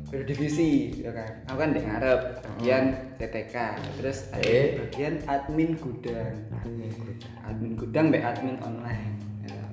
beda 0.08 0.24
divisi 0.24 1.02
ya 1.02 1.12
kan. 1.12 1.32
Aku 1.52 1.58
kan 1.60 1.70
di 1.76 1.82
ngarep 1.84 2.22
bagian 2.46 2.84
TTK, 3.20 3.56
terus 4.00 4.32
ada 4.32 4.44
Eh. 4.48 4.80
bagian 4.80 5.20
admin 5.28 5.76
gudang. 5.76 6.36
Admin 6.56 6.92
gudang. 6.94 7.32
Admin 7.44 7.74
gudang 7.76 8.06
be 8.14 8.20
admin 8.22 8.56
online. 8.64 9.18
Ya. 9.44 9.64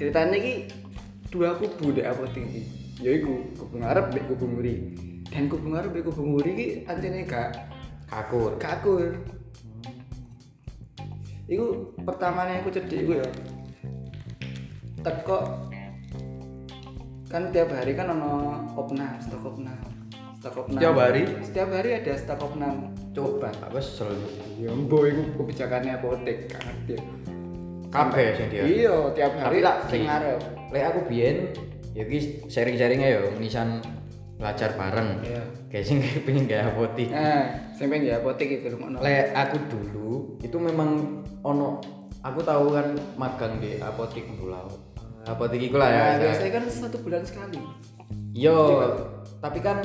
Ceritanya 0.00 0.38
ki 0.38 0.54
dua 1.30 1.54
kubu 1.60 1.94
dek 1.94 2.08
apotek 2.08 2.42
iki. 2.42 2.62
Yaiku 2.98 3.52
kubu 3.54 3.78
ngarep 3.78 4.10
be 4.10 4.20
kubu 4.26 4.44
nguri. 4.48 4.76
Dan 5.32 5.48
kubu 5.48 5.72
ngarep 5.72 5.96
kubu 6.04 6.20
nguri 6.20 6.50
ki 6.52 6.66
anjene 6.84 7.24
gak 7.24 7.56
kakur 8.12 8.60
gak 8.60 8.84
akur. 8.84 9.16
Iku 11.48 11.96
pertamanya 12.04 12.60
aku 12.60 12.70
cedek 12.70 13.00
iku 13.02 13.12
ya. 13.18 13.28
Teko 15.02 15.38
kan 17.32 17.48
tiap 17.48 17.72
hari 17.72 17.96
kan 17.96 18.12
ono 18.12 18.60
opnam, 18.76 19.16
stok 19.24 19.56
opnam. 19.56 19.80
Stok 20.38 20.68
opnam. 20.68 20.80
Tiap 20.84 20.96
hari? 21.00 21.24
Setiap 21.40 21.68
hari 21.72 21.90
ada 21.96 22.12
stok 22.14 22.40
opnam. 22.52 22.92
coba 23.12 23.52
tak 23.52 23.76
kesel 23.76 24.08
Ya 24.56 24.72
mbo 24.72 25.04
iku 25.04 25.44
kebijakannya 25.44 26.00
apotek 26.00 26.48
kan. 26.48 26.72
Dia- 26.88 27.04
kabeh 27.92 28.26
sing 28.32 28.48
dia 28.48 28.64
Iya, 28.64 28.96
tiap 29.12 29.36
hari 29.36 29.60
tak 29.60 29.76
sing 29.92 30.08
ngarep. 30.08 30.40
lek 30.72 30.84
aku 30.88 31.00
biyen 31.12 31.52
ya 31.92 32.08
ki 32.08 32.48
sharing-sharing 32.48 33.04
ya 33.04 33.20
nisan 33.36 33.84
belajar 34.42 34.74
bareng 34.74 35.22
Iya. 35.22 35.42
kayak 35.70 35.84
sing 35.86 35.96
pengen 36.26 36.50
gak 36.50 36.74
apotik 36.74 37.08
Nah, 37.08 37.46
sampai 37.70 38.02
ya 38.02 38.18
apotek 38.18 38.58
itu 38.58 38.66
rumah 38.74 38.98
lek 38.98 39.30
aku 39.32 39.56
dulu 39.70 40.10
itu 40.42 40.56
memang 40.58 41.22
ono 41.40 41.78
aku 42.20 42.42
tahu 42.42 42.74
kan 42.74 42.90
magang 43.14 43.62
di 43.62 43.78
apotik 43.78 44.26
Pulau 44.34 44.66
apotik 45.22 45.62
iku 45.62 45.78
lah 45.78 45.86
ya 45.86 45.94
Nah, 45.94 46.02
saya- 46.02 46.20
biasanya 46.26 46.52
kan 46.52 46.64
satu 46.66 46.96
bulan 46.98 47.22
sekali. 47.22 47.62
Yo, 48.32 48.58
tapi 49.38 49.60
kan 49.60 49.84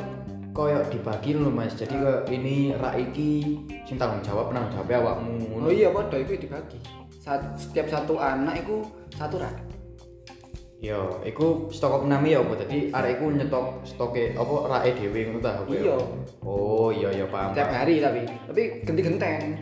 koyo 0.49 0.80
dibagi 0.88 1.36
loh 1.36 1.51
mas. 1.51 1.76
Jadi 1.76 1.93
ke 1.93 2.14
ini 2.32 2.72
rak 2.74 2.95
iki 2.97 3.60
sing 3.84 3.99
tanggung 3.99 4.24
jawab 4.24 4.49
nang 4.49 4.72
jawab 4.72 4.89
awakmu. 4.89 5.62
Oh 5.62 5.70
iya, 5.70 5.91
padha 5.91 6.16
itu 6.16 6.39
dibagi. 6.39 6.80
Setiap 7.53 7.86
satu 7.86 8.16
anak 8.18 8.64
itu 8.64 8.82
satu 9.14 9.38
rak. 9.38 9.51
Yo, 10.78 11.25
iku 11.25 11.73
stok 11.73 12.05
enam 12.05 12.21
ya 12.21 12.38
apa? 12.38 12.53
Jadi 12.61 12.93
arek 12.93 13.17
iku 13.17 13.25
nyetok 13.34 13.82
stoke 13.82 14.38
apa 14.38 14.53
rake 14.69 15.01
dhewe 15.01 15.19
ngono 15.25 15.39
ta 15.41 15.65
apa 15.65 15.73
ya? 15.73 15.82
Iya. 15.89 15.97
Oh, 16.45 16.93
iya 16.93 17.09
iya 17.17 17.25
paham. 17.25 17.57
Paham. 17.57 17.73
hari 17.73 17.97
tapi 17.97 18.21
tapi 18.45 18.61
ganti 18.86 19.01
genteng. 19.01 19.57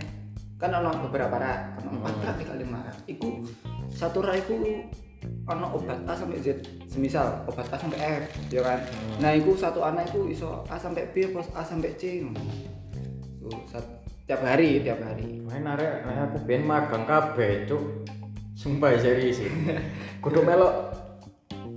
Kan 0.59 0.75
ono 0.75 0.91
beberapa 1.07 1.39
rak, 1.39 1.79
ono 1.83 2.03
empat 2.03 2.13
rak 2.19 2.35
tiga 2.43 2.53
lima 2.59 2.83
rak. 2.83 2.99
Iku 3.07 3.47
satu 3.87 4.19
rak 4.27 4.43
iku 4.43 4.59
ono 5.47 5.65
obat 5.71 6.03
A 6.03 6.13
sampai 6.19 6.43
Z. 6.43 6.59
Semisal 6.91 7.47
obat 7.47 7.63
A 7.71 7.79
sampai 7.79 7.95
F, 7.95 8.51
ya 8.51 8.59
kan. 8.59 8.79
Nah, 9.23 9.31
iku 9.31 9.55
satu 9.55 9.87
anak 9.87 10.11
iku 10.11 10.27
iso 10.27 10.67
A 10.67 10.75
sampai 10.75 11.15
B, 11.15 11.31
pos 11.31 11.47
A 11.55 11.63
sampai 11.63 11.95
C. 11.95 12.27
Tuh, 13.39 13.55
sat- 13.71 14.03
tiap 14.27 14.43
hari, 14.43 14.83
tiap 14.83 14.99
hari. 14.99 15.39
Main 15.47 15.63
arek 15.63 16.03
aku 16.03 16.43
ben 16.43 16.67
magang 16.67 17.07
kabeh, 17.07 17.63
cuk. 17.71 18.03
Sumpah 18.55 18.95
serius 18.99 19.39
sih. 19.43 19.51
Kudu 20.19 20.43
melok. 20.43 21.04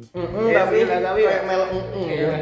Heeh, 0.08 0.44
Iya, 0.46 0.56
tapi 0.58 0.76
iya, 0.78 0.96
tapi 0.98 1.20
kayak 1.22 1.44
melok 1.44 1.70
heeh 1.70 2.06
Iya. 2.06 2.16
ya. 2.16 2.36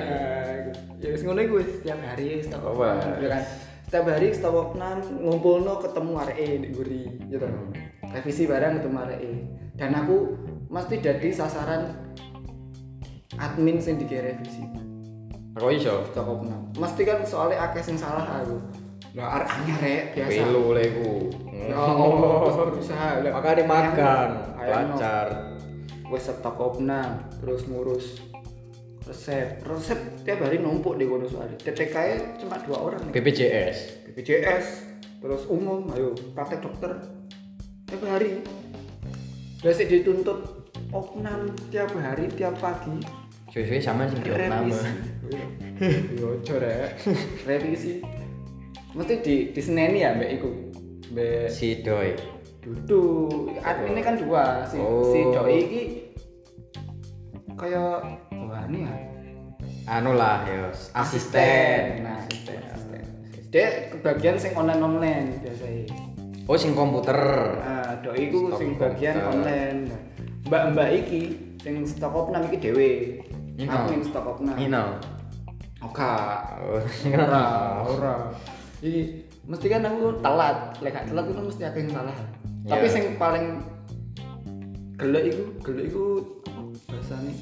Ya 0.96 1.08
wis 1.08 1.22
ngono 1.22 1.40
iku 1.40 1.54
wis 1.56 1.68
setiap 1.76 1.98
hari 2.00 2.40
stok 2.40 2.62
Oh, 2.62 2.72
opnam, 2.72 2.96
wah. 2.96 3.18
ya 3.18 3.28
kan. 3.28 3.42
Setiap 3.84 4.04
hari 4.08 4.26
stok 4.30 4.54
opnam 4.54 4.96
ngumpulno 5.02 5.72
ketemu 5.78 6.12
areke 6.16 6.46
di 6.56 6.68
guri 6.70 7.02
gitu. 7.26 7.44
Hmm. 7.44 7.70
Revisi 8.08 8.42
barang 8.44 8.72
ketemu 8.76 8.96
areke. 8.98 9.32
Dan 9.74 9.90
aku 9.92 10.16
mesti 10.66 10.94
jadi 10.98 11.28
sasaran 11.30 11.82
admin 13.36 13.76
sing 13.76 13.98
dikira 13.98 14.32
revisi 14.32 14.64
Kok 15.52 15.70
iso? 15.70 16.04
stok 16.06 16.26
opnam. 16.26 16.68
Mesti 16.74 17.02
kan 17.02 17.18
soalnya 17.22 17.60
akeh 17.62 17.80
sing 17.80 17.96
salah 17.96 18.24
aku. 18.40 18.56
Lah 19.12 19.40
arek 19.40 19.48
anyar 19.50 19.78
rek 19.80 20.04
biasa. 20.12 20.30
Pilu 20.44 20.64
leku. 20.72 21.12
Ya 21.66 21.72
Allah, 21.74 22.20
terus 22.44 22.56
berusaha. 22.68 23.08
Lah, 23.20 23.32
Makanya 23.32 23.64
magang, 23.64 24.30
Stok 26.14 26.56
opnam 26.62 27.18
terus 27.42 27.66
ngurus 27.66 28.22
resep. 29.06 29.62
Resep 29.66 29.98
tiap 30.22 30.42
hari 30.42 30.62
numpuk 30.62 30.94
di 30.98 31.06
kono 31.06 31.26
soalnya 31.26 31.58
TTK 31.58 31.96
cuma 32.42 32.58
dua 32.62 32.78
orang 32.78 33.02
nih. 33.10 33.12
BPJS. 33.18 33.78
BPJS 34.10 34.66
terus 35.18 35.42
umum 35.50 35.90
ayo 35.94 36.14
praktek 36.34 36.62
dokter. 36.62 36.94
Tiap 37.90 38.02
hari. 38.06 38.42
Biasa 39.62 39.86
dituntut 39.86 40.70
opnam 40.94 41.50
tiap 41.70 41.90
hari 41.98 42.30
tiap 42.34 42.54
pagi. 42.62 43.02
Suwe-suwe 43.50 43.80
sama 43.82 44.06
sing 44.06 44.22
di 44.22 44.30
nama. 44.30 44.78
yo 46.20 46.56
rek. 46.58 47.02
Revisi. 47.46 48.02
Mesti 48.94 49.14
di 49.20 49.34
di 49.52 49.60
seneni 49.60 50.06
ya 50.06 50.14
mbak 50.14 50.30
iku? 50.40 50.50
Mbak 51.12 51.50
Si 51.50 51.82
Doi. 51.82 52.35
Dudu, 52.66 53.02
adminnya 53.62 54.02
kan 54.02 54.18
dua. 54.18 54.66
Si, 54.66 54.74
Oh. 54.74 55.06
si 55.14 55.22
doi 55.30 55.54
iki 55.62 55.82
kayak 57.54 58.02
wah 58.34 58.62
ini 58.66 58.82
ya. 58.82 58.94
Anu 59.86 60.18
lah 60.18 60.42
ya, 60.42 60.66
asisten. 60.98 62.02
Nah, 62.02 62.18
asisten, 62.26 62.58
asisten. 62.74 63.02
Dia 63.54 63.86
kebagian 63.94 64.34
sing 64.34 64.50
online 64.58 64.82
online 64.82 65.26
biasanya. 65.46 65.94
Oh, 66.50 66.58
sing 66.58 66.74
komputer. 66.74 67.14
Nah, 67.62 68.02
doi 68.02 68.18
iku 68.26 68.50
Stok 68.50 68.58
sing 68.58 68.70
bagian 68.74 69.14
online. 69.22 69.78
Nah, 69.86 70.00
Mbak-mbak 70.46 70.88
iki 71.06 71.20
sing 71.62 71.86
stok 71.86 72.14
opnam 72.14 72.50
iki 72.50 72.58
dhewe. 72.58 72.90
Ino. 73.62 73.70
Admin 73.70 74.02
stok 74.02 74.26
opnam. 74.26 74.58
Ino. 74.58 74.98
Oke. 75.86 76.02
Oh, 76.02 76.82
Ora, 77.14 77.42
ora. 77.86 78.14
Iki 78.82 79.02
mesti 79.46 79.66
kan 79.70 79.86
aku 79.86 80.18
telat. 80.18 80.74
Lek 80.82 80.90
gak 80.94 81.06
telat 81.14 81.30
itu 81.30 81.42
mesti 81.46 81.62
akeh 81.62 81.86
yang 81.86 81.94
salah. 81.94 82.18
Tapi 82.66 82.86
Iya. 82.86 82.94
sing 82.94 83.04
paling 83.14 83.62
gelek 84.98 85.24
iku, 85.30 85.42
gelek 85.62 85.84
iku 85.86 86.04
apa 86.44 86.60
bahasane? 86.90 87.32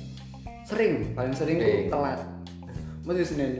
Sering, 0.68 0.92
paling 1.16 1.32
sering 1.32 1.56
iku 1.60 1.64
Sering. 1.64 1.88
telat. 1.88 2.18
Mesti 3.04 3.24
Senin. 3.24 3.52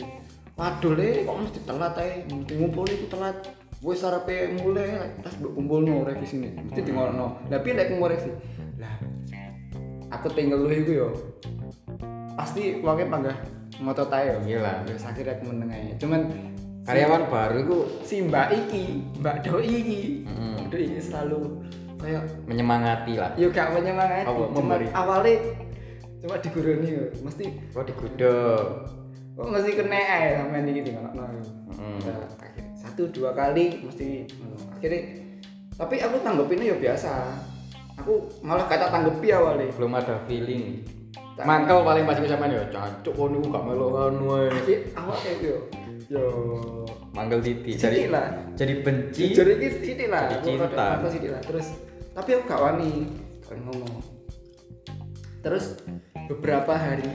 Waduh 0.55 0.93
le, 0.95 1.27
kok 1.27 1.37
mesti 1.37 1.61
telat 1.65 1.95
ae. 1.99 2.12
Mesti 2.29 2.53
ngumpul 2.57 2.87
iku 2.87 3.07
telat. 3.11 3.37
Wis 3.85 4.01
arepe 4.01 4.57
mulai 4.61 5.12
tas 5.21 5.37
mbok 5.37 5.53
kumpulno 5.53 6.09
revisine. 6.09 6.57
Mesti 6.57 6.81
Hmm. 6.89 7.37
Lah 7.53 7.61
piye 7.61 7.75
lek 7.77 7.93
mau 7.97 8.09
revisi? 8.09 8.33
Lah 8.81 8.97
aku 10.09 10.33
tinggal 10.33 10.65
lu 10.65 10.73
iku 10.73 10.93
yo. 10.93 11.09
Pasti 12.33 12.81
wonge 12.81 13.05
panggah 13.09 13.37
ngotot 13.81 14.09
ae 14.12 14.33
yo. 14.33 14.37
Iya 14.49 14.59
lah. 14.65 14.77
Wis 14.89 15.05
akhirnya 15.05 15.37
aku 15.37 15.53
meneng 15.53 15.69
ae. 15.73 15.93
Cuman 16.01 16.29
Karyawan 16.85 17.32
baru 17.32 17.57
itu 17.64 17.76
si 18.05 18.20
Mbak 18.20 18.49
iki, 18.53 18.85
Mbak 19.24 19.37
Doi 19.41 19.64
iki. 19.72 20.01
Mbak 20.28 20.68
Doi 20.68 20.82
iki 20.85 21.01
selalu 21.01 21.41
kayak 21.97 22.22
menyemangati 22.45 23.16
lah. 23.16 23.32
yo 23.41 23.49
gak 23.49 23.72
menyemangati, 23.72 24.28
Apa, 24.28 24.45
cuma 24.53 24.76
awalnya 24.93 25.35
cuma 26.20 26.37
diguruni 26.37 26.89
mesti 27.24 27.45
Oh, 27.72 27.80
digodok. 27.80 28.64
kok 29.35 29.49
mesti 29.49 29.70
kena 29.72 30.01
sampean 30.45 30.68
iki 30.68 30.93
ngono. 30.93 31.09
Mm. 31.72 31.99
Nah, 32.05 32.20
akhirnya 32.37 32.64
satu 32.76 33.03
dua 33.11 33.32
kali 33.32 33.80
mesti 33.82 34.28
akhirnya 34.76 35.01
tapi 35.74 35.95
aku 36.05 36.16
tanggepinnya 36.20 36.70
ya 36.70 36.76
biasa. 36.76 37.12
Aku 38.05 38.28
malah 38.45 38.68
kata 38.68 38.93
tanggepi 38.93 39.32
awalnya. 39.32 39.72
Belum 39.74 39.97
ada 39.97 40.20
feeling. 40.28 40.85
Mangkel 41.35 41.82
paling 41.82 42.05
pasti 42.07 42.30
sampean 42.30 42.55
ya, 42.55 42.62
cancuk 42.70 43.14
kono 43.16 43.43
gak 43.49 43.64
melok 43.64 44.12
anu 44.12 44.39
ae. 44.39 44.53
Akhir 44.55 44.78
awal 44.95 45.16
kayak 45.18 45.57
yo. 46.15 46.29
Mangkel 47.15 47.41
titik. 47.43 47.75
Sidik 47.79 48.09
lah. 48.11 48.31
Jadi 48.55 48.75
benci. 48.83 49.35
Jadi 49.35 49.53
iki 49.59 49.69
sithik 49.83 50.09
lah. 50.11 50.31
Jadi 50.31 50.35
aku 50.39 50.47
cinta. 50.47 50.67
mantap 50.71 51.11
sithik 51.11 51.31
lah. 51.35 51.43
Terus 51.43 51.67
tapi 52.15 52.29
aku 52.39 52.43
gak 52.47 52.62
wani 52.62 52.93
gak 53.47 53.59
ngomong. 53.59 53.95
Terus 55.43 55.65
beberapa 56.31 56.73
hari, 56.73 57.11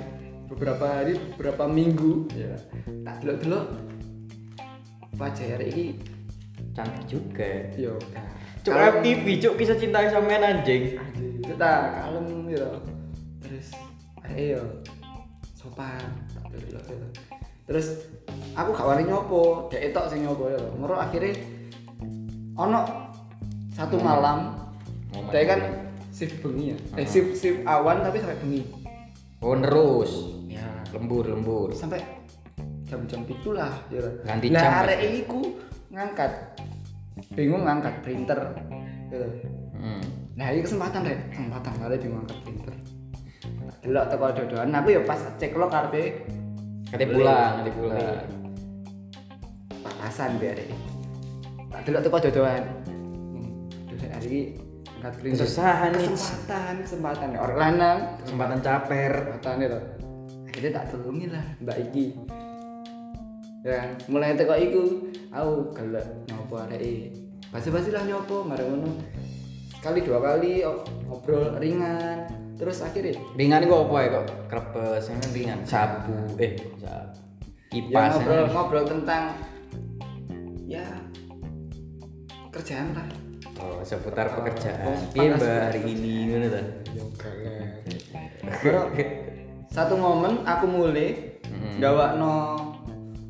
beberapa 0.51 0.85
hari, 0.85 1.17
beberapa 1.33 1.63
minggu 1.65 2.27
ya. 2.35 2.55
Tak 3.07 3.15
delok-delok 3.23 3.65
wajah 5.19 5.47
hari 5.55 5.67
ini 5.71 5.85
cantik 6.75 7.03
juga. 7.07 7.51
yo 7.75 7.99
Cuk. 8.59 8.75
FTV, 8.75 9.25
cuk 9.39 9.53
kisah 9.55 9.79
cinta 9.79 10.03
sampean 10.11 10.43
anjing. 10.43 10.99
Anjing, 10.99 11.55
tak 11.55 11.95
kalem 11.95 12.27
gitu. 12.51 12.71
Terus 13.39 13.67
ayo 14.27 14.59
yo 14.59 14.63
sopan 15.55 15.99
tak 16.35 16.43
delok-delok 16.51 16.83
gitu. 16.87 17.28
Terus 17.69 18.09
aku 18.57 18.73
gak 18.73 18.87
wani 18.89 19.05
nyopo 19.05 19.69
dek 19.69 19.93
etok 19.93 20.09
sing 20.09 20.25
nyopo 20.25 20.49
ya. 20.49 20.57
Ngero 20.57 20.95
akhirnya 20.97 21.33
ono 22.57 22.81
satu 23.77 24.01
malam 24.01 24.57
Momen 25.13 25.29
dek 25.29 25.43
kan 25.45 25.59
shift 26.09 26.41
bengi 26.41 26.73
ya. 26.73 26.77
Eh 26.97 27.05
shift 27.05 27.37
shift 27.37 27.61
awan 27.69 28.01
tapi 28.01 28.17
sampai 28.17 28.41
bengi. 28.41 28.61
Oh 29.45 29.53
terus 29.53 30.11
ya 30.49 30.65
lembur 30.97 31.29
lembur. 31.29 31.69
Sampai 31.77 32.01
jam-jam 32.89 33.21
itulah 33.29 33.69
ya. 33.93 34.01
Ganti 34.25 34.49
Lah, 34.49 34.61
jam, 34.65 34.73
arek 34.81 34.99
Mas. 34.99 35.19
iku 35.21 35.41
ngangkat. 35.93 36.31
Bingung 37.37 37.67
ngangkat 37.67 38.01
printer 38.01 38.39
gitu. 39.09 39.27
hmm. 39.75 40.01
nah 40.37 40.47
ini 40.53 40.61
kesempatan 40.63 41.01
deh 41.03 41.17
kesempatan 41.33 41.73
arek 41.83 41.97
bingung 42.05 42.21
ngangkat 42.23 42.39
printer 42.45 42.75
delok 43.79 44.05
teko 44.11 44.25
dodoan 44.35 44.75
aku 44.75 44.87
ya 44.93 45.01
pas 45.03 45.19
cek 45.39 45.51
lo 45.55 45.67
karepe 45.67 46.23
Katanya 46.89 47.09
pulang 47.13 47.51
katanya 47.61 47.73
pulang. 47.77 48.23
Papasan 49.79 50.31
biar 50.41 50.57
arek 51.69 51.89
tak 51.89 52.01
teko 52.03 52.17
dodoan 52.19 52.63
Hmm, 52.89 53.49
terus 53.87 54.01
hari 54.09 54.27
ini 54.27 54.41
ngangkat 54.99 55.13
printer 55.21 55.37
Kesusahan 55.45 55.89
nih. 55.95 56.07
kesempatan 56.11 56.75
kesempatan. 56.83 57.27
Orang 57.39 57.57
lanang. 57.57 57.97
Kesempatan 58.25 58.57
caper. 58.59 59.11
Kesempatan 59.15 59.57
itu. 59.63 59.79
Akhirnya 60.49 60.71
tak 60.75 60.85
tulungi 60.91 61.25
lah 61.31 61.45
mbak 61.61 61.77
Iki. 61.87 62.05
Ya 63.59 63.79
mulai 64.07 64.35
teko 64.35 64.55
iku 64.55 64.81
aku 65.29 65.53
gelek 65.75 66.07
nyopo 66.27 66.55
arek 66.63 67.11
basi-basi 67.49 67.91
lah 67.91 68.03
nyopo 68.03 68.43
mari 68.43 68.63
ngono. 68.65 68.91
Kali 69.79 70.03
dua 70.03 70.19
kali 70.19 70.65
ngobrol 71.07 71.55
ringan 71.55 72.27
terus 72.59 72.83
akhirnya? 72.83 73.15
Ringan 73.33 73.63
itu 73.63 73.71
apa 73.73 73.95
ya 73.97 74.09
kok? 74.11 74.25
Krepes 74.45 75.03
yang 75.07 75.17
kan 75.17 75.31
ringan. 75.31 75.59
Sabu 75.63 76.15
eh 76.37 76.51
sabu. 76.75 76.83
Ya 76.83 76.97
kipas 77.71 78.11
ngobrol 78.13 78.35
yang- 78.35 78.51
ngobrol 78.51 78.85
tentang 78.85 79.23
ya 80.65 80.85
kerjaan 82.49 82.91
lah. 82.91 83.07
Oh 83.59 83.79
seputar 83.81 84.27
Oh, 84.27 84.39
pekerjaan. 84.39 84.85
oh, 84.85 84.99
panas 85.11 85.37
mbak 85.37 85.59
hari 85.69 85.81
ini? 85.85 86.13
Ngono 86.27 86.47
ta? 86.49 86.61
Bro, 88.59 88.81
satu 89.69 89.95
momen 89.95 90.43
aku 90.43 90.65
mulai 90.65 91.39
Mm. 91.45 91.77
gawakno 91.77 92.55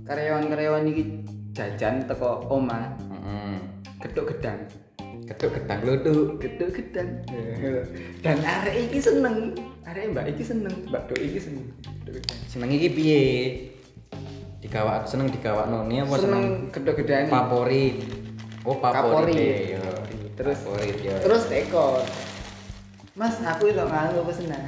karyawan-karyawan 0.03 0.85
iki 0.85 1.03
jajan 1.51 2.03
teko 2.03 2.45
oma. 2.47 2.93
Heeh. 2.99 3.55
geduk 3.99 4.31
gedang 4.31 4.63
Ketuk 5.29 5.49
gedang 5.61 5.79
luduk. 5.85 6.41
geduk 6.41 6.69
gedang 6.73 7.21
dan 8.25 8.37
arek 8.41 8.89
iki 8.89 8.97
seneng 8.97 9.53
arek 9.85 10.09
mbak 10.09 10.25
iki 10.33 10.41
seneng 10.41 10.73
mbak 10.89 11.05
do 11.05 11.15
iki 11.21 11.37
seneng 11.37 11.65
Seneng 12.49 12.69
iki 12.73 12.89
piye? 12.89 13.23
Digawak 14.59 15.05
seneng 15.05 15.29
digawak 15.29 15.69
noni 15.69 16.01
apa 16.01 16.17
seneng 16.17 16.73
gedang 16.73 17.29
favorit? 17.29 18.01
Oh 18.65 18.75
favorit. 18.81 19.77
Ya. 19.77 19.85
Terus- 20.33 20.65
favorit 20.65 20.97
ya. 21.03 21.15
terus 21.21 21.45
teko 21.45 22.01
mas 23.13 23.35
aku 23.43 23.69
itu 23.69 23.83
nganu 23.83 24.23
pesenan 24.23 24.63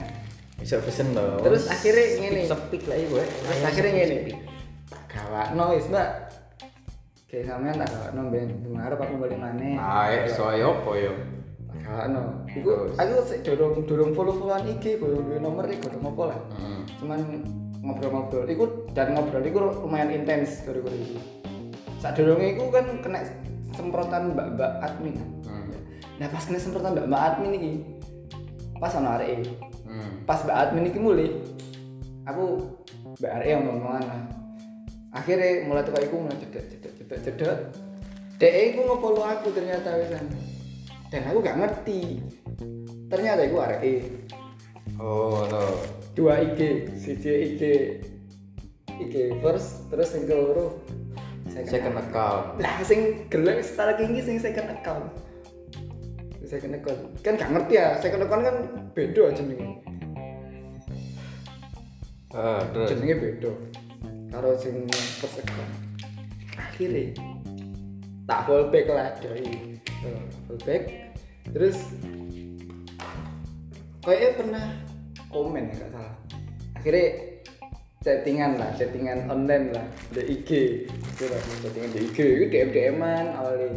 bisa 0.61 0.77
pesen 0.77 1.17
loh. 1.17 1.41
Terus 1.41 1.65
akhirnya 1.65 2.05
ngene. 2.21 2.41
Sepik 2.45 2.85
lah 2.85 2.97
ibu. 3.01 3.17
terus 3.17 3.61
akhirnya 3.65 3.91
ngene 3.97 4.17
tak 4.93 5.03
gawakno 5.09 5.63
wis 5.73 5.87
mbak 5.89 6.30
kayak 7.31 7.47
sampean 7.47 7.79
tak 7.79 7.87
gawakno 7.89 8.21
ben 8.27 8.49
dengar 8.59 8.91
aku 8.91 9.15
balik 9.15 9.39
maneh 9.39 9.79
Ae 9.79 10.27
soyo 10.27 10.75
apa 10.77 10.91
yo? 10.93 11.13
tak 11.81 12.07
iku 12.51 12.69
Terus. 12.91 12.95
aku 12.99 13.13
sik 13.25 13.39
durung 13.47 13.73
durung 13.83 14.11
follow-followan 14.11 14.67
iki 14.69 14.99
durung 14.99 15.23
duwe 15.23 15.39
nomor 15.39 15.63
iki 15.65 15.79
durung 15.81 16.05
apa 16.07 16.23
lah 16.27 16.39
Heeh. 16.53 16.79
cuman 16.99 17.19
ngobrol-ngobrol 17.81 18.45
iku 18.45 18.65
dan 18.91 19.15
ngobrol 19.15 19.41
iku 19.41 19.57
lumayan 19.81 20.11
intens 20.11 20.61
gara-gara 20.61 20.91
iku 20.93 21.17
saat 21.97 22.13
durungnya 22.15 22.51
iku 22.51 22.67
kan 22.69 22.85
kena 22.99 23.19
semprotan 23.71 24.35
mbak-mbak 24.35 24.71
admin 24.79 25.15
Hmm. 25.41 25.67
nah 26.19 26.27
pas 26.27 26.43
kena 26.43 26.59
semprotan 26.59 26.91
mbak-mbak 26.93 27.21
admin 27.25 27.51
iki 27.55 27.71
pas 28.77 28.91
ana 28.93 29.15
arek 29.17 29.47
Hmm. 29.87 30.11
pas 30.23 30.39
mbak 30.43 30.57
admin 30.57 30.87
iki 30.87 30.99
mulai 30.99 31.27
aku 32.23 32.43
mbak 33.17 33.31
arek 33.35 33.47
yang 33.49 33.61
ngomongan 33.65 34.03
lah 34.05 34.21
akhirnya 35.11 35.67
mulai 35.67 35.83
tuh 35.83 35.95
iku 35.99 36.15
mulai 36.23 36.39
cedek 36.39 36.63
cedek 36.71 36.91
cedek 36.99 37.19
cedek. 37.27 37.57
Dek 38.41 38.53
iku 38.73 38.79
nge-follow 38.89 39.21
aku 39.21 39.47
ternyata 39.53 39.93
wisan 40.01 40.25
dan 41.11 41.21
aku 41.27 41.37
gak 41.43 41.59
ngerti. 41.59 42.23
Ternyata 43.11 43.43
iku 43.45 43.57
arek 43.61 44.07
Oh 44.97 45.45
lo. 45.45 45.67
dua 46.15 46.43
IG 46.43 46.91
siji 46.99 47.31
IG 47.55 47.61
IG 48.99 49.15
first 49.39 49.87
terus 49.87 50.11
yang 50.15 50.27
keloro 50.27 50.79
Second 51.51 51.99
account. 51.99 52.63
lah 52.63 52.79
sing 52.87 53.27
gelek 53.27 53.59
setelah 53.59 53.99
tinggi 53.99 54.23
sing 54.23 54.39
second 54.39 54.71
account. 54.71 55.11
Second 56.47 56.79
account. 56.79 57.01
Kan 57.19 57.35
gak 57.35 57.51
ngerti 57.51 57.73
ya 57.75 57.99
second 57.99 58.23
account 58.23 58.43
kan 58.47 58.55
beda 58.95 59.35
jenenge. 59.35 59.67
Ah, 62.31 62.63
terus. 62.71 62.87
jenenge 62.95 63.15
beda 63.19 63.51
karo 64.31 64.55
sing 64.55 64.87
account 64.87 65.71
akhirnya 66.55 67.11
tak 68.31 68.47
fallback 68.47 68.87
lah 68.87 69.11
doi. 69.19 69.43
Eh, 70.07 70.23
fallback 70.47 70.83
terus 71.51 71.77
kayaknya 74.01 74.29
pernah 74.39 74.65
komen 75.29 75.67
ya 75.67 75.75
gak 75.83 75.89
salah. 75.93 76.15
Akhirnya 76.79 77.07
chattingan 78.01 78.51
lah 78.57 78.69
chattingan 78.79 79.29
online 79.29 79.75
lah 79.75 79.85
di 80.15 80.21
IG 80.25 80.49
itu 80.87 81.23
lah 81.27 81.41
chattingan 81.61 81.91
di 81.91 81.99
IG 82.07 82.17
itu 82.17 82.45
DM 82.49 82.69
DMan 82.71 83.25
awalnya. 83.35 83.69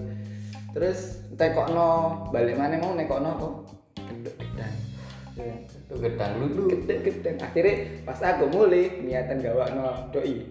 Terus 0.70 1.18
tekokno 1.34 1.90
balik 2.30 2.54
mana 2.54 2.78
mau 2.78 2.94
nekokno 2.94 3.30
kok 3.36 3.54
gedek 4.06 4.34
gedang 4.38 4.74
Itu 5.84 5.94
gedang 6.00 6.32
luduk. 6.40 6.66
gedek 6.72 6.98
gedang 7.04 7.36
akhirnya 7.44 7.74
pas 8.08 8.20
aku 8.24 8.48
mulai 8.48 9.04
niatan 9.04 9.44
gawakno 9.44 10.08
doi 10.10 10.48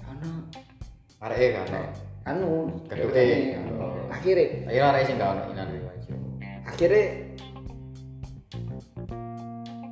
ono 0.00 0.30
Arek 1.20 1.52
kan. 1.52 1.66
no. 1.68 1.82
anu 2.24 2.50
gedeknya. 2.88 3.60
Oh. 3.76 4.08
akhirnya 4.08 4.72
Ayo 4.72 4.82
arek 4.88 5.02
sing 5.04 5.16
gak 5.20 5.36
ono 5.36 5.42
inan 5.52 5.68
akhirnya 6.70 7.04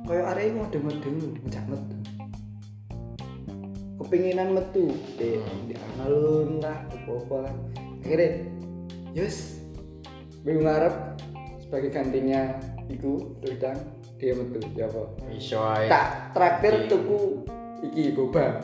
kayak 0.09 0.25
area 0.33 0.49
itu 0.49 0.59
ada 0.65 0.79
mendeng 0.81 1.17
ngejak 1.45 1.65
metu 1.69 1.95
kepinginan 4.01 4.49
metu 4.57 4.85
di 5.21 5.37
di 5.69 5.75
alun 6.01 6.57
lah 6.57 6.81
apa 6.89 7.35
lah 7.45 7.55
akhirnya 8.01 8.29
yes 9.13 9.61
bingung 10.41 10.65
ngarep 10.65 10.95
sebagai 11.61 11.93
gantinya 11.93 12.57
iku 12.89 13.37
tudang 13.45 13.77
dia 14.19 14.35
metu 14.35 14.59
apa 14.75 15.01
Iso 15.31 15.63
ae. 15.63 15.87
tak 15.87 16.35
traktir 16.35 16.91
tuku 16.91 17.47
iki 17.87 18.11
boba 18.11 18.59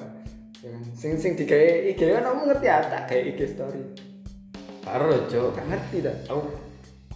Ya 0.65 0.73
sing 0.97 1.15
sing 1.15 1.37
digawe 1.37 1.93
IG 1.93 2.01
kamu 2.01 2.41
ngerti 2.49 2.65
ya 2.67 2.83
tak 2.89 3.07
gawe 3.07 3.21
IG 3.21 3.39
story 3.55 3.81
Karo 4.85 5.13
cuk. 5.29 5.55
gak 5.57 5.65
ngerti 5.69 5.97
dah 6.05 6.15
Aku 6.29 6.45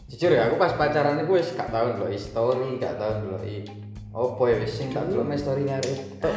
jujur 0.09 0.33
ya 0.33 0.49
aku 0.49 0.57
pas 0.57 0.73
pacaran 0.73 1.21
iku 1.21 1.37
wis 1.37 1.53
gak 1.53 1.69
tau 1.69 1.93
ndelok 1.93 2.09
story, 2.17 2.81
gak 2.81 2.97
tau 2.97 3.21
ndelok 3.21 3.45
i. 3.45 3.61
Opo 4.09 4.49
ya 4.49 4.57
wis 4.57 4.73
sing 4.73 4.89
tak 4.89 5.05
delok 5.05 5.29
story 5.37 5.69
arek. 5.69 6.17
Tok. 6.17 6.33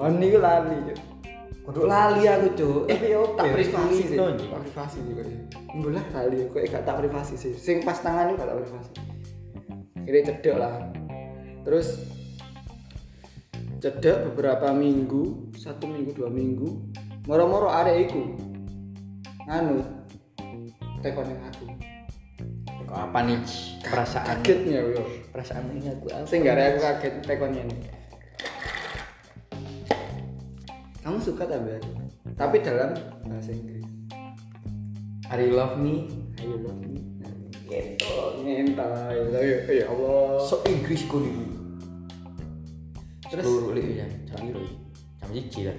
Oh 0.00 0.08
ini 0.08 0.32
lali 0.32 0.76
Cuk. 0.88 0.98
Kudu 1.60 1.80
lali 1.84 2.24
aku 2.24 2.48
cuk. 2.56 2.80
Eh, 2.88 3.12
opo 3.20 3.36
tak 3.36 3.52
privasi 3.52 4.02
sih. 4.08 4.16
Tak 4.16 4.60
privasi 4.64 4.98
sih 5.04 5.12
kok. 5.12 5.26
Enggak 5.76 5.92
lah 5.92 6.04
kali 6.08 6.36
kok 6.48 6.60
gak 6.72 6.82
tak 6.88 6.96
privasi 7.04 7.34
sih. 7.36 7.52
Sing 7.52 7.84
pas 7.84 8.00
tangan 8.00 8.32
gak 8.32 8.48
tak 8.48 8.56
privasi. 8.64 8.90
Akhirnya 10.00 10.22
cedek 10.32 10.56
lah. 10.56 10.72
Terus 11.60 11.88
cedek 13.80 14.32
beberapa 14.32 14.72
minggu, 14.72 15.52
satu 15.56 15.88
minggu, 15.88 16.16
dua 16.16 16.30
minggu. 16.32 16.68
Moro-moro 17.28 17.68
arek 17.68 18.08
iku. 18.08 18.22
Anu 19.48 19.84
tekonin 21.04 21.40
aku. 21.44 21.66
Kok 22.90 22.98
apa 23.06 23.18
nih 23.22 23.38
perasaan 23.86 24.42
Kagetnya 24.42 24.82
yo. 24.82 25.06
perasaan 25.30 25.70
ini 25.78 25.94
aku 25.94 26.10
apa? 26.10 26.26
Ada 26.26 26.62
aku 26.74 26.78
kaget 26.82 27.14
tekonnya 27.22 27.62
nih. 27.70 27.80
Kamu 31.00 31.16
suka 31.22 31.46
tak 31.46 31.62
Mbak? 31.62 31.80
Tapi 32.34 32.56
dalam 32.66 32.92
bahasa 33.24 33.54
Inggris. 33.54 33.86
Are 35.30 35.38
you 35.38 35.54
love 35.54 35.78
me? 35.78 36.10
Ayo 36.42 36.58
lo 36.58 36.72
gitu 36.82 37.00
ngentai 38.40 39.18
tapi 39.30 39.74
ya 39.78 39.86
Allah 39.86 40.42
So 40.42 40.58
Inggris 40.66 41.06
ku 41.06 41.22
niku. 41.22 41.49
Terus- 43.30 43.46
Seluruh 43.46 43.70
lek 43.78 43.86
ya, 43.94 44.06
jam 44.26 44.38
piro 44.42 44.58
iki? 44.58 44.76
Jam 45.22 45.30
1 45.30 45.62
lah. 45.70 45.76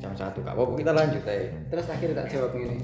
Jam 0.00 0.12
1 0.12 0.36
gak 0.44 0.54
apa-apa 0.54 0.72
kita 0.76 0.92
lanjut 0.92 1.22
aja. 1.24 1.48
terus 1.72 1.86
akhirnya 1.88 2.16
tak 2.20 2.28
jawab 2.28 2.52
ini 2.56 2.78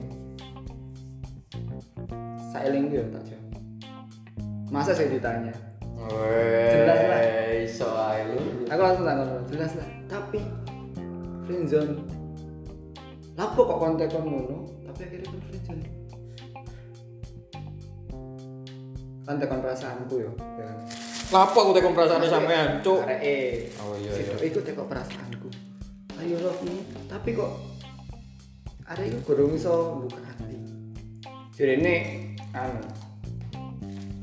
sailing 2.49 2.89
gitu 2.89 3.05
tak 3.13 3.23
jawab. 3.29 3.45
Masa 4.73 4.97
saya 4.97 5.13
ditanya? 5.13 5.53
Jelas 6.73 7.01
lah. 7.05 7.21
Lu. 8.27 8.39
Aku 8.67 8.81
langsung 8.81 9.05
takon 9.05 9.29
jelas 9.53 9.73
lah. 9.77 9.89
Tapi 10.09 10.41
friendzone 11.45 11.93
lapo 13.37 13.61
kok 13.69 13.79
kontak 13.79 14.09
kon 14.09 14.25
ngono? 14.25 14.57
Tapi 14.89 15.01
akhirnya 15.05 15.29
kon 15.29 15.41
friendzone 15.45 15.85
kan 19.27 19.37
tekan 19.37 19.59
perasaanku 19.59 20.15
yo 20.17 20.31
ya 20.57 20.71
Lapo 21.27 21.59
aku 21.59 21.75
tekon 21.75 21.91
perasaane 21.91 22.23
sampean, 22.25 22.79
cuk. 22.81 23.03
areke 23.03 23.67
Oh 23.83 23.99
iya 23.99 24.15
iya. 24.15 24.35
iku 24.41 24.63
teko 24.63 24.87
perasaanku 24.87 25.51
ayo 26.17 26.39
me 26.63 26.79
tapi 27.07 27.35
kok 27.35 27.51
arek 28.87 29.11
iku 29.11 29.19
gurung 29.27 29.53
iso 29.53 29.75
buka 30.01 30.23
hati 30.23 30.55
jadi 31.53 31.73
ini 31.77 31.95
anu 32.53 32.81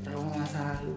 trauma 0.00 0.32
masa 0.34 0.74
lalu 0.74 0.96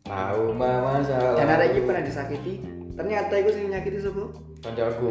Tahu 0.00 0.42
mama 0.52 0.98
salah. 1.00 1.34
dan 1.34 1.50
arek 1.50 1.68
iki 1.72 1.80
pernah 1.84 2.02
disakiti 2.02 2.54
ternyata 2.92 3.34
iku 3.36 3.50
sing 3.50 3.66
nyakiti 3.68 3.98
sapa 3.98 4.24
kancaku. 4.60 5.10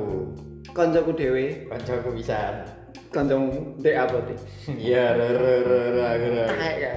koncoku 0.69 1.11
dhewe 1.13 1.67
Kancaku 1.67 2.09
bisa. 2.13 2.63
kancamu 3.09 3.75
dek 3.75 3.95
apa 3.97 4.17
dek 4.23 4.39
Iya, 4.71 5.13
re 5.13 5.29
re 5.29 5.55
re 5.59 5.81
re 5.89 6.07
re. 6.15 6.29
re. 6.31 6.45
kayak 6.47 6.95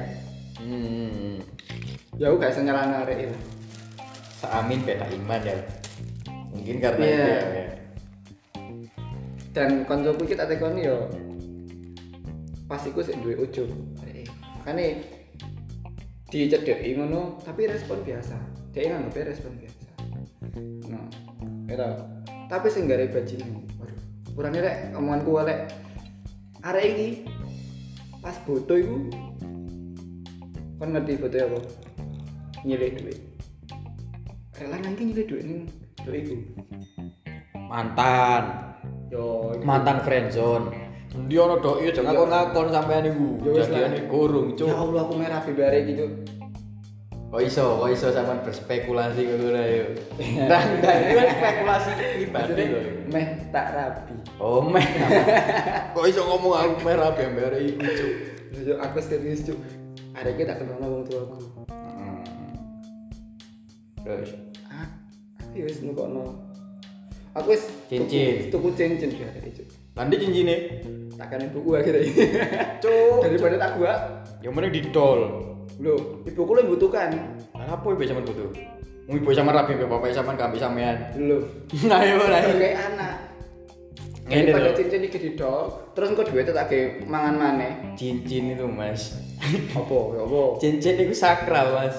Hmm. 0.62 1.42
ya 2.16 2.30
aku 2.30 2.36
gak 2.38 2.54
nyerang 2.62 3.02
arek 3.02 3.26
itu 3.26 3.38
Seamin 4.42 4.82
beda 4.82 5.06
iman 5.10 5.40
ya. 5.42 5.54
Mungkin 6.50 6.76
karena 6.82 7.02
Iya. 7.02 7.14
itu 7.14 7.26
ya. 7.26 7.42
ya. 7.54 7.66
dan 9.52 9.84
koncoku 9.84 10.24
iki 10.24 10.34
tak 10.34 10.48
tekoni 10.48 10.88
yo 10.88 11.12
pas 12.64 12.80
iku 12.88 13.04
sik 13.04 13.20
duwe 13.20 13.36
ujung 13.36 13.68
arek 14.00 14.24
makane 14.56 15.04
dicedeki 16.32 16.96
ngono 16.96 17.36
tapi 17.44 17.68
respon 17.68 18.00
biasa 18.00 18.32
dia 18.72 18.96
nganggep 18.96 19.28
respon 19.28 19.52
biasa 19.60 19.92
nah 20.88 21.04
itu 21.68 21.88
tapi 22.48 22.66
sing 22.72 22.88
gare 22.88 23.12
bajingan 23.12 23.60
waduh 23.76 23.98
kurangnya 24.32 24.60
rek 24.64 24.76
omonganku 24.96 25.44
lek 25.44 25.68
arek 26.64 26.84
iki 26.96 27.08
pas 28.24 28.36
foto 28.48 28.72
iku 28.72 28.96
kan 30.82 30.98
ngerti 30.98 31.14
foto 31.14 31.38
apa 31.38 31.58
nyilih 32.66 32.90
duit 32.98 33.18
rek 34.58 34.66
lanang 34.66 34.98
iki 34.98 35.02
nyilih 35.06 35.24
duit 35.30 35.44
ning 35.46 35.60
duit 36.02 36.26
iku 36.26 36.36
Mantan. 37.72 38.42
yo 39.08 39.56
iku. 39.56 39.64
Mantan 39.64 40.04
friendzone. 40.04 40.66
Dia 41.28 41.40
ono 41.44 41.56
doi 41.60 41.88
aja 41.88 42.04
ngakon-ngakon 42.04 42.68
sampean 42.68 43.08
iku. 43.08 43.28
Ya 43.40 43.50
wis 43.56 43.68
lah. 43.72 43.88
Jadiane 43.88 44.00
kurung, 44.12 44.52
ya 44.52 44.56
cuk. 44.60 44.68
Allah 44.68 45.00
aku 45.08 45.14
merah 45.16 45.40
bare 45.40 45.80
gitu 45.88 46.06
Kok 47.32 47.40
iso, 47.40 47.80
kok 47.80 47.88
iso 47.88 48.12
sampean 48.12 48.44
berspekulasi 48.44 49.20
ngono 49.24 49.46
lah 49.56 49.64
yo. 49.64 49.86
Nah, 50.52 50.62
nah, 50.84 50.94
itu 51.00 51.14
kan 51.16 51.28
spekulasi 51.32 51.90
pribadi 51.96 52.64
loh. 52.68 52.82
meh 53.08 53.26
tak 53.48 53.66
rapi 53.72 54.14
Oh, 54.36 54.60
meh. 54.60 54.84
Kok 55.96 56.04
iso 56.12 56.28
ngomong 56.28 56.52
aku 56.52 56.74
merah 56.84 57.16
iku, 57.56 57.80
cuk. 57.80 58.12
Yo 58.68 58.76
aku 58.76 59.00
serius 59.00 59.48
cuk 59.48 59.56
ada 60.12 60.30
kita 60.30 60.52
kenal 60.54 60.76
wong 60.82 61.04
tuaku 61.04 61.34
Hmm. 61.92 62.24
Terus 63.98 64.30
ah 64.66 64.88
aku 65.38 65.54
ya 65.54 65.64
wis 65.64 65.78
nukokno 65.80 66.24
aku 67.32 67.48
wis 67.50 67.62
Cincin. 67.86 68.48
tuku, 68.48 68.50
tuku 68.50 68.68
cincin 68.74 69.10
ya 69.12 69.28
cuk 69.30 69.68
Nanti 69.92 70.14
cincine, 70.16 70.56
takane 71.12 71.46
buku 71.48 71.76
akhirnya 71.76 72.00
cuk. 72.78 73.20
daripada 73.22 73.56
tak 73.56 73.70
gua 73.76 73.92
Yang 74.40 74.52
mending 74.52 74.72
didol. 74.74 75.20
lho 75.78 75.94
ibuku 76.24 76.50
lu 76.52 76.62
butuhkan 76.70 77.10
Lah 77.52 77.68
apa 77.70 77.86
ibu 77.86 78.02
sampean 78.02 78.24
butuh? 78.24 78.48
Mau 79.02 79.14
ibu 79.14 79.30
sama 79.30 79.50
rapi, 79.52 79.76
bapak 79.76 80.10
sampean 80.10 80.36
kami 80.36 80.56
sampean. 80.56 80.96
lho 81.14 81.38
Nah, 81.84 82.00
yo 82.00 82.18
lah. 82.22 82.40
sebagai 82.42 82.72
anak 82.74 83.14
Ngene 84.22 84.42
daripada 84.48 84.66
lho. 84.66 84.76
cincin 84.76 85.02
iki 85.02 85.18
didol 85.20 85.60
terus 85.92 86.08
engko 86.08 86.24
duitnya 86.24 86.52
tak 86.52 86.66
ge 86.68 86.80
mangan 87.04 87.34
maneh 87.36 87.72
Cincin 87.94 88.50
itu, 88.50 88.64
Mas. 88.66 89.14
Apa 89.74 89.98
ya 90.14 90.22
apa 90.22 90.42
Cincin 90.62 90.94
itu 91.02 91.14
sakral, 91.14 91.74
Mas. 91.74 91.98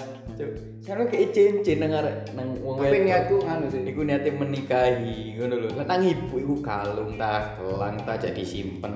Sampe 0.84 1.08
kayak 1.08 1.32
cincin 1.32 1.80
nang 1.80 1.96
arek 1.96 2.36
nang 2.36 2.60
wong 2.60 2.76
tapi 2.76 3.08
niatku 3.08 3.39
nganu 3.39 3.72
sih 3.72 3.88
Iku 3.88 4.04
niatnya 4.04 4.36
menikahi, 4.36 5.39
ngono 5.39 5.56
lho. 5.64 5.70
Lah 5.80 5.86
nang 5.88 6.04
ibu 6.04 6.36
iku 6.36 6.56
kalung 6.60 7.16
ta, 7.16 7.56
gelang 7.56 7.96
ta 8.04 8.20
jadi 8.20 8.44
simpen. 8.44 8.96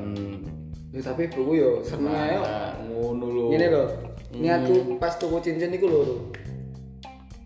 ya 0.92 1.04
tapi 1.04 1.28
ibuku 1.28 1.52
yo 1.60 1.72
seneng 1.84 2.16
ae 2.16 2.36
yo 2.36 2.42
Nah, 2.44 2.72
ngono 2.88 3.26
lho. 3.32 3.46
Gini 3.56 3.68
loh, 3.72 3.88
Hmm. 4.28 4.44
niatku 4.44 5.00
pas 5.00 5.16
tuku 5.16 5.40
cincin 5.40 5.72
iku 5.72 5.88
lho. 5.88 6.04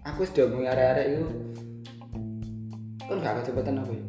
Aku 0.02 0.26
sudah 0.26 0.50
mau 0.50 0.66
arek-arek 0.66 1.06
iku. 1.14 1.26
Kan 3.06 3.22
gak 3.22 3.44
kecepatan 3.44 3.82
aku 3.84 3.94
ya. 3.94 4.04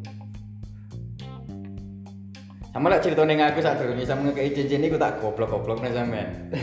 Sama 2.73 2.89
lah 2.89 2.97
cerita 2.97 3.21
ning 3.21 3.37
aku 3.37 3.61
saat 3.61 3.77
durunge 3.77 4.01
sama 4.01 4.27
ngekei 4.27 4.49
cincin 4.51 4.81
iku 4.81 4.97
tak 4.97 5.21
goblok-goblok 5.21 5.79
nih 5.79 5.93
sampean. 5.93 6.29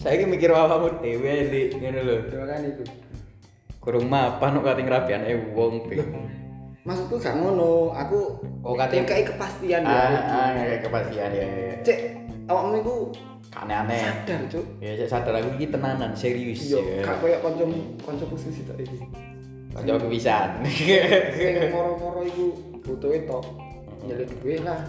Saya 0.00 0.16
ini 0.16 0.32
mikir 0.32 0.48
apa 0.50 0.80
dewe 0.98 1.34
di 1.46 1.60
ngono 1.70 2.00
lho. 2.00 2.16
Terima 2.26 2.44
kan 2.48 2.64
iku. 2.64 2.82
Kurung 3.78 4.08
mapan 4.08 4.56
kok 4.56 4.64
kating 4.66 4.88
rabian 4.88 5.22
eh 5.22 5.36
wong 5.52 5.86
ping. 5.86 6.00
Maksudku 6.80 7.16
gak 7.16 7.36
ngono, 7.36 7.92
aku 7.92 8.40
Oh, 8.64 8.74
kating- 8.74 9.04
kayak 9.04 9.30
kepastian 9.30 9.84
ya. 9.84 9.92
Ah, 9.92 10.10
ah, 10.26 10.48
kayak 10.54 10.80
kepastian 10.82 11.30
ya. 11.30 11.44
ya. 11.44 11.74
Cek, 11.84 11.98
awakmu 12.48 12.80
iku 12.80 12.96
Aneh-aneh. 13.52 14.00
sadar, 14.00 14.40
Cuk. 14.48 14.64
Ya 14.80 14.96
saya 14.96 15.08
sadar 15.10 15.34
aku 15.36 15.48
iki 15.54 15.66
tenanan 15.68 16.10
serius. 16.14 16.66
Iya, 16.66 16.80
ya. 16.80 17.02
gak 17.04 17.16
koyo 17.20 17.36
kancamu 17.38 17.78
kancaku 18.00 18.34
sing 18.34 18.50
sitok 18.50 18.80
iki. 18.80 18.96
Kanca 19.70 19.90
aku 19.94 20.08
pisan. 20.08 20.48
Sing 21.30 21.54
moro-moro 21.68 22.24
iku 22.24 22.46
butuhe 22.80 23.22
tok. 23.22 23.44
Nyelih 24.04 24.26
duit 24.40 24.60
lah. 24.64 24.80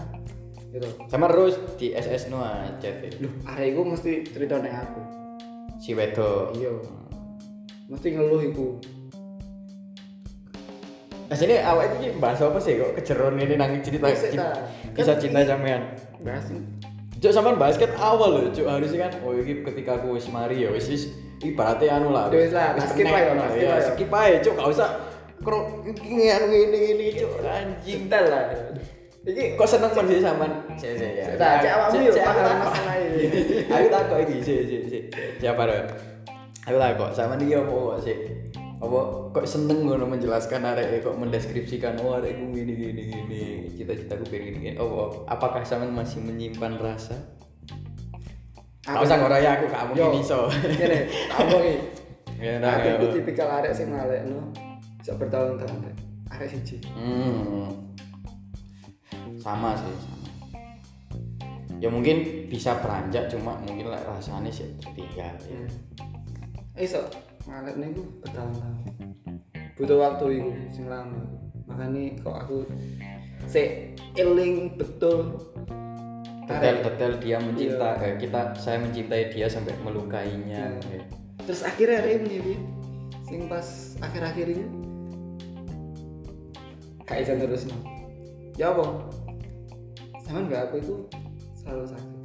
Gitu. 0.72 0.88
Sama 1.12 1.28
terus 1.28 1.60
di 1.76 1.92
SS 1.92 2.32
no 2.32 2.40
aja 2.40 2.88
deh. 2.88 3.12
Loh, 3.20 3.32
arek 3.44 3.76
iku 3.76 3.82
mesti 3.84 4.12
cerita 4.24 4.56
ning 4.60 4.72
aku. 4.72 5.00
Si 5.76 5.92
wedok. 5.92 6.56
Iya. 6.56 6.72
Mesti 7.92 8.08
ngeluh 8.16 8.40
iku. 8.40 8.80
Nah 11.32 11.36
sini 11.40 11.56
awak 11.64 11.96
ini 11.96 12.12
bahas 12.20 12.44
apa 12.44 12.60
sih 12.60 12.76
kok 12.76 12.92
kejeron 13.00 13.40
ini 13.40 13.56
nang 13.56 13.80
cerita 13.80 14.04
Bisa, 14.04 14.28
cinta, 14.28 14.52
ta. 14.52 14.68
kisah 14.92 15.16
Kan 15.16 15.22
cinta 15.24 15.40
sampean. 15.48 15.82
Bahas 16.20 16.44
Cuk 17.22 17.32
sampean 17.32 17.56
basket 17.56 17.88
awal 17.96 18.34
loh, 18.34 18.44
cuk 18.50 18.66
harusnya 18.66 19.06
kan 19.06 19.12
oh 19.22 19.32
iki 19.38 19.62
ketika 19.62 19.96
aku 19.96 20.18
wis 20.18 20.26
mari 20.26 20.66
ya 20.66 20.74
wis 20.74 20.90
wis 20.92 21.08
ibaratnya 21.40 22.02
anu 22.02 22.12
lah. 22.12 22.28
Wis 22.28 22.50
lah, 22.50 22.74
skip 22.82 23.06
no, 23.06 23.46
skip 23.48 23.64
ya, 23.64 23.78
skip 23.80 24.10
aja 24.10 24.36
cuk 24.42 24.54
gak 24.58 24.68
usah 24.74 24.88
kro 25.40 25.86
ini 25.86 26.28
anu 26.34 26.50
ini 26.50 26.78
ini 26.92 27.06
cuk 27.16 27.32
anjing. 27.46 28.10
cinta 28.10 28.18
lah. 28.26 28.44
Iki 29.22 29.54
kok 29.54 29.68
seneng 29.70 29.90
men 29.94 30.06
sih 30.10 30.18
sampean? 30.18 30.52
Sik 30.74 30.98
sik 30.98 31.12
ya. 31.14 31.26
Nah, 31.38 31.62
cek 31.62 31.72
awakmu 31.78 31.98
yo 32.02 32.12
aku 32.26 32.40
takok. 32.42 32.58
masalah 32.58 32.96
ini. 32.98 33.26
Aku 33.70 33.86
takok 33.86 34.18
iki 34.26 34.36
sik 34.42 34.60
sik 34.66 34.82
sik. 34.90 35.02
Siapa 35.38 35.62
ya? 35.70 35.86
Aku 36.66 36.76
takok 36.82 37.10
sampean 37.14 37.38
iki 37.46 37.54
apa 37.54 37.70
kok 37.70 37.98
sih? 38.02 38.16
Apa 38.82 38.98
kok 39.30 39.46
seneng 39.46 39.86
ngono 39.86 40.10
menjelaskan 40.10 40.66
arek 40.66 41.06
kok 41.06 41.14
mendeskripsikan 41.14 42.02
oh 42.02 42.18
arekku 42.18 42.50
gini 42.50 42.74
gini 42.74 43.02
gini 43.14 43.42
cita-citaku 43.78 44.26
pengen 44.26 44.58
gini. 44.58 44.74
Oh, 44.82 45.22
apakah 45.30 45.62
sampean 45.62 45.94
masih 45.94 46.18
menyimpan 46.18 46.82
rasa? 46.82 47.14
Gak 48.82 49.06
usah 49.06 49.22
ngoraya 49.22 49.54
aku 49.54 49.70
gak 49.70 49.86
mungkin 49.86 50.18
iso. 50.18 50.50
Gini, 50.50 51.06
tak 51.30 51.38
omongin. 51.46 51.78
Ya. 52.42 52.58
Aku 52.58 53.06
ya. 53.06 53.14
tipikal 53.14 53.62
arek 53.62 53.70
sing 53.70 53.94
ngalekno 53.94 54.50
sak 55.06 55.14
bertahun-tahun 55.14 55.78
rek. 55.86 55.96
Arek 56.34 56.48
siji. 56.50 56.82
Hmm. 56.90 57.91
Sama 59.42 59.74
sih, 59.74 59.90
sama. 59.90 60.22
Ya 61.82 61.90
mungkin 61.90 62.46
bisa 62.46 62.78
beranjak 62.78 63.26
cuma 63.26 63.58
mungkin 63.66 63.90
lah 63.90 63.98
rasanya 64.06 64.54
sih 64.54 64.70
tertinggal 64.78 65.34
ya. 65.50 65.58
Iso 66.78 67.02
ngalekno 67.50 67.90
iku 67.90 68.02
bertahun-tahun. 68.22 68.78
Butuh 69.74 69.98
waktu 69.98 70.24
iku 70.38 70.50
sing 70.70 70.86
lama. 70.86 71.18
Makanya 71.66 72.22
kok 72.22 72.36
aku 72.46 72.62
sik 73.50 73.98
eling 74.14 74.78
betul 74.78 75.34
Detail-detail 76.42 77.12
dia 77.22 77.38
mencinta 77.38 77.98
Iya. 77.98 78.06
eh, 78.12 78.14
kita 78.18 78.40
saya 78.58 78.78
mencintai 78.82 79.30
dia 79.34 79.46
sampai 79.50 79.74
melukainya. 79.82 80.78
Iya. 80.78 80.98
ya. 80.98 81.02
Terus 81.42 81.66
akhirnya 81.66 81.98
arek 82.02 82.22
ini 82.22 82.38
Bi, 82.38 82.54
sing 83.26 83.50
pas 83.50 83.66
akhir-akhir 83.98 84.46
ini 84.54 84.66
bisa 87.02 87.34
terus 87.38 87.66
no. 87.68 87.76
Ya 88.58 88.70
apa? 88.74 88.84
Sama 90.22 90.46
gak 90.46 90.70
aku 90.70 90.76
itu 90.78 90.94
selalu 91.58 91.84
sakit. 91.90 92.20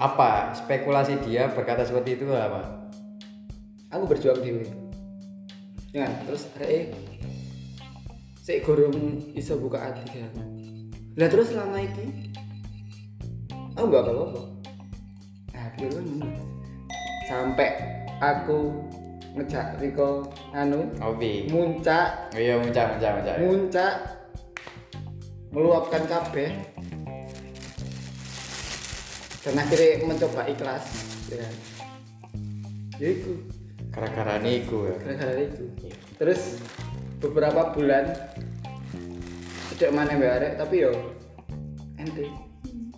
Apa 0.00 0.56
spekulasi 0.56 1.20
dia 1.24 1.48
berkata 1.52 1.84
seperti 1.84 2.16
itu 2.20 2.24
apa? 2.32 2.80
aku 3.90 4.04
berjuang 4.06 4.38
dewe 4.38 4.66
ya 5.90 6.06
terus 6.22 6.46
arek 6.58 6.94
sik 8.38 8.62
gorong 8.62 8.94
iso 9.34 9.58
buka 9.58 9.82
hati 9.82 10.06
kan 10.14 10.30
lah 11.18 11.26
terus 11.26 11.50
selama 11.50 11.82
iki 11.82 12.30
aku 13.74 13.86
gak 13.90 14.06
apa-apa 14.06 14.40
nah 15.50 15.66
ngono. 15.74 16.30
sampai 17.26 17.70
aku 18.22 18.78
ngejak 19.34 19.78
Riko 19.78 20.26
anu 20.50 20.90
Obi. 20.98 21.46
muncak 21.50 22.34
Iya 22.34 22.58
muncak 22.58 22.98
muncak 22.98 23.10
muncak. 23.14 23.36
muncak 23.38 23.94
meluapkan 25.50 26.06
kabeh 26.06 26.54
dan 29.40 29.54
akhirnya 29.56 30.06
mencoba 30.06 30.46
ikhlas 30.46 30.84
ya 31.32 31.46
ya 33.00 33.08
itu 33.10 33.32
Gara-gara 33.90 34.38
niku 34.38 34.86
ya. 34.86 34.96
gara-gara 35.02 35.42
itu 35.42 35.64
terus 36.14 36.62
beberapa 37.18 37.74
bulan 37.74 38.14
tidak 39.74 39.90
mana 39.96 40.14
mbak 40.14 40.32
arek 40.38 40.52
tapi 40.60 40.86
yo 40.86 40.92
ente 41.98 42.28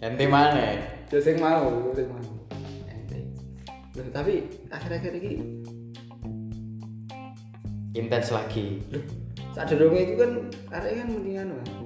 Ente 0.03 0.27
mana? 0.27 0.77
yo 1.09 1.19
sing 1.23 1.39
mau 1.39 1.71
sing 1.95 2.11
mau 2.11 2.21
ente 2.91 3.19
Loh, 3.97 4.09
tapi 4.13 4.51
akhir-akhir 4.69 5.13
ini 5.21 5.33
Intens 7.93 8.33
lagi. 8.33 8.81
Loh, 8.89 9.05
saat 9.53 9.69
dorong 9.69 9.93
itu 10.01 10.17
kan 10.17 10.33
arek 10.81 10.93
kan 11.05 11.07
mendingan 11.13 11.53
Bang. 11.61 11.82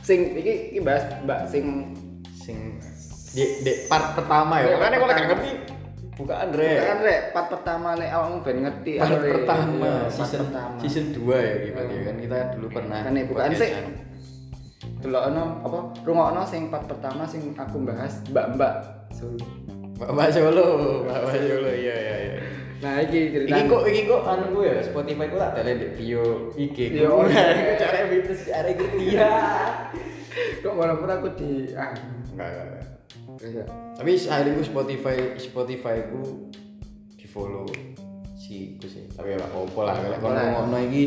Sing 0.00 0.18
iki 0.34 0.52
iki 0.70 0.80
bahas 0.80 1.04
mbak 1.20 1.40
sing 1.46 1.64
Sing 2.38 2.80
di, 3.30 3.44
di 3.60 3.72
part 3.86 4.16
pertama 4.16 4.56
ya. 4.58 4.72
Iya, 4.72 4.76
kalau 4.78 4.88
pertama. 4.88 5.12
gak 5.12 5.28
ngerti 5.28 5.50
bukaan 6.16 6.48
re. 6.50 6.70
kan 6.80 6.98
rek 6.98 7.20
part 7.30 7.46
pertama 7.48 7.88
nek 7.94 8.10
awakmu 8.10 8.36
ben 8.40 8.58
ngerti 8.60 8.92
Part 8.96 9.12
Arek. 9.12 9.32
pertama 9.36 9.68
Iya, 9.78 9.92
part 10.00 10.10
season 10.10 10.40
pertama. 10.42 10.76
season 10.80 11.06
2 11.12 11.28
ya 11.38 11.54
gitu 11.60 11.78
ya 11.78 12.02
kan 12.02 12.16
kita 12.18 12.38
dulu 12.56 12.66
pernah 12.72 12.98
Kan 13.00 13.14
bukaan 13.22 13.50
sih. 13.52 13.68
podcastan. 13.68 13.94
delok 14.98 15.22
ono 15.26 15.42
apa 15.60 15.78
rungokno 16.02 16.42
sing 16.42 16.62
part 16.66 16.84
pertama 16.84 17.22
sing 17.22 17.42
aku 17.54 17.76
bahas 17.80 18.12
mbak-mbak 18.26 18.74
Solo. 19.10 19.44
Bapak 19.94 20.30
Solo, 20.30 20.66
Bapak 21.04 21.34
Solo, 21.36 21.70
iya 21.70 21.94
iya 21.94 22.16
iya. 22.18 22.34
Nah, 22.78 23.02
iki 23.02 23.18
cerita. 23.34 23.54
Iki 23.58 23.62
kok 23.66 23.82
iki 23.90 24.00
kok 24.06 24.22
anu 24.22 24.44
gue 24.54 24.64
ya 24.70 24.78
Spotify 24.86 25.26
gue 25.26 25.40
tak 25.42 25.52
tele 25.58 25.72
di 25.74 25.88
bio 25.98 26.24
IG. 26.54 26.76
Iya, 26.94 27.06
Gue 27.10 27.26
iya. 27.26 27.42
Iku 27.50 27.72
cara 27.74 27.98
bisnis 28.06 28.40
cara 28.46 28.68
ngerti 28.70 29.04
ya. 29.18 29.32
kok 30.62 30.72
malah 30.78 30.94
aku 30.94 31.28
di 31.34 31.74
ah. 31.74 31.90
Enggak 32.30 32.48
enggak. 32.54 32.64
enggak. 32.70 32.84
Enggak. 33.42 33.66
Tapi 33.98 34.10
hari 34.30 34.48
gue 34.54 34.66
Spotify 34.66 35.16
Spotify 35.42 35.96
gue 36.06 36.26
di 37.18 37.26
follow 37.26 37.66
si 38.38 38.78
gue 38.78 38.86
sih. 38.86 39.04
Tapi 39.10 39.34
ya 39.34 39.42
apa 39.42 39.80
lah 39.82 39.94
kalau 40.22 40.38
lah. 40.38 40.46
ngono 40.62 40.78
iki 40.86 41.02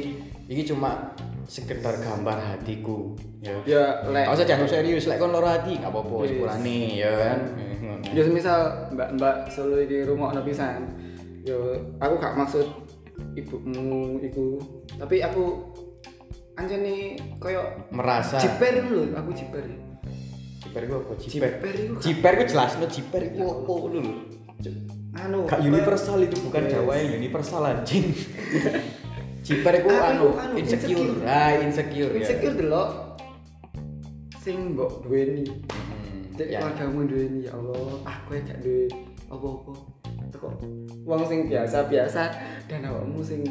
iki 0.52 0.68
cuma 0.68 1.16
sekedar 1.48 1.96
gambar 2.04 2.36
hatiku 2.36 3.16
ya. 3.40 3.56
Ya 3.64 3.84
lek 4.12 4.28
Kau 4.28 4.36
usah 4.36 4.48
jangan 4.48 4.68
serius, 4.68 5.08
lek 5.08 5.20
kon 5.20 5.32
loro 5.32 5.48
hati 5.48 5.80
nggak 5.80 5.88
apa-apa, 5.88 6.16
sepurane 6.28 6.80
ya 7.00 7.12
kan. 7.16 7.40
ya 8.12 8.22
semisal 8.24 8.60
mbak-mbak 8.92 9.48
Solo 9.48 9.80
iki 9.80 10.04
rungokno 10.04 10.44
pisan. 10.44 11.01
Yo 11.42 11.58
aku 11.98 12.14
gak 12.22 12.38
maksud 12.38 12.68
ibumu 13.34 14.22
iku, 14.22 14.62
tapi 14.98 15.26
aku 15.26 15.74
anjene 16.58 17.18
koyo 17.42 17.66
Merasa 17.90 18.38
jiper 18.38 18.86
lho, 18.86 19.10
aku 19.18 19.30
jiper. 19.34 19.66
Jiper 20.62 20.82
gue 20.86 20.98
apa? 21.02 21.14
Jiper. 21.18 21.52
Jiper 21.58 21.74
iku 21.74 21.94
Jiper 21.98 22.34
gue 22.38 22.48
jelas 22.48 22.72
no 22.78 22.86
jiper 22.86 23.24
gue 23.34 23.42
apa 23.46 23.74
dulu. 23.90 24.14
anu 25.12 25.40
Gak 25.50 25.62
universal 25.66 26.18
itu 26.22 26.38
bukan. 26.46 26.62
Jawa 26.70 26.94
yang 27.02 27.10
universal 27.18 27.62
anjing. 27.66 28.14
jiper 29.46 29.76
gue 29.82 29.96
Aku 29.98 30.06
anu, 30.06 30.28
anu, 30.38 30.54
insecure. 30.62 31.26
Ah 31.26 31.58
insecure. 31.58 32.14
ya. 32.14 32.22
Insecure 32.22 32.56
delok 32.56 32.90
sing 34.42 34.78
mbok 34.78 35.06
duweni. 35.06 35.46
Hmm, 35.46 36.34
Cek 36.38 36.48
ya. 36.50 36.60
keluargamu 36.62 37.06
duweni 37.06 37.46
ya 37.46 37.54
Allah, 37.54 38.02
aku 38.06 38.30
ya 38.38 38.42
gak 38.46 38.60
duwe 38.66 38.86
apa-apa. 39.30 40.01
Teko 40.32 40.50
wong 41.04 41.22
sing 41.28 41.52
biasa-biasa 41.52 42.32
dan 42.72 42.88
awakmu 42.88 43.20
sing 43.20 43.44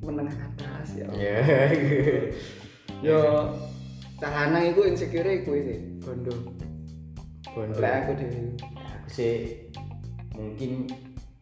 menengah 0.00 0.32
atas 0.32 0.96
ya 0.96 1.04
Allah. 1.10 1.18
Ya. 1.18 1.38
Yo 3.06 3.20
cah 4.20 4.32
lanang 4.32 4.70
iku 4.72 4.84
insecure 4.84 5.42
iku 5.42 5.56
sih, 5.56 5.80
bondo. 6.00 6.32
Bondo. 7.52 7.76
Lek 7.80 7.94
aku 8.04 8.10
dhewe. 8.20 8.54
Aku 8.78 9.08
sih 9.10 9.34
mungkin 10.36 10.88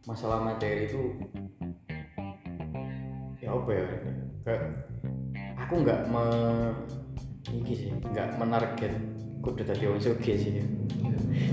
masalah 0.08 0.40
materi 0.40 0.88
itu 0.88 1.20
ya 3.44 3.52
apa 3.52 3.70
ya 3.70 3.86
kayak 4.42 4.62
aku 5.60 5.74
nggak 5.84 6.00
me 6.08 6.24
iki 7.52 7.74
sih 7.76 7.90
nggak 7.92 8.40
menarget 8.40 8.92
kudu 9.44 9.62
tadi 9.62 9.84
orang 9.84 10.02
suge 10.02 10.34
sih 10.34 10.64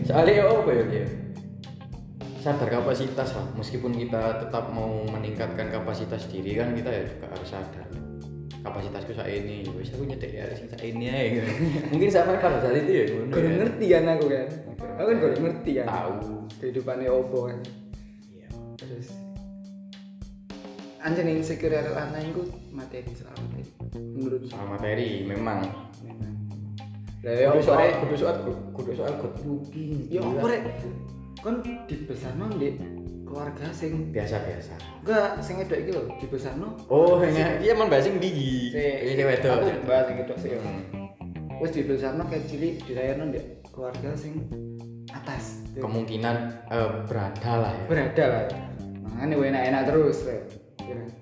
soalnya 0.08 0.40
ya 0.40 0.46
apa 0.48 0.72
ya 0.72 1.06
sadar 2.46 2.70
kapasitas 2.70 3.34
lah 3.34 3.46
meskipun 3.58 3.90
kita 3.98 4.38
tetap 4.46 4.70
mau 4.70 5.02
meningkatkan 5.10 5.66
kapasitas 5.74 6.30
diri 6.30 6.54
kan 6.54 6.78
kita 6.78 6.94
ya 6.94 7.02
juga 7.10 7.26
harus 7.34 7.50
sadar 7.50 7.90
kapasitasku 8.62 9.18
saat 9.18 9.34
ini 9.34 9.66
ya 9.66 9.74
wis 9.74 9.90
aku 9.98 10.06
nyedek 10.06 10.30
ya 10.30 10.46
sing 10.54 10.70
saat 10.70 10.86
ini 10.86 11.10
aja 11.10 11.42
mungkin 11.94 12.10
sampai 12.14 12.38
pada 12.38 12.62
saat 12.62 12.86
itu 12.86 12.92
ya 12.94 13.06
ngono 13.10 13.34
ya. 13.34 13.50
ngerti 13.66 13.86
kan 13.90 14.04
aku 14.14 14.26
kan. 14.30 14.48
Aku 14.96 15.08
kan 15.10 15.16
gak 15.18 15.42
ngerti 15.42 15.72
kan. 15.82 15.88
tahu 15.90 16.18
Kehidupannya 16.62 17.10
opo 17.10 17.38
kan. 17.50 17.60
Iya. 18.30 18.50
Terus 18.78 19.08
anjir 21.02 21.26
insecure 21.26 21.74
arek 21.82 21.94
lanang 21.98 22.30
iku 22.30 22.42
materi 22.70 23.10
soal 23.18 23.34
materi. 23.42 23.66
Menurut 23.98 24.42
soal 24.46 24.66
materi 24.70 25.10
memang 25.26 25.66
Lah 27.26 27.34
ya 27.34 27.50
kudu 27.58 27.74
rek? 27.74 27.94
kudu 28.06 28.16
soal 28.22 28.36
kudu 28.70 28.92
soal 28.94 29.14
good 29.18 29.34
looking 29.50 30.06
Ya 30.14 30.22
opo 30.22 30.46
rek? 30.46 30.62
Kon 31.44 31.62
dibesarno 31.90 32.46
ndek 32.56 32.76
keluarga 33.26 33.68
sing 33.74 34.14
biasa 34.14 34.38
biasa 34.46 34.74
enggak 35.02 35.30
sing 35.42 35.56
edok 35.60 35.78
iki 35.82 35.92
lho 35.92 36.04
dibesarno. 36.22 36.70
Oh 36.88 37.20
ya 37.20 37.58
iya 37.60 37.74
emang 37.74 37.90
bahasa 37.90 38.14
di 38.14 38.32
ini 38.72 39.24
wedok. 39.26 39.60
aku 39.60 39.86
bahas 39.90 40.06
sing 40.08 40.18
edok 40.22 40.38
sih 40.40 40.50
wis 41.60 41.72
dibesarno 41.74 42.24
kayak 42.30 42.46
cilik 42.48 42.74
dirayano 42.86 43.34
ndek 43.34 43.66
keluarga 43.74 44.14
sing 44.16 44.46
atas. 45.12 45.66
Kemungkinan 45.76 46.36
eh, 46.72 46.90
berada 47.10 47.52
lah 47.60 47.72
ya. 47.76 47.84
Berada 47.90 48.26
lah 48.30 48.44
makanya 49.16 49.36
enak-enak 49.48 49.82
terus 49.88 50.28
rek 50.28 50.44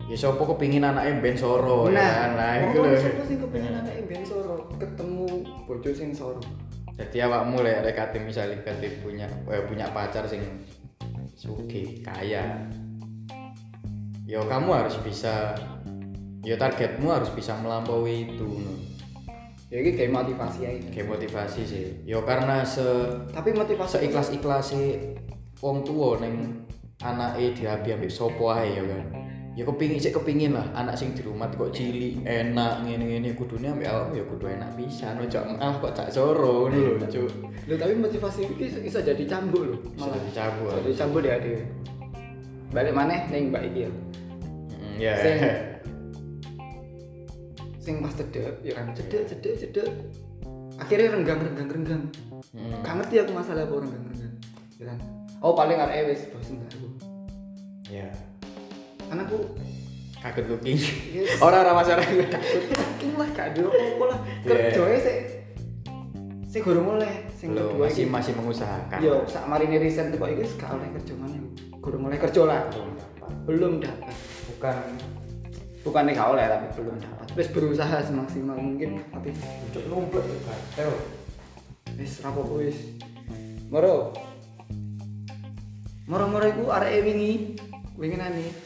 ya 0.10 0.18
sopo 0.20 0.44
kepingin 0.54 0.84
anaknya 0.84 1.24
ben 1.24 1.38
soro 1.38 1.88
ya 1.88 2.04
kan? 2.04 2.32
Nah 2.36 2.52
itu 2.60 2.78
oh, 2.82 2.90
loh 2.90 3.00
siapa 3.00 3.24
sing 3.24 3.38
kepengin 3.40 3.74
anake 3.80 4.02
ben 4.10 4.24
soro? 4.28 4.68
Ketemu 4.76 5.28
bojo 5.64 5.90
sing 5.94 6.10
soro 6.12 6.42
jadi 6.94 7.26
awakmu 7.26 7.66
lah 7.66 7.82
ya 7.82 7.92
kate 7.94 8.22
misalnya 8.22 8.62
kate 8.62 9.02
punya 9.02 9.26
eh, 9.50 9.66
punya 9.66 9.90
pacar 9.90 10.30
sing 10.30 10.46
suge 11.34 12.06
kaya. 12.06 12.70
Yo 14.30 14.46
kamu 14.46 14.70
harus 14.70 14.96
bisa 15.02 15.58
yo 16.46 16.54
targetmu 16.54 17.10
harus 17.10 17.34
bisa 17.34 17.58
melampaui 17.58 18.30
itu 18.30 18.46
no. 18.46 18.74
ya 19.74 19.82
ini 19.82 19.98
kayak 19.98 20.14
motivasi 20.14 20.60
aja 20.70 20.88
kayak 20.94 21.10
motivasi 21.10 21.62
sih. 21.66 21.86
Yo 22.06 22.22
karena 22.22 22.62
se 22.62 22.86
tapi 23.34 23.58
motivasi 23.58 24.06
seikhlas 24.06 24.30
ikhlasi 24.30 25.18
wong 25.66 25.82
tua 25.82 26.22
neng 26.22 26.62
anake 27.02 27.58
diabi 27.58 27.98
ambek 27.98 28.14
sopo 28.14 28.54
ae 28.54 28.78
ya 28.78 28.84
kan 28.86 29.23
ya 29.54 29.64
kepingin 29.70 30.02
sih 30.02 30.10
kepingin 30.10 30.58
lah. 30.58 30.66
Anak 30.74 30.98
sing 30.98 31.14
di 31.14 31.22
rumah 31.22 31.46
kok 31.54 31.70
cilik 31.70 32.26
enak 32.26 32.82
ngene 32.86 33.06
ngene. 33.06 33.30
Kudune 33.38 33.70
ambek 33.70 33.90
awakmu 33.90 34.14
ya 34.18 34.26
kudu 34.26 34.46
enak 34.50 34.70
bisa 34.74 35.14
no 35.14 35.30
cok 35.30 35.44
malah 35.58 35.76
kok 35.78 35.94
cak 35.94 36.10
soro 36.10 36.70
ngono 36.70 36.98
lho 36.98 37.06
cuk. 37.06 37.30
Loh, 37.70 37.78
tapi 37.78 37.94
motivasi 37.96 38.50
ini 38.50 38.68
bisa 38.82 39.00
jadi 39.00 39.24
cambuk 39.30 39.64
loh 39.70 39.80
malah 39.96 40.18
dicabut 40.26 40.74
jadi 40.82 40.94
cambuk 41.06 41.22
dia 41.22 41.38
dia 41.40 41.62
balik 42.74 42.94
mana 42.98 43.30
neng 43.30 43.54
mbak 43.54 43.70
iki 43.70 43.86
ya? 43.86 43.90
Mm, 44.74 44.96
ya. 44.98 45.14
Sing 45.22 45.38
sing 47.86 47.96
pas 48.02 48.14
cedek 48.18 48.58
ya 48.66 48.74
kan? 48.74 48.86
Cedek 48.98 49.22
cedek 49.30 49.54
cedek. 49.62 49.88
Akhirnya 50.82 51.14
renggang 51.14 51.38
renggang 51.38 51.70
renggang. 51.70 52.04
Mm, 52.58 52.82
gak 52.82 52.94
ngerti 52.98 53.16
aku 53.22 53.32
masalah 53.38 53.70
apa 53.70 53.74
renggang 53.78 54.04
renggang. 54.10 54.34
Ya 54.82 54.84
kan? 54.90 54.98
Oh 55.46 55.54
paling 55.54 55.78
arek 55.78 56.10
wis 56.10 56.26
bosen 56.34 56.58
aku. 56.66 56.90
Ya 57.94 58.10
karena 59.14 59.30
aku 59.30 59.40
kaget 60.18 60.46
looking. 60.50 60.78
Ya, 61.14 61.22
orang-orang 61.46 61.76
masyarakat 61.86 62.16
Yakin 62.74 63.12
lah 63.14 63.30
gak 63.38 63.48
ada 63.54 63.64
apa 63.70 64.04
lah. 64.10 64.20
Yeah. 64.42 64.74
kerjanya 64.74 65.00
sih 65.06 65.18
sing 66.50 66.62
gurung 66.66 66.98
oleh 66.98 67.30
sing 67.38 67.54
belum 67.54 67.78
kedua 67.78 67.86
masih 67.94 68.06
masih 68.10 68.34
mengusahakan. 68.34 69.00
Yo 69.06 69.22
sak 69.30 69.46
marine 69.46 69.78
riset 69.78 70.10
kok 70.10 70.26
iki 70.26 70.50
gak 70.58 70.74
oleh 70.74 70.90
kerja 70.98 71.14
mana 71.14 71.38
gurung 71.78 72.10
oleh 72.10 72.18
kerja 72.18 72.42
lah. 72.42 72.66
Belum 72.74 72.90
dapat. 72.98 73.30
Belum 73.46 73.74
dapat. 73.78 74.16
Bukan 74.50 74.82
bukan 75.86 76.10
gak 76.10 76.30
oleh 76.34 76.46
tapi 76.50 76.66
belum 76.74 76.98
dapat. 76.98 77.26
Wis 77.38 77.50
berusaha 77.54 77.98
semaksimal 78.02 78.58
mungkin 78.58 78.98
tapi 79.14 79.30
untuk 79.70 79.86
numpuk 79.94 80.26
juga 80.26 80.58
Teo. 80.74 80.98
wis 82.02 82.18
rapopo 82.26 82.58
wis. 82.58 82.98
Moro. 83.70 84.10
Moro-moro 86.10 86.50
iku 86.50 86.74
arek 86.74 87.06
wingi. 87.06 87.62
Wingi 87.94 88.18
nani 88.18 88.63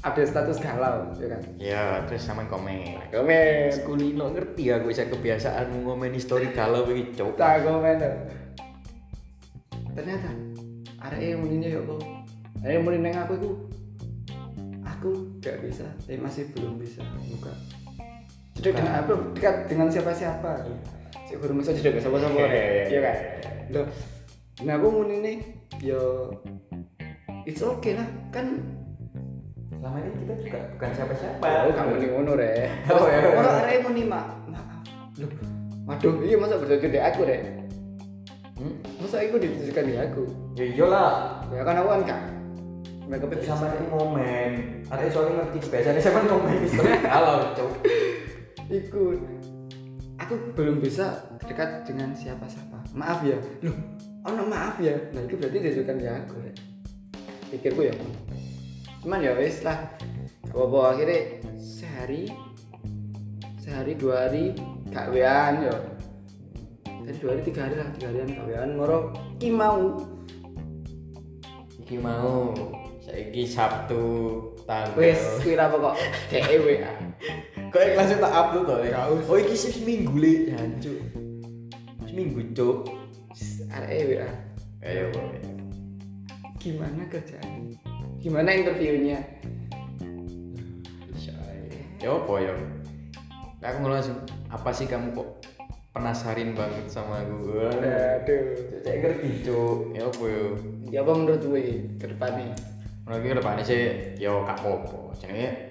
ada 0.00 0.22
status 0.24 0.58
galau 0.64 1.12
ya 1.20 1.28
kan? 1.28 1.40
Ya 1.60 1.84
terus 2.08 2.24
sama 2.24 2.48
komen. 2.48 2.96
Komen. 3.12 3.68
Kulino 3.84 4.32
ngerti 4.32 4.72
ya 4.72 4.80
gue 4.80 4.88
bisa 4.92 5.04
kebiasaan 5.04 5.84
ngomen 5.84 6.16
story 6.16 6.56
kalau 6.56 6.88
begitu 6.88 7.20
coba 7.20 7.36
tak 7.36 7.68
komen. 7.68 7.96
Ternyata 9.92 10.30
arek 11.04 11.20
yang 11.20 11.40
winginya 11.44 11.68
ya 11.68 11.80
apa? 11.84 11.94
Ayo 12.64 12.78
mulai 12.84 13.00
neng 13.00 13.16
aku 13.16 13.32
itu 13.40 13.50
aku 14.84 15.10
gak 15.40 15.64
bisa, 15.64 15.88
eh 16.12 16.20
masih 16.20 16.52
belum 16.52 16.76
bisa 16.76 17.00
buka. 17.32 17.52
Cedek 18.56 18.76
dengan 18.76 19.00
apa? 19.00 19.12
Dekat 19.32 19.56
dengan 19.68 19.88
siapa-siapa. 19.88 20.68
Si 21.24 21.40
belum 21.40 21.64
bisa 21.64 21.72
cedek 21.72 22.00
sama 22.00 22.20
sama 22.20 22.44
Iya 22.44 23.00
kan? 23.00 23.16
Loh, 23.72 23.86
nah 24.64 24.76
aku 24.76 24.86
mau 24.92 25.04
ini 25.08 25.40
yo 25.80 26.32
it's 27.48 27.64
okay 27.64 27.96
lah. 27.96 28.08
Kan 28.28 28.60
selama 29.80 29.96
ini 30.04 30.10
kita 30.12 30.34
juga 30.44 30.58
bukan 30.76 30.90
siapa-siapa 30.92 31.40
Oh, 31.40 31.72
kamu 31.72 31.92
nih 31.96 32.08
ngono 32.12 32.32
re. 32.36 32.52
Oh, 32.92 33.08
iya. 33.08 33.32
Orang 33.32 33.56
arek 33.64 33.76
mau 33.80 33.90
nih 33.96 34.04
mak. 34.04 34.26
Maaf. 34.52 34.84
Loh, 35.16 35.30
waduh, 35.88 36.14
iya 36.20 36.36
masa 36.36 36.60
bertujuan 36.60 36.92
di 36.92 37.00
aku 37.00 37.20
re? 37.24 37.38
hmm? 38.60 38.74
Masa 39.00 39.24
aku 39.24 39.40
ditujukan 39.40 39.84
di 39.88 39.94
aku? 39.96 40.22
ya 40.52 40.64
iyalah 40.68 41.40
Ya 41.48 41.64
kan 41.64 41.80
aku 41.80 41.88
kan 41.88 42.02
kak. 42.04 42.22
Mereka 43.08 43.26
tapi 43.26 43.42
sama 43.42 43.66
ini 43.74 43.86
momen 43.90 44.50
ada 44.86 45.02
soalnya 45.10 45.42
ngerti 45.42 45.66
biasanya 45.66 45.98
sama 45.98 46.20
momen 46.30 46.62
itu 46.62 46.78
kalau 47.02 47.42
cok 47.58 47.70
ikut. 48.70 49.18
Aku 50.20 50.34
belum 50.54 50.78
bisa 50.78 51.26
dekat 51.42 51.88
dengan 51.88 52.12
siapa-siapa. 52.14 52.78
Maaf 52.94 53.24
ya. 53.26 53.40
Loh, 53.66 53.74
oh 54.22 54.30
no, 54.30 54.46
maaf 54.46 54.78
ya. 54.78 54.94
Nah 55.16 55.26
itu 55.26 55.34
berarti 55.40 55.58
ditujukan 55.58 55.96
di 55.96 56.06
aku 56.06 56.34
re. 56.38 56.52
Pikirku 57.50 57.82
ya. 57.88 57.94
Cuman 59.00 59.24
ya 59.24 59.32
wis 59.36 59.64
lah. 59.64 59.90
Bawa 60.50 60.96
akhirnya 60.96 61.40
sehari 61.56 62.30
sehari 63.62 63.94
dua 63.94 64.28
hari 64.28 64.56
gak 64.90 65.14
wean 65.14 65.70
yo. 65.70 65.76
Tadi 66.84 67.16
dua 67.22 67.30
hari 67.34 67.42
tiga 67.46 67.60
hari 67.66 67.74
lah 67.78 67.88
tiga 67.96 68.06
harian 68.12 68.28
gak 68.34 68.46
wean. 68.46 68.70
Moro 68.76 68.98
ki 69.40 69.48
mau. 69.52 69.98
Iki 71.80 71.96
mau. 71.98 72.52
Saiki 73.00 73.48
Sabtu 73.48 74.04
tanggal. 74.68 74.98
Wis 74.98 75.22
kira 75.40 75.72
apa 75.72 75.76
kok? 75.80 75.96
DE 76.28 76.56
WA 76.60 76.92
kok 77.70 77.82
ikhlasnya 77.86 78.18
tak 78.18 78.34
upload 78.34 78.66
toh 78.66 78.78
ya 78.82 78.98
oh 79.06 79.38
iki 79.38 79.54
sih 79.54 79.70
seminggu 79.70 80.14
le. 80.18 80.34
Jancuk 80.50 80.98
seminggu 82.10 82.40
cok 82.50 82.78
arek 83.70 84.00
WA 84.10 84.30
ayo 84.82 85.06
gimana 86.58 87.06
kerjaan 87.06 87.78
gimana 88.20 88.52
interviewnya? 88.52 89.18
Ya 92.00 92.16
apa 92.16 92.32
ya? 92.40 92.54
Aku 93.60 93.76
ngomong 93.84 94.00
langsung 94.00 94.16
apa 94.48 94.72
sih 94.72 94.88
kamu 94.88 95.12
kok 95.12 95.28
penasarin 95.92 96.56
banget 96.56 96.88
sama 96.88 97.20
aku? 97.20 97.60
Aduh 97.60 98.56
cek 98.80 98.96
ngerti 99.04 99.44
cok 99.44 99.92
ya 99.92 100.08
apa 100.08 100.24
ya? 100.24 100.44
Ya 100.88 100.98
apa 101.04 101.12
menurut 101.12 101.42
gue 101.44 101.92
ke 102.00 102.06
depannya? 102.08 102.56
Menurut 103.04 103.20
gue 103.20 103.32
depannya 103.36 103.64
sih 103.64 103.80
yo 104.16 104.44
kak 104.48 104.64
popo 104.64 105.12
jadi 105.20 105.68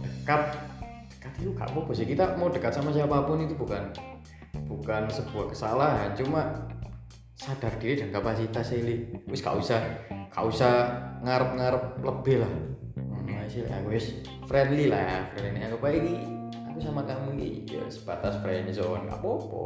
dekat 0.00 0.56
dekat 1.12 1.32
itu 1.40 1.52
kak 1.52 1.68
popo 1.76 1.92
sih. 1.92 2.08
Kita 2.08 2.36
mau 2.40 2.48
dekat 2.48 2.72
sama 2.72 2.88
siapa 2.88 3.28
pun 3.28 3.44
itu 3.44 3.52
bukan 3.52 3.92
bukan 4.64 5.04
sebuah 5.12 5.52
kesalahan. 5.52 6.16
Cuma 6.16 6.64
sadar 7.36 7.76
diri 7.76 8.00
dan 8.00 8.08
kapasitas 8.08 8.72
ini 8.72 9.04
wis 9.28 9.44
gak 9.44 9.54
usah 9.54 9.78
gak 10.32 10.44
usah 10.48 10.74
ngarep-ngarep 11.22 11.84
lebih 12.02 12.36
lah. 12.44 12.52
Hmm, 12.98 13.44
sih 13.50 13.64
aku 13.66 13.88
wis. 13.94 14.20
Friendly 14.46 14.90
lah 14.90 15.28
friendly. 15.34 15.60
Aku 15.68 15.76
baik 15.80 16.00
ini 16.02 16.14
aku 16.68 16.78
sama 16.80 17.02
kamu 17.02 17.34
ya 17.66 17.82
sebatas 17.90 18.38
friend 18.38 18.70
zone 18.70 19.10
gak 19.10 19.18
apa-apa. 19.18 19.62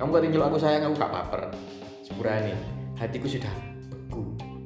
Kamu 0.00 0.08
kata 0.10 0.26
nyeluk 0.28 0.46
aku 0.48 0.58
sayang 0.58 0.88
aku 0.88 0.94
gak 0.96 1.12
baper. 1.12 1.42
Sepurane 2.00 2.54
hatiku 2.96 3.26
sudah 3.28 3.52
beku. 3.90 4.22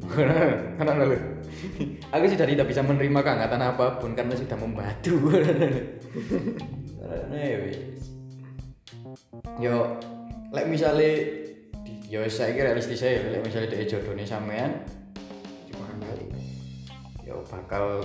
Karena 0.79 1.05
lu 1.05 1.19
aku 2.15 2.25
sudah 2.31 2.47
tidak 2.47 2.67
bisa 2.71 2.81
menerima 2.87 3.19
kehangatan 3.21 3.61
apa 3.61 3.99
pun 3.99 4.15
karena 4.15 4.35
sudah 4.39 4.57
membatu. 4.57 5.15
Ya 7.35 7.57
wis. 7.67 7.79
Yo 9.59 9.99
lek 10.55 10.67
misalnya 10.71 11.13
di- 11.85 12.01
yo 12.09 12.25
saya 12.31 12.57
kira 12.57 12.73
realistis 12.73 13.05
saya 13.05 13.21
lek 13.27 13.43
misalnya 13.45 13.69
dia 13.75 13.85
jodohnya 13.85 14.25
sampean 14.25 14.81
yo 17.29 17.45
bakal 17.45 18.01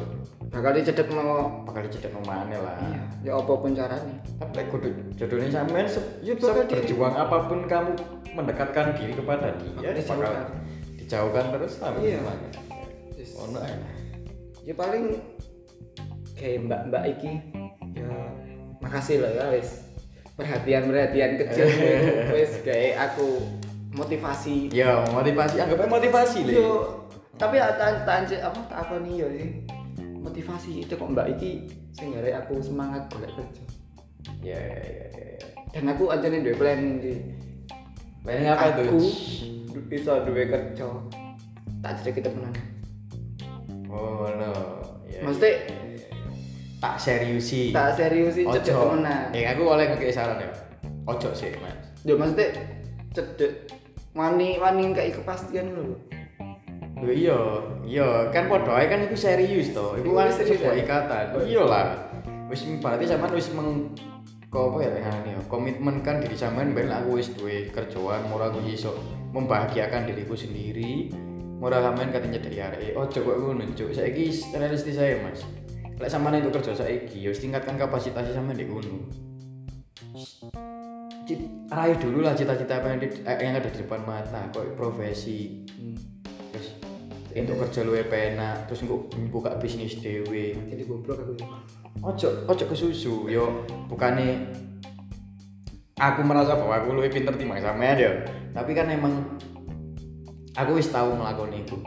bakal 0.51 0.75
dicedek 0.75 1.07
mau 1.07 1.63
bakal 1.63 1.87
dicedek 1.87 2.11
nomane 2.11 2.59
lah. 2.59 2.75
Iya 2.83 3.01
ya 3.23 3.31
apa 3.33 3.53
pun 3.55 3.71
caranya. 3.71 4.15
Tapi 4.35 4.51
lek 4.53 4.67
kudu 4.67 4.87
jodohnya 5.15 5.47
sampean 5.49 5.87
se 5.87 6.03
Ya, 6.19 6.35
di- 6.35 6.43
berjuang 6.69 7.15
apa 7.15 7.47
pun 7.47 7.63
kamu 7.63 7.91
mendekatkan 8.33 8.91
diri 8.93 9.15
kepada 9.15 9.55
dia 9.55 9.95
Bakal 9.95 10.19
bakal 10.19 10.33
dijauhkan. 10.93 11.45
terus 11.51 11.73
lah 11.79 11.95
Iya. 11.95 12.19
gimana 12.19 12.47
Yes. 13.13 13.31
oh 13.33 13.47
no 13.47 13.63
ya 14.61 14.73
paling 14.73 15.03
kayak 16.33 16.59
mbak 16.61 16.81
mbak 16.87 17.03
iki. 17.09 17.31
Ya 17.93 18.09
makasih 18.79 19.23
lah 19.23 19.31
ya 19.31 19.45
wis. 19.53 19.87
Perhatian 20.33 20.83
perhatian 20.85 21.31
kecil 21.37 21.67
wis 22.35 22.59
kayak 22.59 22.99
aku 23.05 23.39
motivasi. 23.93 24.67
Ya 24.67 24.99
motivasi 25.07 25.61
anggapnya 25.61 25.87
motivasi 25.87 26.39
yo 26.49 27.02
tapi 27.33 27.57
tak 27.57 28.05
tak 28.05 28.29
apa 28.45 28.59
tak 28.69 28.79
apa 28.85 29.01
nih 29.01 29.25
sih 29.25 29.49
motivasi 30.21 30.85
itu 30.85 30.93
kok 30.93 31.09
mbak 31.09 31.33
iki 31.33 31.65
ngare 31.97 32.31
aku 32.37 32.61
semangat 32.61 33.09
golek 33.09 33.29
kerja. 33.33 33.63
Ya 34.39 34.55
ya 34.55 34.79
ya 34.79 35.05
ya, 35.11 35.25
ya. 35.35 35.47
dan 35.75 35.83
aku 35.91 36.07
aja 36.13 36.25
nih 36.29 36.39
dua 36.45 36.55
planning 36.55 36.95
sih 37.01 37.17
planning 38.23 38.47
apa 38.53 38.65
itu? 38.71 38.81
Aku 38.87 39.79
bisa 39.89 40.23
dua 40.23 40.43
kerja. 40.47 40.87
Tak 41.83 41.91
jadi 41.99 42.11
kita 42.21 42.29
menang 42.31 42.55
oh 43.91 44.29
no. 44.39 44.53
Ya, 45.09 45.21
Maksudnya- 45.21 45.59
ya, 45.69 45.77
ya, 45.85 45.97
ya. 46.09 46.19
tak 46.81 46.95
seriusi. 46.97 47.69
Tak 47.69 47.93
serius 47.97 48.33
sih 48.37 48.45
cedek 48.45 48.73
menang 48.73 49.29
ya 49.33 49.57
aku 49.57 49.61
boleh 49.65 49.85
ngekei 49.89 50.13
saran 50.13 50.37
ya. 50.37 50.49
Ojo 51.09 51.29
sih 51.33 51.51
mas. 51.59 51.75
Ya 52.05 52.13
maksudnya 52.13 52.53
cedek. 53.11 53.73
Wani 54.13 54.61
wani 54.61 54.93
kayak 54.93 55.17
kepastian 55.17 55.73
loh 55.73 55.97
Loh 57.03 57.11
iya, 57.13 57.39
iya 57.83 58.07
kan 58.31 58.47
podo 58.47 58.71
ae 58.71 58.87
kan 58.87 59.03
itu 59.03 59.19
serius 59.19 59.75
toh. 59.75 59.99
Iku 59.99 60.15
kan 60.15 60.31
serius 60.31 60.63
sebuah 60.63 60.75
ya? 60.75 60.83
ikatan. 60.87 61.23
Iya 61.43 61.63
lah. 61.67 61.85
Wis 62.47 62.63
berarti 62.79 63.03
sampean 63.03 63.35
wis 63.35 63.51
meng 63.51 63.91
kok 64.53 64.69
apa 64.69 64.85
ya 64.85 65.09
ya 65.33 65.39
komitmen 65.49 66.05
kan 66.05 66.21
diri 66.21 66.37
sampean 66.37 66.77
ben 66.77 66.85
aku 66.85 67.17
wis 67.17 67.33
duwe 67.33 67.73
kerjaan 67.73 68.29
murah 68.29 68.53
aku 68.53 68.61
iso 68.69 68.93
membahagiakan 69.33 70.05
diriku 70.05 70.37
sendiri 70.37 71.09
murah 71.57 71.81
sampean 71.81 72.13
katanya 72.13 72.37
dari 72.37 72.61
arek 72.61 72.93
ojo 72.93 73.17
kok 73.17 73.33
ngono 73.33 73.65
cuk 73.73 73.89
saiki 73.97 74.29
realistis 74.53 75.01
saya 75.01 75.17
Mas 75.25 75.41
lek 75.97 76.05
sampean 76.05 76.37
itu 76.37 76.53
kerja 76.53 76.77
saiki 76.77 77.25
ya 77.25 77.33
wis 77.33 77.41
tingkatkan 77.41 77.81
kapasitas 77.81 78.29
sampean 78.29 78.61
di 78.61 78.69
gunung 78.69 79.09
Cit- 81.25 81.49
raih 81.73 81.97
dulu 81.97 82.21
lah 82.21 82.37
cita-cita 82.37 82.77
apa 82.77 82.93
yang, 82.93 82.99
di- 83.01 83.25
eh, 83.25 83.37
yang 83.41 83.57
ada 83.57 83.73
di 83.73 83.79
depan 83.81 84.05
mata 84.05 84.53
kok 84.53 84.77
profesi 84.77 85.65
terus 85.65 86.22
untuk 87.33 87.55
kerja 87.65 87.81
lu 87.81 87.97
enak 87.97 88.69
terus 88.69 88.85
engko 88.85 89.09
buka 89.33 89.57
bisnis 89.57 89.97
dewe 89.97 90.53
jadi 90.69 90.81
goblok 90.85 91.17
aku 91.25 91.33
sih 91.41 91.47
ojo 92.03 92.29
ojo 92.45 92.63
ke 92.69 92.75
susu 92.77 93.25
yo. 93.29 93.65
Bukannya 93.89 94.53
aku 95.97 96.21
merasa 96.25 96.57
bahwa 96.57 96.81
aku 96.81 96.97
lebih 96.97 97.21
pinter 97.21 97.33
timbang 97.37 97.61
sampean 97.61 97.97
ya 97.97 98.11
tapi 98.53 98.77
kan 98.77 98.89
emang 98.89 99.25
aku 100.53 100.77
wis 100.77 100.93
tahu 100.93 101.17
melakukan 101.17 101.57
itu 101.57 101.77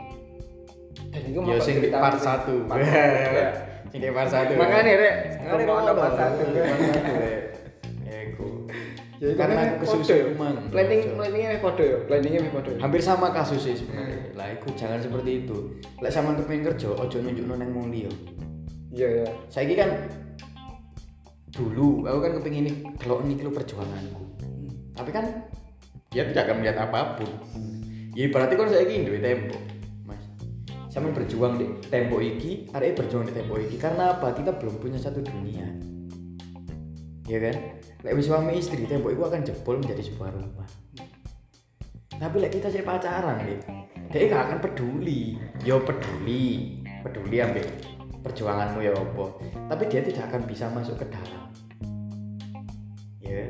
dan 1.11 1.21
itu 1.23 1.39
ya 1.49 1.57
sing 1.63 1.75
di 1.79 1.89
part 1.89 2.19
satu. 2.19 2.67
Sing 3.87 3.99
di 4.03 4.11
part 4.11 4.29
satu 4.29 4.51
makanya 4.59 4.93
rek. 4.99 5.15
Ngono, 5.47 5.63
part 5.63 5.83
satu 5.87 5.99
part 5.99 6.15
satu, 6.19 6.43
Rek. 6.51 7.43
Ya, 8.03 8.17
iku. 8.31 8.47
Ya, 9.17 9.33
karena 9.33 9.81
aku 9.81 9.97
kesusu 9.97 10.37
emang 10.37 10.69
planning 10.69 11.17
planningnya 11.17 11.57
nih 11.57 11.61
kode 11.65 11.85
ya 11.89 11.97
planningnya 12.05 12.39
nih 12.45 12.51
kode. 12.53 12.71
Hampir 12.77 13.01
sama 13.01 13.33
kasusnya 13.33 13.73
sebenarnya. 13.73 14.29
Lah 14.37 14.53
iku 14.53 14.69
jangan 14.77 15.01
seperti 15.01 15.41
itu. 15.41 15.57
Lek 16.05 16.13
sama 16.13 16.37
kepengen 16.37 16.69
kerja 16.69 16.93
ojo 16.93 17.17
nunjuk 17.17 17.45
neng 17.49 17.73
wong 17.73 17.89
liya. 17.89 18.13
Iya 18.93 19.25
ya 19.25 19.27
saya 19.49 19.73
kan 19.73 19.89
dulu 21.49 22.05
aku 22.05 22.19
kan 22.29 22.31
kepingin 22.37 22.69
ini 22.69 22.71
kalau 23.01 23.25
ini 23.25 23.41
perjuanganku. 23.41 24.21
Tapi 24.93 25.09
kan 25.09 25.25
dia 26.13 26.21
tidak 26.29 26.53
akan 26.53 26.55
melihat 26.61 26.77
apa 26.85 27.17
pun. 27.17 27.29
Ya 28.13 28.29
berarti 28.29 28.53
kan 28.53 28.69
saya 28.69 28.85
ini 28.85 29.01
duit 29.01 29.25
tempo 29.25 29.57
mas. 30.05 30.21
Sama 30.93 31.09
berjuang 31.09 31.57
di 31.57 31.65
tempo 31.89 32.21
iki 32.21 32.69
ada 32.69 32.85
berjuang 32.93 33.25
di 33.25 33.33
tempo 33.33 33.57
iki 33.57 33.81
karena 33.81 34.13
apa? 34.13 34.29
Kita 34.37 34.53
belum 34.61 34.77
punya 34.77 35.01
satu 35.01 35.25
dunia 35.25 35.96
ya 37.27 37.37
kan? 37.43 37.55
Lek 38.07 38.23
suami 38.23 38.57
istri 38.57 38.87
tempo 38.87 39.11
itu 39.11 39.21
akan 39.21 39.43
jebol 39.43 39.83
menjadi 39.83 40.01
sebuah 40.07 40.31
rumah. 40.31 40.67
Tapi 42.17 42.35
lek 42.41 42.57
kita 42.57 42.73
sih 42.73 42.81
pacaran 42.81 43.45
deh 43.45 43.87
dia 44.07 44.31
gak 44.31 44.43
akan 44.49 44.59
peduli. 44.63 45.35
Yo 45.67 45.83
peduli. 45.83 46.79
Peduli 47.03 47.37
ambil 47.39 47.65
perjuanganmu 48.25 48.83
ya 48.83 48.91
opo 48.91 49.39
tapi 49.71 49.87
dia 49.87 50.03
tidak 50.03 50.27
akan 50.27 50.43
bisa 50.43 50.67
masuk 50.73 50.99
ke 50.99 51.05
dalam. 51.07 51.47
Ya 53.23 53.47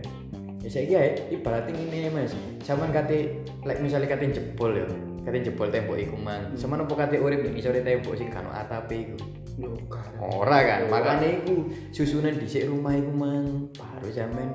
ya 0.61 0.69
saya 0.69 0.85
kira 0.85 1.05
ibaratnya 1.33 1.73
ini 1.73 2.11
mas. 2.13 2.35
Zaman 2.61 2.93
kate 2.93 3.41
like 3.65 3.81
misalnya 3.81 4.11
kate 4.13 4.29
jebol 4.29 4.75
ya 4.75 4.85
kate 5.25 5.49
jebol 5.49 5.71
tembok 5.71 5.97
iku 5.97 6.15
mang 6.19 6.53
sama 6.53 6.77
nopo 6.77 6.93
kate 6.93 7.17
urip 7.17 7.41
ning 7.41 7.57
isore 7.57 7.81
tembok 7.81 8.13
sing 8.13 8.29
kan 8.29 8.45
atape 8.51 9.07
iku 9.07 9.17
Loh, 9.57 9.73
kan. 9.89 10.13
ora 10.21 10.59
kan? 10.61 10.79
Makanya 10.85 11.41
iku 11.41 11.69
susunan 11.89 12.37
dhisik 12.37 12.69
rumah 12.69 12.93
iku 12.93 13.09
mang. 13.09 13.73
Baru 13.73 14.09
sampean 14.13 14.53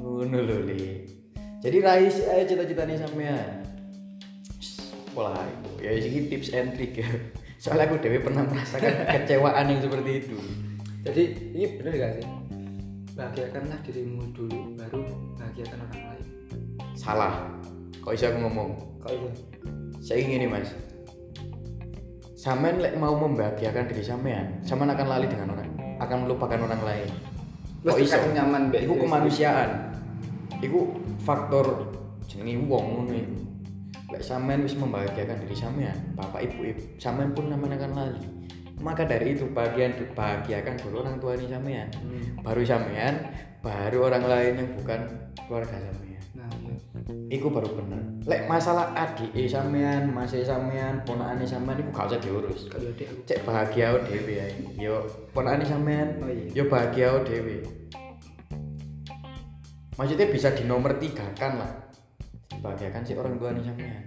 ngono 0.00 0.38
lho 0.40 0.56
le. 0.64 1.04
Jadi 1.62 1.76
raih 1.78 2.08
sih 2.08 2.24
aja 2.26 2.42
cita-citanya 2.48 2.96
sampean. 3.04 3.62
Pola 5.12 5.36
itu 5.44 5.70
ya 5.84 5.90
ini 5.92 6.32
tips 6.32 6.48
and 6.56 6.72
trick 6.72 6.96
ya. 6.96 7.08
Soalnya 7.62 7.92
aku 7.92 8.00
dewi 8.00 8.18
pernah 8.18 8.48
merasakan 8.48 9.04
kecewaan 9.14 9.68
yang 9.68 9.80
seperti 9.84 10.10
itu. 10.24 10.38
Jadi 11.04 11.22
ini 11.54 11.66
bener 11.78 11.92
gak 11.98 12.12
sih? 12.18 12.26
Bahagiakanlah 13.12 13.78
dirimu 13.84 14.24
dulu, 14.32 14.72
baru 14.80 15.04
bahagiakan 15.36 15.78
orang 15.84 16.02
lain. 16.16 16.26
salah. 16.96 17.52
Kok 18.00 18.16
bisa 18.16 18.32
aku 18.32 18.38
ngomong? 18.42 18.70
Kok 19.04 19.10
itu? 19.12 19.28
saya 20.02 20.18
ingin 20.18 20.44
nih 20.44 20.50
mas 20.50 20.74
Samen 22.42 22.82
lek 22.82 22.98
mau 22.98 23.14
membahagiakan 23.14 23.86
diri 23.86 24.02
sampean, 24.02 24.58
sampean 24.66 24.90
akan 24.90 25.06
lali 25.06 25.30
dengan 25.30 25.54
orang, 25.54 25.78
akan 26.02 26.26
melupakan 26.26 26.58
orang 26.58 26.82
lain. 26.82 27.06
Kok 27.86 27.98
iso? 28.02 28.18
nyaman 28.34 28.66
mbek 28.66 28.82
Iku 28.82 28.98
diri 28.98 29.02
kemanusiaan. 29.06 29.70
Iku 30.58 30.78
faktor 31.22 31.94
jenenge 32.26 32.66
wong 32.66 32.84
ngono 32.98 33.14
iku. 33.14 33.38
Lek 34.10 34.26
sampean 34.26 34.66
wis 34.66 34.74
membahagiakan 34.74 35.38
diri 35.38 35.54
sampean, 35.54 35.94
bapak 36.18 36.50
ibu, 36.50 36.66
ibu 36.66 36.82
sampean 36.98 37.30
pun 37.30 37.46
namanya 37.46 37.86
akan 37.86 37.92
lali. 37.94 38.22
Maka 38.82 39.06
dari 39.06 39.38
itu 39.38 39.46
bagian 39.46 39.94
bahagiakan 40.10 40.74
dulu 40.82 41.06
orang 41.06 41.22
tua 41.22 41.38
ini 41.38 41.46
sampean. 41.46 41.94
Hmm. 41.94 42.42
Baru 42.42 42.66
sampean, 42.66 43.22
baru 43.62 44.10
orang 44.10 44.24
lain 44.26 44.52
yang 44.58 44.68
bukan 44.82 45.00
keluarga 45.46 45.78
sampean. 45.78 46.11
Nah, 46.32 46.48
iya. 46.64 46.74
Iku 47.28 47.52
baru 47.52 47.68
bener. 47.76 48.00
Lek 48.24 48.48
masalah 48.48 48.96
adik 48.96 49.36
sampean, 49.44 50.08
mas 50.16 50.32
sampean, 50.32 51.04
ponakane 51.04 51.44
sampean 51.44 51.84
iku 51.84 51.90
gak 51.92 52.08
usah 52.08 52.20
diurus. 52.24 52.60
Aku 52.72 52.88
Cek 53.28 53.44
bahagia 53.44 53.92
dhewe 54.08 54.34
ae. 54.40 54.52
Yo 54.80 55.04
ponakane 55.36 55.64
sampean, 55.68 56.16
Oh 56.24 56.28
iya. 56.32 56.48
yo 56.56 56.64
bahagia 56.72 57.20
dhewe. 57.28 57.60
Maksudnya 60.00 60.26
bisa 60.32 60.48
di 60.56 60.64
nomor 60.64 60.96
tiga 60.96 61.28
kan 61.36 61.60
lah. 61.60 61.72
Bahagiakan 62.64 63.04
si 63.04 63.12
orang 63.12 63.36
tua 63.36 63.52
nih 63.52 63.64
sampean. 63.68 64.02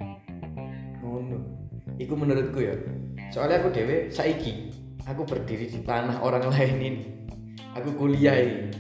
Ngono. 1.06 1.38
Iku 2.02 2.14
menurutku 2.18 2.58
ya. 2.58 2.74
Soalnya 3.30 3.62
aku 3.62 3.70
dhewe 3.70 4.10
saiki 4.10 4.74
aku 5.06 5.22
berdiri 5.30 5.70
di 5.70 5.80
tanah 5.86 6.26
orang 6.26 6.50
lain 6.54 6.78
ini. 6.82 7.04
Aku 7.78 7.94
kuliah 7.94 8.34
ini. 8.34 8.74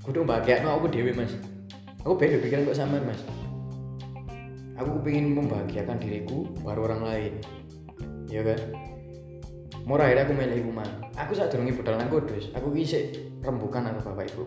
Kudu 0.00 0.24
bahagia 0.24 0.64
aku 0.64 0.88
dhewe 0.88 1.12
Mas. 1.12 1.34
Aku 2.06 2.14
beda 2.14 2.38
pikiran 2.38 2.70
kok 2.70 2.78
sampean 2.78 3.02
Mas. 3.02 3.18
Aku 4.78 5.02
pengen 5.02 5.34
membahagiakan 5.34 5.98
diriku 5.98 6.46
baru 6.62 6.86
orang 6.86 7.02
lain. 7.02 7.32
Ya 8.30 8.46
kan? 8.46 8.62
Mau 9.82 9.98
akhirnya 9.98 10.22
aku 10.22 10.38
milih 10.38 10.62
ibu 10.62 10.70
man. 10.70 10.86
Aku 11.18 11.34
saat 11.34 11.50
durungi 11.50 11.74
budal 11.74 11.98
nang 11.98 12.06
kudus. 12.06 12.54
Aku 12.54 12.70
kisik 12.70 13.26
rembukan 13.42 13.90
aku 13.90 14.06
bapak 14.06 14.30
ibu. 14.30 14.46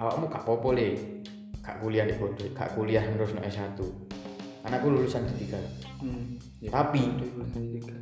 Awakmu 0.00 0.32
gak 0.32 0.48
popo 0.48 0.72
le. 0.72 0.96
Gak 1.60 1.76
kuliah 1.84 2.08
di 2.08 2.16
kudus, 2.16 2.56
gak 2.56 2.72
kuliah 2.72 3.04
terus 3.04 3.36
no 3.36 3.44
S1. 3.44 3.76
Karena 4.64 4.76
aku 4.80 4.86
lulusan 4.88 5.28
D3. 5.28 5.60
Hmm. 6.00 6.40
Ya. 6.64 6.72
Tapi 6.72 7.04
Udah 7.20 8.00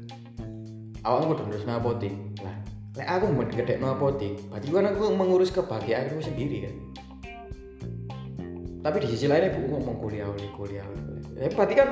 awakmu 1.03 1.35
kudu 1.35 1.43
terus 1.55 1.67
no 1.67 1.75
apotik. 1.79 2.15
Lah, 2.43 2.55
lek 2.95 3.09
aku 3.09 3.25
mau 3.35 3.47
gede 3.47 3.75
no 3.83 3.95
apotik, 3.95 4.39
berarti 4.47 4.69
kan 4.71 4.87
aku 4.91 5.03
mengurus 5.11 5.51
kebahagiaanku 5.51 6.23
sendiri 6.23 6.71
kan. 6.71 6.75
Tapi 8.89 9.05
di 9.05 9.09
sisi 9.13 9.29
lain 9.29 9.53
ibuku 9.53 9.69
ngomong 9.69 10.01
kuliah 10.01 10.25
kuliah 10.33 10.33
oleh 10.33 10.49
kuliah. 10.57 10.87
Ya, 11.37 11.53
berarti 11.53 11.75
kan 11.77 11.89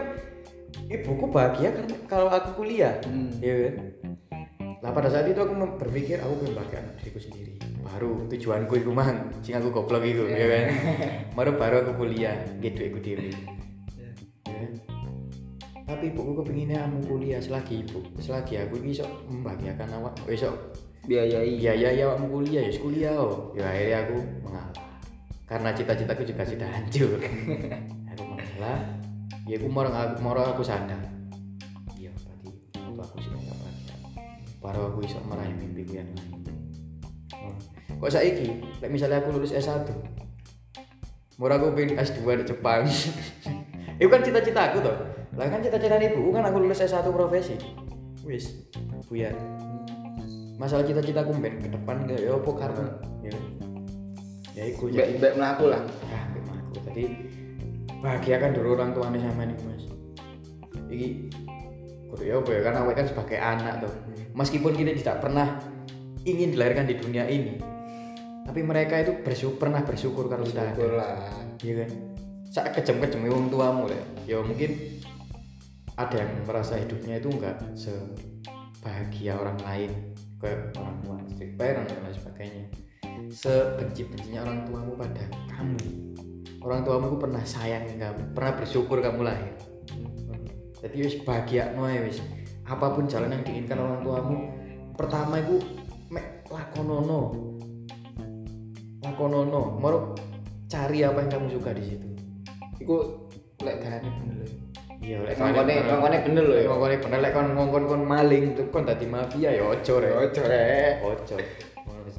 ibuku 0.88 1.28
bahagia 1.28 1.68
karena 1.76 1.96
kalau 2.08 2.32
aku 2.32 2.64
kuliah. 2.64 2.96
Hmm. 3.04 3.36
Iya 3.36 3.54
kan? 3.68 3.74
Nah 4.80 4.90
pada 4.96 5.12
saat 5.12 5.28
itu 5.28 5.36
aku 5.36 5.52
berpikir 5.76 6.24
aku 6.24 6.40
pengen 6.40 6.56
bahagia 6.56 6.80
diriku 6.96 7.20
sendiri. 7.20 7.60
Baru 7.84 8.24
tujuanku 8.32 8.80
itu 8.80 8.88
mang, 8.96 9.28
sing 9.44 9.60
aku 9.60 9.68
goblok 9.76 10.08
itu, 10.08 10.24
ya 10.24 10.46
kan? 10.48 10.64
Baru 11.36 11.60
baru 11.60 11.84
aku 11.84 11.92
kuliah, 12.00 12.32
gitu 12.64 12.88
aku 12.88 12.98
dewi. 13.04 13.28
Ya. 14.00 14.10
Ya 14.48 14.56
kan? 14.56 14.72
Tapi 15.84 16.16
ibuku 16.16 16.32
kepinginnya 16.40 16.88
kamu 16.88 17.04
kuliah 17.04 17.44
selagi 17.44 17.84
ibu, 17.84 18.08
selagi 18.16 18.56
aku 18.56 18.80
sok 18.96 19.12
membahagiakan 19.28 20.00
awak, 20.00 20.16
besok 20.24 20.56
Biayai. 21.06 21.62
iya 21.62 21.72
iya 21.76 21.90
ya 21.92 22.04
awakmu 22.10 22.40
kuliah 22.40 22.66
ya 22.66 22.72
kuliah 22.82 23.14
oh. 23.14 23.54
Ya 23.54 23.68
akhirnya 23.68 23.96
aku 24.08 24.16
mengalah. 24.42 24.85
Karena 25.46 25.70
cita-citaku 25.70 26.26
juga 26.26 26.42
sudah 26.42 26.66
hancur. 26.66 27.22
aku 28.10 28.22
mengalah. 28.26 28.82
Ya 29.46 29.54
aku 29.62 29.66
mau 29.70 29.86
aku 29.86 30.18
mau 30.18 30.34
aku 30.34 30.66
sadar. 30.66 30.98
Iya 31.94 32.10
berarti 32.10 32.50
itu 32.50 32.98
aku 32.98 33.16
sudah 33.22 33.38
gak 33.38 33.56
bahagia. 33.62 33.94
Baru 34.58 34.80
aku 34.90 34.98
bisa 35.06 35.22
meraih 35.22 35.54
mimpiku 35.54 36.02
yang 36.02 36.10
lain. 36.18 36.42
Oh. 37.30 37.54
Kok 37.96 38.10
saiki, 38.12 38.60
like 38.82 38.92
misalnya 38.92 39.24
aku 39.24 39.32
lulus 39.32 39.56
S1 39.56 39.88
Mau 41.40 41.48
aku 41.48 41.72
pengen 41.72 41.96
S2 41.96 42.20
di 42.40 42.44
Jepang 42.44 42.84
Itu 44.00 44.08
kan 44.12 44.20
cita-cita 44.20 44.72
aku 44.72 44.84
toh 44.84 44.96
Lah 45.36 45.48
kan 45.48 45.64
cita-cita 45.64 45.96
ibu 46.00 46.28
kan 46.28 46.44
aku 46.44 46.60
lulus 46.60 46.84
S1 46.84 47.08
profesi 47.08 47.56
Wis, 48.20 48.68
buyar 49.08 49.32
Masalah 50.60 50.84
cita-cita 50.84 51.24
aku 51.24 51.36
pengen 51.40 51.56
ke 51.60 51.68
depan 51.72 52.04
gak 52.04 52.20
ya 52.20 52.36
apa 52.36 52.50
karena 52.52 52.84
ya, 53.24 53.32
ya 54.56 54.64
iku 54.72 54.88
jadi 54.88 55.20
mbak 55.20 55.36
melaku 55.36 55.64
lah. 55.68 55.84
ah 56.08 56.22
mbak 56.32 56.56
aku 56.72 56.76
tadi 56.88 57.04
bahagiakan 58.00 58.50
dulu 58.56 58.68
orang 58.80 58.90
tuanya 58.96 59.20
sama 59.28 59.44
nih 59.44 59.56
mas. 59.68 59.84
Iki 60.88 61.08
kudu 62.08 62.22
ya 62.24 62.34
apa 62.40 62.50
ya 62.54 62.60
karena 62.64 62.78
awake 62.86 62.96
kan 62.96 63.06
sebagai 63.10 63.38
anak 63.38 63.74
tuh 63.84 63.92
meskipun 64.32 64.72
kita 64.72 64.96
tidak 64.96 65.16
pernah 65.20 65.60
ingin 66.24 66.54
dilahirkan 66.56 66.86
di 66.88 66.94
dunia 66.96 67.28
ini 67.28 67.60
tapi 68.46 68.62
mereka 68.62 69.02
itu 69.02 69.12
bersyukur 69.20 69.58
pernah 69.58 69.82
bersyukur 69.82 70.30
kalau 70.30 70.46
kita. 70.46 70.72
Ada 70.72 70.86
lah. 70.94 71.18
iya 71.66 71.82
kan? 71.82 71.90
Saat 72.46 72.78
kejem 72.78 73.02
kejem 73.02 73.26
wong 73.26 73.50
tuamu 73.50 73.90
ya 73.90 74.02
ya 74.24 74.38
mungkin 74.40 75.02
ada 75.98 76.16
yang 76.22 76.30
merasa 76.46 76.78
hidupnya 76.78 77.18
itu 77.18 77.28
enggak 77.32 77.56
sebahagia 77.74 79.36
orang 79.36 79.58
lain 79.64 79.90
ke 80.36 80.52
orang 80.76 80.96
tua 81.02 81.16
strict 81.32 81.56
parent 81.56 81.88
dan 81.88 81.98
lain 82.04 82.14
sebagainya 82.14 82.64
sebenci 83.30 84.06
bencinya 84.06 84.46
orang 84.46 84.66
tuamu 84.66 84.92
pada 84.94 85.24
kamu. 85.50 85.80
Orang 86.62 86.80
tuamu 86.82 87.18
pernah 87.18 87.42
sayang 87.46 87.86
kamu 87.94 88.34
pernah 88.34 88.52
bersyukur 88.58 88.98
kamu 88.98 89.20
lahir. 89.22 89.54
Jadi 90.82 90.96
wis 91.02 91.16
bahagia 91.22 91.72
noe 91.74 91.94
wis. 92.06 92.22
Apa 92.66 92.94
pun 92.94 93.06
jalan 93.06 93.30
yang 93.30 93.42
diinginkan 93.46 93.78
orang 93.78 94.00
tuamu 94.02 94.36
pertama 94.98 95.38
itu 95.38 95.62
mek 96.10 96.46
lakonono. 96.50 97.34
Lakonono. 99.02 99.78
Mau 99.78 100.14
cari 100.66 101.06
apa 101.06 101.22
yang 101.22 101.30
kamu 101.30 101.46
suka 101.54 101.70
di 101.74 101.82
situ. 101.94 102.08
Iku 102.82 102.96
lek 103.62 103.76
garane 103.82 104.08
bener. 104.10 104.36
Lho. 104.42 104.46
iya 105.06 105.22
lek 105.22 105.38
Ngongkone 105.38 105.74
ngongkone 105.86 106.16
bener. 106.26 106.44
lho 106.44 106.56
ya. 106.58 106.66
ngongkone 106.66 106.96
bener. 106.98 107.18
Lek 107.22 107.32
kon 107.32 107.48
ngongkon 107.54 107.84
kon 107.86 108.02
maling 108.02 108.44
tuh 108.58 108.66
kon 108.74 108.84
dadi 108.84 109.06
mafia 109.06 109.50
ya 109.54 109.64
ojo 109.64 109.94
rek. 110.02 110.12
Ojo 110.18 110.42
rek. 110.44 110.94
ojo 111.06 111.36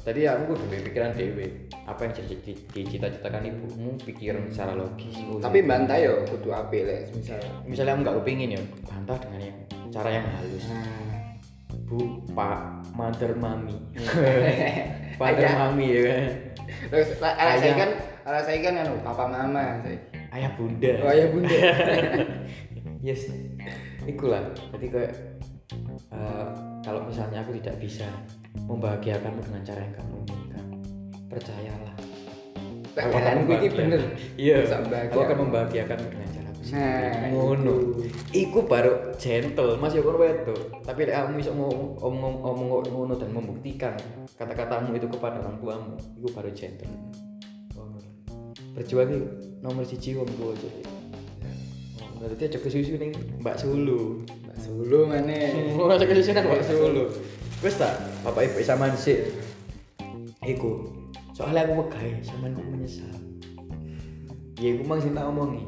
tadi 0.08 0.24
aku 0.24 0.56
kudu 0.56 0.64
pikiran 0.88 1.12
dewe 1.12 1.68
apa 1.84 2.00
yang 2.00 2.12
jadi 2.16 2.34
dicita-citakan 2.72 3.44
ibumu 3.44 3.92
pikiran 4.00 4.48
secara 4.48 4.72
logis 4.72 5.12
Tapi 5.36 5.60
bantai 5.60 6.08
yo 6.08 6.24
kudu 6.24 6.48
apik 6.48 6.80
lek 6.82 7.12
misal. 7.12 7.36
misalnya 7.62 7.92
kamu 7.92 8.02
nggak 8.02 8.16
kepingin 8.24 8.56
ya 8.56 8.60
bantah 8.82 9.18
dengan 9.20 9.40
yang 9.44 9.56
cara 9.90 10.08
yang 10.08 10.24
halus 10.26 10.64
Nah, 10.64 10.88
bu 11.84 12.00
pak 12.32 12.58
mother 12.92 13.32
mami 13.34 13.76
father 15.20 15.44
Ayah. 15.44 15.56
mami 15.68 15.86
ya 15.88 16.00
kan 16.04 16.24
terus 16.88 17.08
lah, 17.18 17.32
ala 17.34 17.52
saya 17.54 17.64
Ayah. 17.64 17.76
kan 17.76 17.90
ala 18.24 18.40
saya 18.40 18.58
kan 18.60 18.74
anu 18.78 18.94
papa 19.00 19.24
mama 19.24 19.64
saya. 19.80 19.98
ayah 20.32 20.50
bunda 20.56 20.92
Oh 21.00 21.12
ya 21.12 21.26
bunda. 21.28 21.56
yes 23.06 23.28
itulah 24.04 24.40
jadi 24.72 24.86
kayak 24.88 25.12
eh, 26.12 26.46
kalau 26.80 27.04
misalnya 27.04 27.40
aku 27.40 27.56
tidak 27.60 27.76
bisa 27.78 28.08
membahagiakanmu 28.56 29.40
dengan 29.44 29.62
cara 29.64 29.80
yang 29.84 29.94
kamu 29.96 30.14
inginkan. 30.28 30.64
Percayalah. 31.28 31.94
Aku 32.98 33.14
akan 33.14 33.34
membahagiakan. 33.46 33.78
bener. 33.78 34.02
iya. 34.34 34.56
Aku 35.08 35.18
akan 35.22 35.36
membahagiakanmu 35.46 36.08
dengan 36.10 36.28
cara 36.34 36.48
aku 36.50 36.62
sendiri. 36.66 36.82
Nah, 36.82 37.28
ngono. 37.30 37.74
Iku 38.34 38.58
baru 38.66 38.92
gentle 39.16 39.78
mas 39.78 39.94
ya 39.94 40.02
kono 40.02 40.18
wedo 40.20 40.56
tapi 40.84 41.06
lek 41.06 41.14
kamu 41.14 41.40
bisa 41.40 41.50
ngomong 41.54 42.42
ngomong 42.42 42.68
ngono 42.90 43.14
dan 43.16 43.30
membuktikan 43.32 43.94
kata-katamu 44.36 44.94
itu 44.94 45.06
kepada 45.08 45.40
orang 45.40 45.56
tuamu 45.62 45.94
iku 46.18 46.28
baru 46.34 46.50
gentle. 46.52 46.90
Berjuang 48.74 49.10
nomor 49.58 49.82
siji 49.82 50.14
wong 50.14 50.30
tua 50.38 50.54
jadi 50.54 50.86
oh, 51.98 52.10
berarti 52.22 52.46
aja 52.46 52.58
kesusu 52.62 52.94
ning 52.94 53.10
Mbak 53.42 53.56
Sulu. 53.58 54.22
Mbak 54.22 54.58
Sulu 54.62 54.98
maneh. 55.10 55.74
mau 55.74 55.90
aja 55.94 56.06
kesusu 56.06 56.30
nang 56.30 56.46
Mbak 56.46 56.62
Sulu 56.62 57.04
wis 57.58 57.74
tak 57.74 57.98
bapak 58.22 58.46
ibu 58.46 58.62
sama 58.62 58.86
sih 58.94 59.34
iku 60.46 60.86
soalnya 61.34 61.66
aku 61.66 61.82
megah 61.82 62.02
sama 62.22 62.46
aku 62.50 62.62
menyesal. 62.62 63.14
Ya 64.58 64.74
iku 64.74 64.82
mang 64.86 64.98
sing 64.98 65.14
tak 65.14 65.26
omongi. 65.26 65.66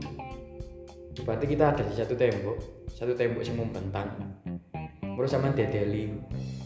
Berarti 1.22 1.47
kita 1.47 1.74
ada 1.74 1.82
di 1.82 1.95
satu 1.95 2.14
tembok 2.14 2.59
satu 2.91 3.12
tembok 3.14 3.43
sing 3.43 3.59
membentang. 3.59 4.11
Terus 5.03 5.30
sama 5.30 5.51
dedeli 5.51 6.14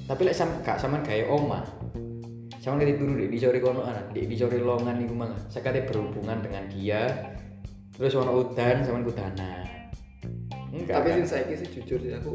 tapi 0.05 0.29
lek 0.29 0.37
sam 0.37 0.61
gak 0.61 0.77
sama 0.77 1.01
kayak 1.01 1.33
oma 1.33 1.65
sama 2.61 2.81
nanti 2.81 2.97
turu 2.97 3.17
di 3.17 3.37
sore 3.37 3.61
kono 3.61 3.85
anak 3.85 4.13
di 4.17 4.25
di 4.25 4.37
sore 4.37 4.57
longan 4.57 4.97
iku 5.01 5.13
mangga 5.17 5.37
sekali 5.49 5.85
berhubungan 5.85 6.45
dengan 6.45 6.65
dia. 6.69 7.03
Terus 7.97 8.17
ono 8.21 8.45
udan 8.45 8.85
sama 8.85 9.01
kudana 9.01 9.65
enggak 10.75 10.97
tapi 11.01 11.09
kan? 11.15 11.23
saiki 11.23 11.55
sih 11.55 11.69
jujur 11.79 11.99
sih 12.03 12.13
aku 12.19 12.33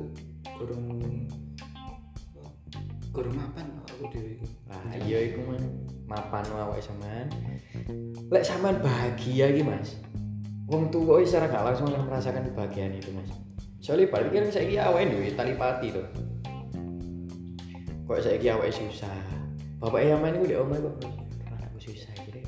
kurang 0.55 0.87
kurang 3.09 3.35
mapan 3.35 3.65
aku 3.81 4.05
dhewe 4.13 4.37
iki. 4.37 4.47
Lah 4.69 4.93
iya 5.01 5.33
iku 5.33 5.41
man 5.49 5.61
mapan 6.05 6.45
awake 6.53 6.83
sampean. 6.83 7.27
Lek 8.29 8.45
sampean 8.45 8.77
bahagia 8.81 9.49
iki 9.49 9.65
Mas. 9.65 9.97
Wong 10.69 10.93
tuwa 10.93 11.17
secara 11.25 11.49
gak 11.49 11.65
langsung 11.65 11.89
akan 11.89 12.05
merasakan 12.05 12.45
kebahagiaan 12.53 12.93
itu 12.93 13.09
Mas. 13.13 13.29
Soalnya 13.81 14.13
balik 14.13 14.31
kan 14.37 14.53
saiki 14.53 14.77
awake 14.77 15.09
duwe 15.09 15.29
tali 15.33 15.53
pati 15.57 15.87
to. 15.89 16.03
Kok 18.05 18.19
saiki 18.21 18.47
awake 18.53 18.73
susah. 18.73 19.17
Bapak 19.79 20.03
yang 20.05 20.21
main 20.21 20.37
iku 20.37 20.45
di 20.45 20.55
omah 20.59 20.77
kok 20.77 20.95
anakku 21.49 21.79
susah 21.79 22.13
deh. 22.29 22.45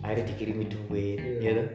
Akhirnya 0.00 0.30
dikirimi 0.30 0.64
duit, 0.70 1.20
ya 1.42 1.58
toh. 1.58 1.68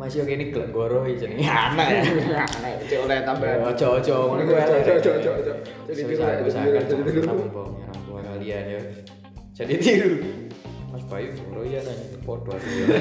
Masih 0.00 0.24
oke 0.24 0.32
ini 0.32 0.48
gelek 0.48 0.72
goro 0.72 1.04
iki 1.04 1.28
jenenge 1.28 1.44
anak 1.68 1.86
ya. 1.92 2.00
Anak 2.40 2.72
cek 2.88 2.98
oleh 3.04 3.20
tambahan. 3.20 3.60
Ojo 3.68 3.86
ojo 4.00 4.16
ngono 4.32 4.42
kuwi. 4.48 4.56
Ojo, 4.56 4.92
ojo, 4.96 5.10
ojo, 5.12 5.30
ojo. 5.44 5.52
Jadi 5.92 6.00
tiru, 6.08 6.22
jadi 6.24 6.42
usahakan 6.48 6.82
jadi 6.88 7.20
bohongnya 7.52 7.84
orang 7.84 8.02
tua 8.08 8.20
kalian 8.24 8.64
ya. 8.64 8.80
Jadi 9.52 9.74
tiru. 9.76 10.12
Mas 10.88 11.04
Bayu 11.04 11.28
goro 11.36 11.62
ya 11.68 11.84
nanya 11.84 12.16
podo 12.24 12.56
ya. 12.56 12.96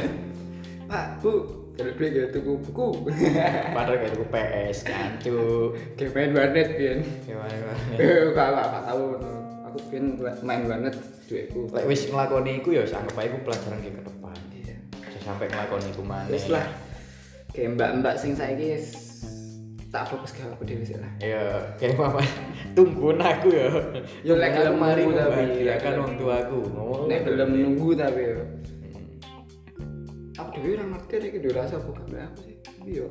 Pak, 0.91 1.23
Bu, 1.23 1.31
ada 1.79 1.91
duit 1.95 2.11
gak 2.11 2.35
tuku 2.35 2.51
buku. 2.67 2.87
Padahal 3.77 3.95
kayak 4.03 4.11
tuku 4.19 4.25
PS. 4.27 4.77
Kayak 5.95 6.11
main 6.11 6.31
warnet 6.35 6.67
pian. 6.75 6.99
Gimana 7.23 7.53
gimana. 7.55 7.81
Gak 8.35 8.47
gak 8.51 8.67
gak 8.75 8.83
tahu. 8.91 9.03
Aku 9.71 9.77
pian 9.87 10.05
main 10.43 10.67
warnet 10.67 10.99
duitku. 11.31 11.71
Lek 11.71 11.87
wis 11.87 12.11
nglakoni 12.11 12.59
iku 12.59 12.75
ya 12.75 12.83
anggap 12.83 13.23
iku 13.23 13.37
pelajaran 13.47 13.79
ke 13.79 14.03
depan. 14.03 14.35
Iya. 14.51 14.75
Sampai 15.23 15.47
nglakoni 15.47 15.87
iku 15.95 16.03
maneh. 16.03 16.35
Wis 16.35 16.51
lah. 16.51 16.88
Kayak 17.49 17.69
mbak-mbak 17.75 18.15
sing 18.21 18.37
saiki 18.37 18.77
wis 18.77 18.85
tak 19.89 20.05
fokus 20.05 20.37
ke 20.37 20.45
aku 20.45 20.61
dhewe 20.69 20.85
sih 20.85 20.93
lah. 21.01 21.09
Ya, 21.17 21.65
kayak 21.81 21.97
apa? 21.97 22.21
Tungguin 22.77 23.17
aku 23.17 23.49
ya. 23.49 23.67
Ya, 24.21 24.33
lek 24.37 24.53
gelem 24.53 24.77
mari 24.77 25.01
tapi, 25.01 25.17
membahagiakan 25.17 25.91
lek 25.91 26.01
wong 26.05 26.13
tuaku. 26.21 26.59
Ngomong 26.77 27.01
Nek 27.09 27.19
belum 27.25 27.49
nunggu 27.57 27.89
tapi 27.97 28.21
ya. 28.21 28.37
Aku 30.37 30.49
dhewe 30.61 30.77
ora 30.77 30.85
ngerti 30.93 31.13
nek 31.17 31.31
iki 31.41 31.49
rasa 31.49 31.75
bukan 31.81 32.05
aku 32.13 32.37
sih. 32.45 32.55
Iya. 32.85 33.07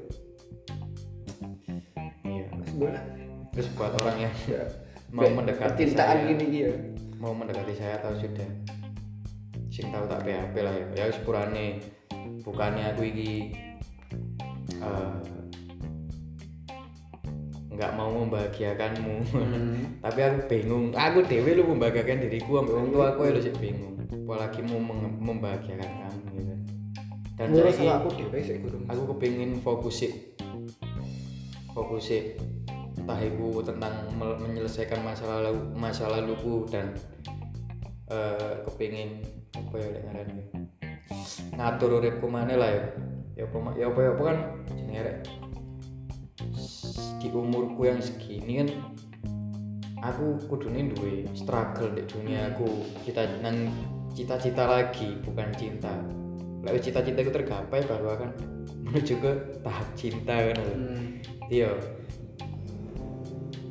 Iya. 2.22 2.47
Wis 2.62 2.72
bola. 2.78 3.03
Terus 3.53 3.68
buat 3.74 3.93
orang 3.99 4.30
yang 4.30 4.34
Ya. 4.47 4.62
mau 5.11 5.26
mendekati 5.26 5.84
saya. 5.89 6.20
gini 6.30 6.47
ya. 6.68 6.72
mau 7.18 7.34
mendekati 7.34 7.74
saya 7.74 7.99
atau 7.99 8.14
sudah 8.14 8.47
sing 9.72 9.89
tahu 9.91 10.05
tak 10.07 10.22
PHP 10.22 10.55
lah 10.62 10.70
ya 10.70 10.86
ya 10.95 11.05
sepurane 11.11 11.80
bukannya 12.45 12.93
aku 12.95 13.09
iki 13.09 13.57
eh, 14.78 15.16
nggak 17.74 17.92
mau 17.94 18.11
membahagiakanmu. 18.11 19.16
Hmm. 19.30 19.78
tapi 20.04 20.20
aku 20.24 20.38
bingung. 20.50 20.90
Aku 20.94 21.22
dewe 21.24 21.56
lu 21.59 21.64
membahagiakan 21.72 22.26
diriku 22.26 22.59
sampai 22.59 22.74
orang 22.74 22.88
tua 22.90 23.04
aku 23.14 23.20
ya 23.28 23.30
lu 23.36 23.40
sih 23.40 23.54
bingung. 23.56 23.94
Apalagi 24.09 24.61
mau 24.64 24.80
membahagiakan 25.18 25.90
kamu 26.04 26.20
gitu 26.36 26.54
dan 27.38 27.54
sama 27.54 28.02
aku 28.02 28.09
dhewe 28.18 28.38
sih 28.42 28.59
aku 28.90 29.02
kepingin 29.14 29.62
fokus 29.62 30.02
sih 30.02 30.12
fokus 31.70 32.11
sih 32.11 32.34
entah 32.98 33.22
itu 33.22 33.62
tentang 33.62 34.11
menyelesaikan 34.18 35.06
masalah 35.06 35.46
lalu 35.46 35.62
masalah 35.78 36.18
laluku 36.18 36.66
dan 36.66 36.98
eh 38.11 38.59
kepingin 38.66 39.22
apa 39.54 39.74
ya 39.78 39.86
lek 39.94 40.02
ngarani 40.02 40.42
ngatur 41.54 42.02
uripku 42.02 42.26
maneh 42.26 42.59
lah 42.59 42.70
ya 42.74 42.84
ya 43.39 43.47
apa 43.47 43.70
ya 43.78 43.86
apa 43.86 44.01
ya 44.03 44.11
apa 44.18 44.22
kan 44.26 44.39
jenenge 44.74 45.01
rek 45.07 45.18
di 47.22 47.28
umurku 47.30 47.86
yang 47.86 48.03
segini 48.03 48.66
kan 48.66 48.68
aku 50.03 50.43
kudune 50.51 50.91
duwe 50.91 51.26
struggle 51.39 51.95
di 51.95 52.03
dunia 52.07 52.51
aku 52.51 52.66
cita 53.07 53.26
nang 53.39 53.70
cita-cita 54.11 54.66
lagi 54.66 55.18
bukan 55.22 55.55
cinta 55.55 55.95
wis 56.66 56.82
cita-cita 56.82 57.22
itu 57.22 57.30
tergapai 57.30 57.86
baru 57.86 58.18
akan 58.18 58.30
menuju 58.89 59.14
ke 59.20 59.32
tahap 59.62 59.86
cinta 59.95 60.34
kan. 60.34 60.59
Hmm. 60.59 61.07
iya 61.47 61.70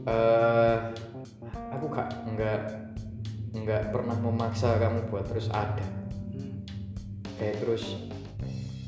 eh 0.08 0.78
aku 1.76 1.92
gak 1.92 2.10
nggak 2.32 2.62
nggak 3.52 3.84
pernah 3.92 4.16
memaksa 4.24 4.80
kamu 4.80 5.12
buat 5.12 5.28
terus 5.28 5.52
ada 5.52 5.84
Hmm. 6.32 6.62
kayak 7.40 7.60
terus 7.64 8.07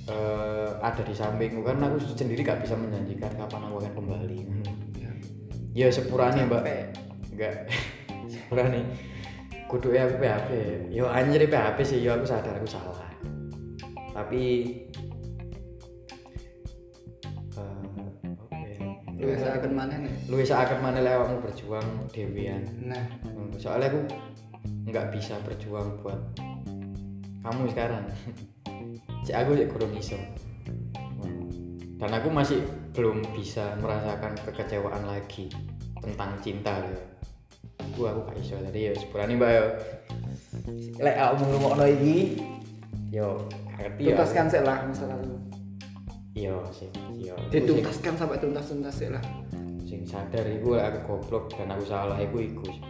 eh 0.10 0.70
ada 0.82 1.02
di 1.06 1.14
sampingku 1.14 1.62
kan 1.62 1.78
aku 1.86 2.02
sendiri 2.18 2.42
gak 2.42 2.66
bisa 2.66 2.74
menjanjikan 2.74 3.30
kapan 3.38 3.62
aku 3.70 3.76
akan 3.86 3.94
kembali. 3.94 4.40
Ya. 4.98 5.12
ya 5.86 5.88
sepurane 5.94 6.50
mbak. 6.50 6.64
Enggak 7.34 7.70
sepurane. 8.34 8.82
Kudu 9.70 9.94
ya 9.94 10.10
aku 10.10 10.18
PHP 10.18 10.50
yo 10.90 11.06
anjir 11.06 11.46
PHP 11.46 11.78
sih. 11.86 12.00
Yo 12.02 12.18
aku 12.18 12.26
sadar 12.26 12.58
aku 12.58 12.66
salah. 12.66 13.06
Tapi? 14.18 14.42
Lu 19.20 19.28
bisa 19.28 19.52
akan 19.52 19.72
mana 19.76 19.96
nih? 20.00 20.20
lu 20.30 20.38
bisa 20.38 20.62
akan 20.62 20.80
mana 20.80 21.02
lewatmu 21.02 21.42
berjuang 21.42 21.88
dewian 22.14 22.62
Nah, 22.86 23.02
soalnya 23.58 23.90
aku 23.90 24.00
nggak 24.86 25.10
bisa 25.10 25.34
berjuang 25.42 25.98
buat 26.06 26.22
kamu 27.42 27.74
sekarang 27.74 28.06
cek 29.24 29.36
aku 29.36 29.52
cek 29.56 29.70
kurang 29.70 29.94
iso 29.94 30.18
dan 32.00 32.12
aku 32.16 32.32
masih 32.32 32.64
belum 32.96 33.20
bisa 33.36 33.76
merasakan 33.78 34.32
kekecewaan 34.40 35.04
lagi 35.04 35.52
tentang 36.00 36.32
cinta 36.40 36.80
gitu. 36.80 37.04
Aku 37.92 38.08
aku 38.08 38.20
gak 38.24 38.40
iso 38.40 38.56
tadi 38.56 38.88
ya 38.88 38.96
sepurane 38.96 39.36
mbak 39.36 39.52
yo. 39.52 39.66
Lek 40.96 41.16
aku 41.20 41.44
ngomongno 41.44 41.86
iki 41.92 42.40
yo 43.12 43.36
gak 43.68 43.76
ngerti 43.84 44.02
ya. 44.02 44.16
tuntaskan 44.16 44.46
sih 44.48 44.62
lah 44.64 44.78
masa 44.88 45.06
lalu. 45.12 45.36
Iya 46.32 46.56
sih, 46.72 46.88
iya. 47.20 47.36
Aku 47.36 47.52
sing- 47.52 47.68
Dituntaskan 47.68 48.14
sampai 48.16 48.38
tuntas-tuntas 48.40 48.96
sih 48.96 49.10
lah. 49.12 49.24
sing 49.84 50.06
sadar 50.06 50.46
iku 50.48 50.78
aku 50.78 51.00
goblok 51.04 51.50
dan 51.52 51.74
aku 51.74 51.84
salah 51.84 52.16
iku 52.16 52.40
iku 52.40 52.64
sebenarnya. 52.64 52.89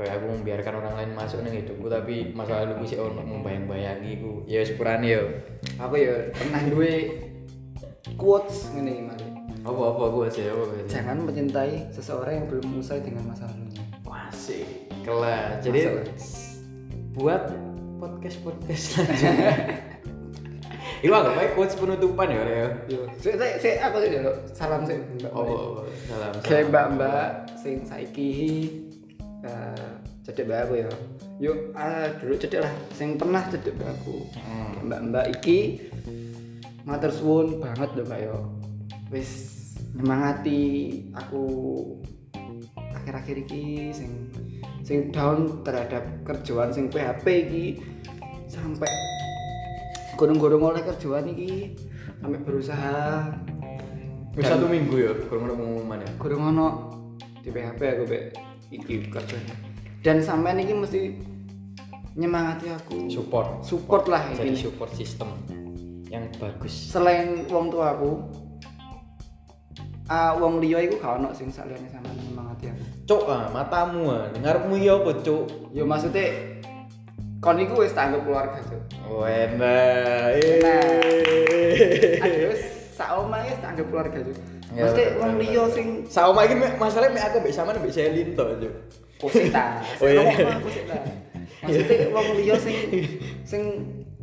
Kayak 0.00 0.16
aku 0.16 0.26
membiarkan 0.32 0.74
orang 0.80 0.94
lain 0.96 1.10
masuk 1.12 1.44
ning 1.44 1.60
hidupku 1.60 1.92
tapi 1.92 2.32
masa 2.32 2.64
laluku 2.64 2.88
sih 2.88 2.96
ono 2.96 3.20
membayang-bayangi 3.20 4.16
iku. 4.16 4.48
Ya 4.48 4.64
sepurane 4.64 5.12
yo. 5.12 5.28
Aku 5.76 6.00
ya 6.00 6.32
pernah 6.32 6.60
duwe 6.72 7.20
quotes 8.16 8.72
ngene 8.72 8.96
iki 8.96 9.02
mari. 9.04 9.26
Apa-apa 9.60 10.02
aku 10.08 10.18
aja 10.24 10.56
apa 10.56 10.62
aja. 10.72 10.84
Jangan 10.88 11.16
mencintai 11.28 11.92
seseorang 11.92 12.32
yang 12.32 12.46
belum 12.48 12.80
usai 12.80 13.04
dengan 13.04 13.28
masa 13.28 13.44
lalunya. 13.52 13.84
Masih 14.08 14.64
kelas. 15.04 15.60
Jadi 15.68 15.80
Masalah. 15.84 16.06
buat 17.12 17.42
podcast 18.00 18.36
podcast 18.40 18.82
selanjutnya. 18.96 19.52
Iku 21.04 21.12
anggap 21.16 21.36
aja 21.36 21.50
quotes 21.56 21.76
penutupan 21.76 22.28
ya, 22.28 22.40
ya. 22.44 22.68
Yo, 22.88 23.04
sik 23.20 23.36
sik 23.36 23.76
aku 23.84 24.00
sih 24.04 24.16
dulu. 24.16 24.32
Salam 24.52 24.84
sih 24.88 24.96
Mbak. 24.96 25.32
Oh, 25.32 25.84
salam. 26.08 26.32
Kayak 26.40 26.68
salam. 26.68 26.68
mbak-mbak 26.72 27.24
sing 27.60 27.76
saiki 27.84 28.32
eh 29.44 29.99
cedek 30.30 30.46
mbak 30.46 30.60
aku 30.70 30.74
ya. 30.86 30.90
Yuk, 31.42 31.58
ah 31.74 32.06
dulu 32.22 32.34
cedek 32.38 32.62
lah. 32.62 32.74
Sing 32.94 33.18
pernah 33.18 33.42
cedek 33.50 33.74
mbak 33.74 33.90
aku. 33.98 34.16
Hmm. 34.38 34.86
Mbak-mbak 34.86 35.26
iki 35.40 35.58
matur 36.86 37.10
suwun 37.10 37.58
banget 37.58 37.90
lho 37.98 38.02
Mbak 38.06 38.20
yo. 38.22 38.38
Wis 39.10 39.30
nyemangati 39.98 40.62
aku 41.12 41.42
akhir-akhir 42.94 43.36
iki 43.42 43.90
sing 43.90 44.30
sing 44.86 45.10
down 45.10 45.60
terhadap 45.66 46.06
kerjaan 46.22 46.70
sing 46.70 46.86
PHP 46.88 47.26
iki 47.46 47.64
sampai 48.46 48.90
gunung-gunung 50.14 50.62
oleh 50.62 50.82
kerjaan 50.82 51.26
iki 51.30 51.74
sampai 52.22 52.40
berusaha 52.42 52.98
Wis 54.30 54.46
satu 54.46 54.70
minggu 54.70 54.94
ya, 54.94 55.10
kurang 55.26 55.50
ada 55.50 55.58
pengumuman 55.58 55.98
ya. 56.06 56.10
kurang 56.22 56.54
ono 56.54 56.68
di 57.42 57.50
PHP 57.50 57.80
aku 57.82 58.04
be 58.06 58.18
iki 58.70 59.10
kerjaan 59.10 59.69
dan 60.00 60.18
sampean 60.18 60.58
iki 60.58 60.72
mesti 60.72 61.00
nyemangati 62.12 62.66
aku 62.68 63.06
Support. 63.06 63.62
support 63.62 64.04
lah 64.06 64.24
Jadi 64.32 64.50
ini 64.50 64.58
support 64.58 64.90
system 64.92 65.28
yang 66.06 66.26
bagus. 66.36 66.90
selain 66.90 67.46
wong 67.46 67.70
tua 67.70 67.94
aku 67.94 68.10
ah 70.06 70.34
wong 70.34 70.58
liya 70.58 70.82
iku 70.82 70.98
gak 70.98 71.18
ono 71.18 71.30
sing 71.30 71.48
saliyane 71.48 71.86
sampean 71.86 72.18
nyemangati 72.18 72.64
aku 72.68 72.82
Cuk 73.06 73.22
ah, 73.26 73.46
matamu 73.48 74.10
ah, 74.10 74.26
dengarmu 74.28 74.74
ya 74.76 74.96
apa 74.96 75.14
cuk? 75.16 75.70
yo 75.70 75.84
maksudnya 75.84 76.58
kon 77.38 77.56
iku 77.56 77.78
wis 77.78 77.92
tak 77.92 78.10
anggap 78.10 78.22
keluarga 78.22 78.58
cuk 78.60 78.82
Wena. 79.10 80.30
Aduh, 82.20 82.54
sak 82.90 83.10
omah 83.16 83.42
ya 83.42 83.54
tak 83.56 83.74
anggap 83.74 83.86
keluarga 83.86 84.18
Cuk. 84.20 84.38
Ya, 84.70 84.86
Mesti 84.86 85.02
betul, 85.04 85.18
wong 85.18 85.32
liya 85.36 85.64
sing 85.68 85.86
Sama 86.06 86.40
iki 86.42 86.54
mek- 86.54 86.78
masalahnya 86.78 87.10
mek 87.12 87.24
aku 87.26 87.36
mbek 87.40 87.50
sampean 87.50 87.76
mbek 87.78 87.90
Selin 87.90 88.28
to, 88.32 88.44
Cuk. 88.56 88.74
Kusita. 89.20 89.84
Oh, 90.00 90.08
iya. 90.08 90.24
Maksudnya 91.60 91.96
wong 92.10 92.26
liya 92.40 92.56
sing 92.56 92.76
sing 93.44 93.62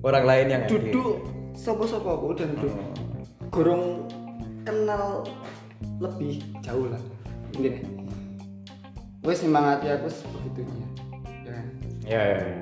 Orang 0.02 0.26
lain 0.26 0.48
yang 0.49 0.64
duduk 0.65 1.26
sapa-sapa 1.53 2.06
aku 2.06 2.34
dan 2.34 2.53
duduk 2.53 2.74
Oh. 2.74 3.49
gorong 3.49 4.06
kenal 4.61 5.24
lebih 5.98 6.44
jauh 6.60 6.86
lah. 6.90 7.02
Gini. 7.52 7.82
Wes 9.24 9.41
semangati 9.41 9.88
aku 9.90 10.07
sebegitunya. 10.07 10.88
Ya. 11.41 11.52
kan? 11.52 11.65
Ya, 12.03 12.22
ya, 12.24 12.38
ya. 12.44 12.60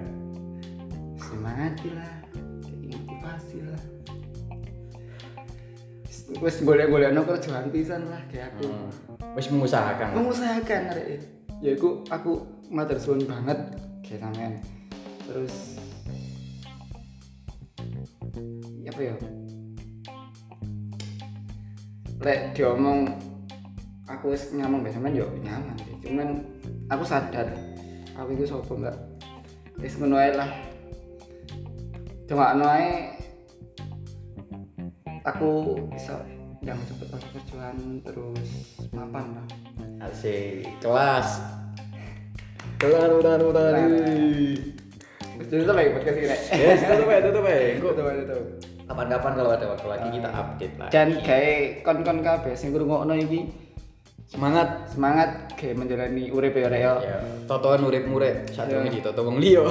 semangati 1.19 1.89
lah 1.91 2.11
motivasi 2.85 3.57
lah 3.61 3.81
wes 6.39 6.57
boleh 6.61 6.85
boleh 6.87 7.11
no 7.11 7.21
kerjaan 7.21 7.69
pisan 7.69 8.07
lah 8.07 8.21
kayak 8.29 8.55
aku 8.55 8.65
Hmm. 8.65 8.89
Wis 9.35 9.51
mengusahakan. 9.51 10.15
mengusahakan 10.15 10.81
arek 10.95 11.19
ya 11.65 11.73
aku 11.73 12.05
aku 12.13 12.31
matur 12.69 13.01
suwun 13.01 13.25
banget 13.25 13.57
kayak 14.05 14.21
sampean. 14.21 14.53
Terus 15.25 15.81
apa 18.85 19.01
ya? 19.01 19.15
Lek 22.21 22.53
diomong 22.53 23.09
aku 24.05 24.37
wis 24.37 24.53
nyaman 24.53 24.85
mbak 24.85 24.93
sampean 24.93 25.17
yo 25.17 25.25
nyaman 25.41 25.73
sih. 25.81 25.97
Cuman 26.05 26.45
aku 26.93 27.01
sadar 27.01 27.49
aku 28.13 28.37
itu 28.37 28.45
sopo 28.45 28.77
enggak 28.77 29.01
wis 29.81 29.97
ngono 29.97 30.21
lah. 30.21 30.53
Cuma 32.29 32.53
ae 32.53 33.09
aku 35.25 35.81
bisa 35.89 36.21
yang 36.65 36.79
cepet 36.83 37.07
oleh 37.07 37.29
kerjaan 37.31 37.75
terus 38.01 38.49
mapan 38.89 39.25
lah 39.31 39.45
Asik. 40.01 40.65
Kelas. 40.79 41.39
Tepuk 42.75 42.99
tangan. 43.49 43.89
Terus 45.35 45.47
dulu 45.47 45.61
tuh 45.63 45.73
lagi 45.73 45.89
podcast 45.91 46.15
ini 46.15 46.27
Yes, 46.51 46.79
tutup 46.83 47.07
ya, 47.07 47.19
tutup 47.21 47.43
ya. 47.43 47.57
Engko 47.71 47.89
Betul, 47.91 48.03
betul. 48.17 48.41
kapan-kapan 48.85 49.31
kalau 49.33 49.51
ada 49.51 49.65
waktu 49.67 49.87
lagi 49.87 50.07
kita 50.11 50.29
update 50.29 50.75
lagi. 50.77 50.91
dan 50.91 51.07
kayak 51.19 51.57
kon-kon 51.81 52.19
kabeh 52.21 52.53
sing 52.53 52.69
ngrungokno 52.69 53.13
iki 53.15 53.49
Semangat. 54.25 54.89
semangat 54.89 55.29
kayak 55.53 55.75
menjalani 55.75 56.29
urip 56.29 56.53
ya 56.53 56.65
rek 56.65 56.79
ya 56.79 56.93
Ya, 56.99 57.17
totoan 57.45 57.81
urip-urip 57.83 58.45
saat 58.49 58.67
Ya. 58.67 58.77
ini 58.79 58.89
ditoto 58.91 59.21
wong 59.21 59.37
liya. 59.37 59.65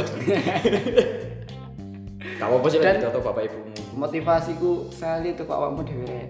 Kamu 2.36 2.54
apa 2.56 2.66
sih 2.66 2.78
Dan- 2.78 2.86
lagi 2.88 2.98
ditoto 3.00 3.18
bapak 3.20 3.42
ibumu? 3.44 3.70
motivasiku 3.94 4.70
sekali 4.90 5.34
tuh 5.34 5.44
kok 5.44 5.54
awakmu 5.54 5.82
dhewe 5.82 6.04
rek. 6.04 6.28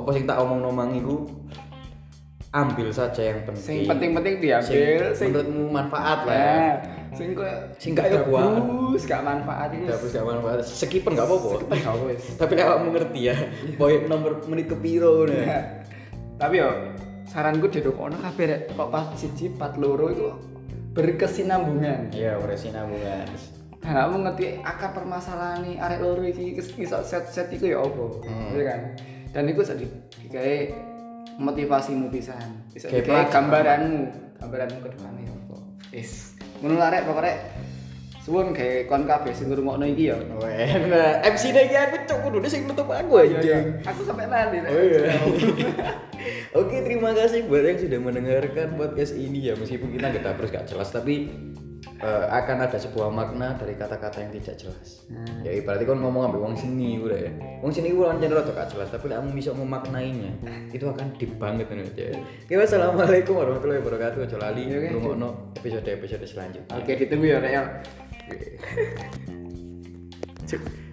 Apa 0.00 0.10
sing 0.10 0.24
tak 0.24 0.36
omong 0.38 0.60
nomang 0.60 0.90
iku 0.92 1.28
ambil 2.50 2.90
saja 2.90 3.22
yang 3.22 3.40
penting. 3.44 3.62
sing 3.62 3.78
penting-penting 3.86 4.34
diambil 4.38 5.14
Sing 5.14 5.30
menurutmu 5.30 5.70
manfaat 5.70 6.18
lah. 6.24 6.34
ya. 6.34 6.50
Nah, 6.50 6.74
sing 7.12 7.28
kok 7.32 7.46
Sing 7.76 7.92
gak 7.92 8.06
ya 8.08 8.22
bagus 8.24 9.02
gak 9.04 9.22
manfaat 9.22 9.68
itu 9.70 9.86
Gak 9.86 9.98
gak 10.10 10.26
manfaat. 10.26 10.58
Sekipen 10.62 11.14
gak 11.14 11.26
apa-apa. 11.26 11.50
Tapi 12.42 12.52
nek 12.52 12.64
awakmu 12.66 12.88
ngerti 12.92 13.20
ya, 13.22 13.36
poin 13.76 14.02
nomor 14.04 14.42
menit 14.44 14.66
kepiro 14.66 15.22
ngono. 15.22 15.34
ya. 15.36 15.60
tapi 16.34 16.56
yo 16.56 16.72
saranku 17.22 17.68
didukokno 17.68 18.16
kabeh 18.16 18.44
rek 18.46 18.60
kok 18.72 18.88
pas 18.88 19.12
siji 19.12 19.52
pat 19.52 19.76
loro 19.76 20.08
itu 20.08 20.24
berkesinambungan 20.90 22.08
Iya, 22.10 22.34
ora 22.34 22.56
sinambungan. 22.56 23.28
dan 23.78 23.96
aku 23.98 24.14
ngerti 24.20 24.44
akar 24.60 24.90
permasalahan 24.90 25.60
nih 25.62 25.76
arek 25.76 26.00
loro 26.00 26.20
iki 26.22 26.56
iso 26.78 27.00
set-set 27.00 27.48
iku 27.50 27.64
ya 27.66 27.78
apa 27.78 28.04
Hmm. 28.22 28.50
iya 28.50 28.62
kan 28.66 28.80
dan 29.30 29.46
iku 29.46 29.62
iso 29.62 29.74
di- 29.74 29.90
digawe 30.26 30.56
motivasimu 31.38 32.10
pisan 32.10 32.66
iso 32.74 32.90
Kayak 32.90 33.30
gambaranmu 33.30 34.10
gambaranmu 34.36 34.78
ke 34.82 34.88
depannya 34.92 35.22
ya 35.26 35.32
apa 35.32 35.56
wis 35.94 36.34
ngono 36.60 36.76
lah 36.76 36.92
rek 36.92 37.08
pokoknya 37.08 37.34
suwun 38.20 38.52
gawe 38.52 38.76
kon 38.84 39.08
kabeh 39.08 39.32
sing 39.32 39.48
ngrungokno 39.48 39.86
iki 39.88 40.12
ya 40.12 40.16
Wena, 40.36 41.24
MC 41.24 41.56
nya 41.56 41.62
iki 41.64 41.76
aku 41.78 41.96
cok 42.04 42.18
kudu 42.28 42.44
sing 42.46 42.68
nutup 42.68 42.84
aku 42.92 43.24
Iya, 43.24 43.24
iya. 43.24 43.38
aja. 43.40 43.56
aku 43.88 44.00
sampai 44.04 44.28
nanti. 44.28 44.60
Oh 44.68 44.76
iya. 44.76 45.16
Oke, 46.60 46.84
terima 46.84 47.16
kasih 47.16 47.48
buat 47.48 47.64
yang 47.64 47.80
sudah 47.80 47.96
mendengarkan 47.96 48.76
podcast 48.76 49.16
ini 49.16 49.48
ya 49.48 49.56
meskipun 49.56 49.96
kita 49.96 50.12
nggak 50.12 50.36
terus 50.36 50.50
gak 50.52 50.68
jelas 50.68 50.92
tapi 50.92 51.32
eh, 51.86 52.26
akan 52.28 52.56
ada 52.68 52.76
sebuah 52.76 53.08
makna 53.08 53.56
dari 53.56 53.76
kata-kata 53.76 54.20
yang 54.20 54.32
tidak 54.36 54.56
jelas. 54.60 55.04
Hmm. 55.08 55.44
Ya 55.44 55.56
ibaratnya 55.56 55.88
kan 55.88 55.98
ngomong 56.00 56.22
ambil 56.32 56.40
wong 56.48 56.56
sini 56.56 57.00
udah 57.00 57.18
ya. 57.18 57.32
Wong 57.64 57.72
sini 57.72 57.92
gue 57.92 58.04
lancar 58.04 58.32
rada 58.32 58.52
gak 58.52 58.68
jelas 58.72 58.88
tapi 58.92 59.08
kamu 59.08 59.32
bisa 59.32 59.50
memaknainya 59.52 60.32
itu 60.72 60.84
akan 60.86 61.06
deep 61.16 61.32
banget 61.36 61.66
kan 61.68 61.80
aja. 61.80 62.04
Oke, 62.46 62.54
wassalamualaikum 62.56 63.34
warahmatullahi 63.36 63.80
wabarakatuh. 63.80 64.18
Ojo 64.28 64.36
lali 64.36 64.68
oke. 64.68 64.88
ngrungokno 64.92 65.28
episode-episode 65.60 66.24
selanjutnya. 66.24 66.72
oke 66.76 66.92
ditunggu 66.96 67.26
ya 67.28 67.38
rek 67.40 67.52
ya 67.52 67.62
Cuk. 70.50 70.89